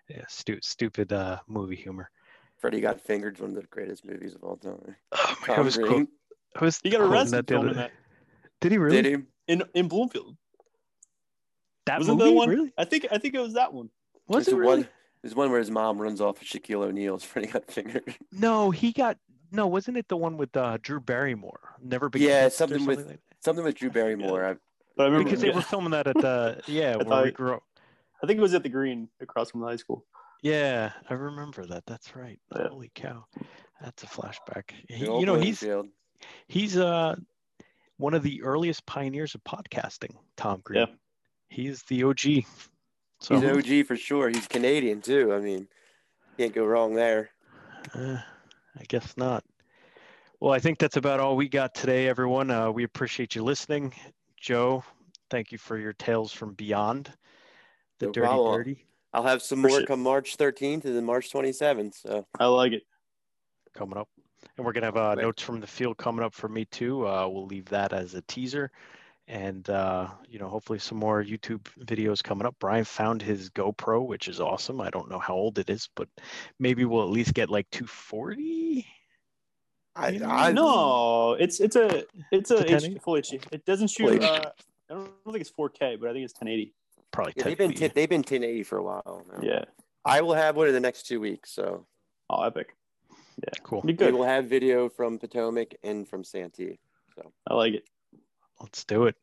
Yeah, 0.10 0.24
stu- 0.28 0.60
stupid 0.62 1.12
uh, 1.14 1.40
movie 1.48 1.76
humor. 1.76 2.10
Freddy 2.58 2.82
Got 2.82 3.00
Fingered, 3.00 3.40
one 3.40 3.52
of 3.52 3.56
the 3.56 3.64
greatest 3.64 4.06
movies 4.06 4.36
of 4.36 4.44
all 4.44 4.58
time. 4.58 4.96
Oh 5.14 5.36
my 5.42 5.48
Tom 5.48 5.56
God, 5.58 5.66
was 5.66 5.78
cool. 5.78 6.06
I 6.60 6.66
was 6.66 6.80
he 6.84 6.90
got 6.90 7.02
arrested 7.02 7.48
filming 7.48 7.76
that. 7.76 7.92
Did 8.62 8.72
he 8.72 8.78
really? 8.78 9.02
Did 9.02 9.06
he? 9.06 9.24
in 9.48 9.64
in 9.74 9.88
Bloomfield. 9.88 10.36
That 11.86 12.00
was 12.00 12.10
it 12.10 12.16
movie? 12.16 12.30
the 12.30 12.36
one? 12.36 12.50
Really? 12.50 12.74
I 12.78 12.86
think 12.86 13.08
I 13.12 13.18
think 13.18 13.34
it 13.34 13.40
was 13.40 13.54
that 13.54 13.74
one. 13.74 13.90
Was 14.28 14.46
there's 14.46 14.58
it 14.58 14.60
really? 14.60 14.78
One, 14.82 14.90
there's 15.22 15.36
one 15.36 15.50
where 15.50 15.60
his 15.60 15.72
mom 15.72 16.00
runs 16.00 16.22
off 16.22 16.40
with 16.40 16.48
Shaquille 16.48 16.84
O'Neal's 16.84 17.24
Freddie 17.24 17.48
got 17.52 17.70
fingered. 17.72 18.16
No, 18.32 18.72
he 18.72 18.92
got 18.92 19.18
no. 19.52 19.68
Wasn't 19.68 19.98
it 19.98 20.08
the 20.08 20.18
one 20.18 20.38
with 20.38 20.56
uh, 20.56 20.78
Drew 20.82 21.00
Barrymore? 21.00 21.76
Never 21.82 22.10
be 22.10 22.20
yeah, 22.20 22.50
something, 22.50 22.80
something 22.80 22.98
with 22.98 23.08
like 23.08 23.20
something 23.40 23.64
with 23.64 23.76
Drew 23.76 23.90
Barrymore. 23.90 24.42
Yeah. 24.42 24.54
I, 25.00 25.04
I 25.04 25.06
remember, 25.06 25.26
because 25.26 25.42
they 25.42 25.52
were 25.52 25.62
filming 25.62 25.92
that 25.92 26.08
at 26.08 26.16
the 26.16 26.62
yeah 26.68 26.98
where 26.98 27.24
we 27.24 27.32
grew 27.32 27.56
up. 27.56 27.64
I 28.22 28.28
think 28.28 28.38
it 28.40 28.42
was 28.42 28.54
at 28.54 28.64
the 28.64 28.70
Green 28.70 29.10
across 29.22 29.52
from 29.52 29.62
the 29.62 29.68
high 29.68 29.76
school. 29.76 30.06
Yeah, 30.44 30.92
I 31.10 31.14
remember 31.14 31.66
that. 31.68 31.84
That's 31.86 32.16
right. 32.16 32.40
Yeah. 32.56 32.68
Holy 32.70 32.92
cow, 32.94 33.26
that's 33.82 34.04
a 34.04 34.08
flashback. 34.08 34.72
He, 34.90 35.06
you 35.06 35.26
know, 35.26 35.36
he's 35.36 35.60
field. 35.60 35.88
He's 36.48 36.78
uh 36.78 37.16
one 37.98 38.14
of 38.14 38.24
the 38.24 38.44
earliest 38.44 38.86
pioneers 38.86 39.36
of 39.36 39.44
podcasting, 39.44 40.16
Tom 40.36 40.62
Green. 40.64 40.82
Yeah. 40.82 40.94
He's 41.50 41.82
the 41.84 42.04
OG. 42.04 42.46
So, 43.20 43.40
He's 43.40 43.44
OG 43.44 43.88
for 43.88 43.96
sure. 43.96 44.30
He's 44.30 44.48
Canadian 44.48 45.02
too. 45.02 45.34
I 45.34 45.40
mean, 45.40 45.68
can't 46.38 46.54
go 46.54 46.66
wrong 46.66 46.94
there. 46.94 47.32
Uh, 47.94 48.18
I 48.80 48.84
guess 48.88 49.16
not. 49.18 49.44
Well, 50.40 50.54
I 50.54 50.60
think 50.60 50.78
that's 50.78 50.98
about 50.98 51.20
all 51.20 51.36
we 51.36 51.50
got 51.50 51.74
today, 51.74 52.08
everyone. 52.08 52.52
Uh, 52.52 52.70
we 52.72 52.84
appreciate 52.84 53.34
you 53.34 53.44
listening. 53.44 53.92
Joe, 54.40 54.84
thank 55.32 55.52
you 55.52 55.58
for 55.58 55.80
your 55.80 55.94
tales 55.94 56.32
from 56.32 56.54
beyond 56.54 57.12
the 57.98 58.08
no 58.08 58.12
dirty 58.12 58.28
problem. 58.28 58.58
dirty. 58.58 58.86
I'll 59.14 59.24
have 59.24 59.42
some 59.42 59.62
more 59.62 59.82
come 59.84 60.04
March 60.04 60.38
13th 60.38 60.86
and 60.86 60.96
then 60.96 61.06
March 61.06 61.32
27th. 61.32 62.02
So 62.02 62.28
I 62.40 62.46
like 62.46 62.74
it. 62.74 62.84
Coming 63.74 63.98
up. 63.98 64.10
And 64.58 64.66
we're 64.66 64.74
going 64.74 64.82
to 64.82 64.88
have 64.88 64.98
uh, 64.98 65.16
notes 65.16 65.42
from 65.42 65.60
the 65.60 65.68
field 65.68 65.98
coming 65.98 66.24
up 66.24 66.34
for 66.34 66.48
me 66.48 66.66
too. 66.66 67.08
Uh, 67.08 67.28
we'll 67.28 67.46
leave 67.46 67.66
that 67.66 67.94
as 67.94 68.14
a 68.14 68.22
teaser. 68.24 68.72
And, 69.28 69.70
uh, 69.70 70.08
you 70.30 70.40
know, 70.40 70.48
hopefully 70.48 70.80
some 70.80 70.98
more 70.98 71.22
YouTube 71.22 71.64
videos 71.80 72.24
coming 72.24 72.48
up. 72.48 72.56
Brian 72.60 72.86
found 72.86 73.22
his 73.22 73.50
GoPro, 73.50 74.06
which 74.06 74.30
is 74.30 74.40
awesome. 74.40 74.80
I 74.80 74.90
don't 74.90 75.10
know 75.10 75.20
how 75.20 75.36
old 75.36 75.60
it 75.60 75.70
is, 75.70 75.90
but 75.96 76.08
maybe 76.60 76.86
we'll 76.86 77.04
at 77.04 77.10
least 77.10 77.34
get 77.34 77.50
like 77.50 77.70
240. 77.72 78.88
I, 79.98 80.22
I 80.24 80.52
no, 80.52 81.34
it's 81.34 81.60
it's 81.60 81.76
a 81.76 82.06
it's 82.32 82.52
a 82.52 82.76
H, 82.76 83.02
full 83.02 83.16
HD. 83.16 83.44
It 83.52 83.66
doesn't 83.66 83.90
shoot. 83.90 84.24
Uh, 84.24 84.52
I 84.90 84.94
don't 84.94 85.12
think 85.26 85.42
it's 85.42 85.52
4K, 85.52 86.00
but 86.00 86.10
I 86.10 86.14
think 86.14 86.24
it's 86.24 86.36
1080. 86.36 86.74
Probably. 87.12 87.34
Yeah, 87.36 87.44
they've 87.44 87.58
been 87.58 87.74
t- 87.74 87.88
they've 87.88 88.10
been 88.10 88.20
1080 88.20 88.64
for 88.64 88.78
a 88.78 88.84
while. 88.84 89.26
Now. 89.32 89.40
Yeah. 89.42 89.66
I 90.06 90.22
will 90.22 90.36
have 90.36 90.56
one 90.56 90.68
in 90.68 90.74
the 90.74 90.80
next 90.80 91.08
two 91.08 91.20
weeks. 91.20 91.52
So. 91.52 91.86
Oh, 92.30 92.44
epic. 92.44 92.76
Yeah, 93.44 93.50
Cool. 93.64 93.82
Be 93.82 93.94
We 93.94 94.12
will 94.12 94.24
have 94.24 94.46
video 94.46 94.90
from 94.90 95.20
Potomac 95.20 95.76
and 95.84 96.08
from 96.08 96.24
Santee. 96.24 96.80
So 97.16 97.32
I 97.48 97.54
like 97.54 97.74
it. 97.74 97.84
Let's 98.60 98.84
do 98.84 99.06
it. 99.06 99.16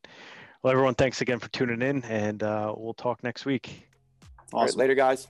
Well, 0.63 0.71
everyone, 0.71 0.95
thanks 0.95 1.21
again 1.21 1.39
for 1.39 1.49
tuning 1.49 1.81
in, 1.81 2.03
and 2.05 2.41
uh, 2.41 2.73
we'll 2.75 2.93
talk 2.93 3.23
next 3.23 3.45
week. 3.45 3.87
all 4.53 4.61
right, 4.61 4.69
Awesome. 4.69 4.79
later, 4.79 4.95
guys. 4.95 5.27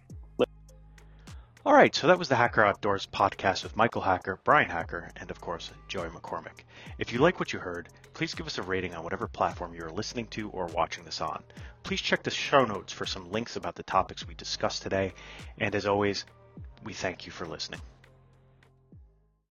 All 1.65 1.73
right, 1.73 1.95
so 1.95 2.05
that 2.05 2.19
was 2.19 2.29
the 2.29 2.35
Hacker 2.35 2.63
Outdoors 2.63 3.07
podcast 3.07 3.63
with 3.63 3.75
Michael 3.75 4.01
Hacker, 4.03 4.39
Brian 4.43 4.69
Hacker, 4.69 5.09
and 5.15 5.31
of 5.31 5.41
course, 5.41 5.71
Joey 5.87 6.09
McCormick. 6.09 6.63
If 6.99 7.11
you 7.11 7.17
like 7.17 7.39
what 7.39 7.53
you 7.53 7.57
heard, 7.59 7.89
please 8.13 8.35
give 8.35 8.45
us 8.45 8.59
a 8.59 8.61
rating 8.61 8.93
on 8.93 9.03
whatever 9.03 9.27
platform 9.27 9.73
you're 9.73 9.89
listening 9.89 10.27
to 10.27 10.49
or 10.51 10.67
watching 10.67 11.03
this 11.05 11.21
on. 11.21 11.43
Please 11.81 12.01
check 12.01 12.21
the 12.21 12.29
show 12.29 12.65
notes 12.65 12.93
for 12.93 13.07
some 13.07 13.31
links 13.31 13.55
about 13.55 13.73
the 13.73 13.81
topics 13.81 14.27
we 14.27 14.35
discussed 14.35 14.83
today, 14.83 15.11
and 15.57 15.73
as 15.73 15.87
always, 15.87 16.25
we 16.83 16.93
thank 16.93 17.25
you 17.25 17.31
for 17.31 17.47
listening. 17.47 17.81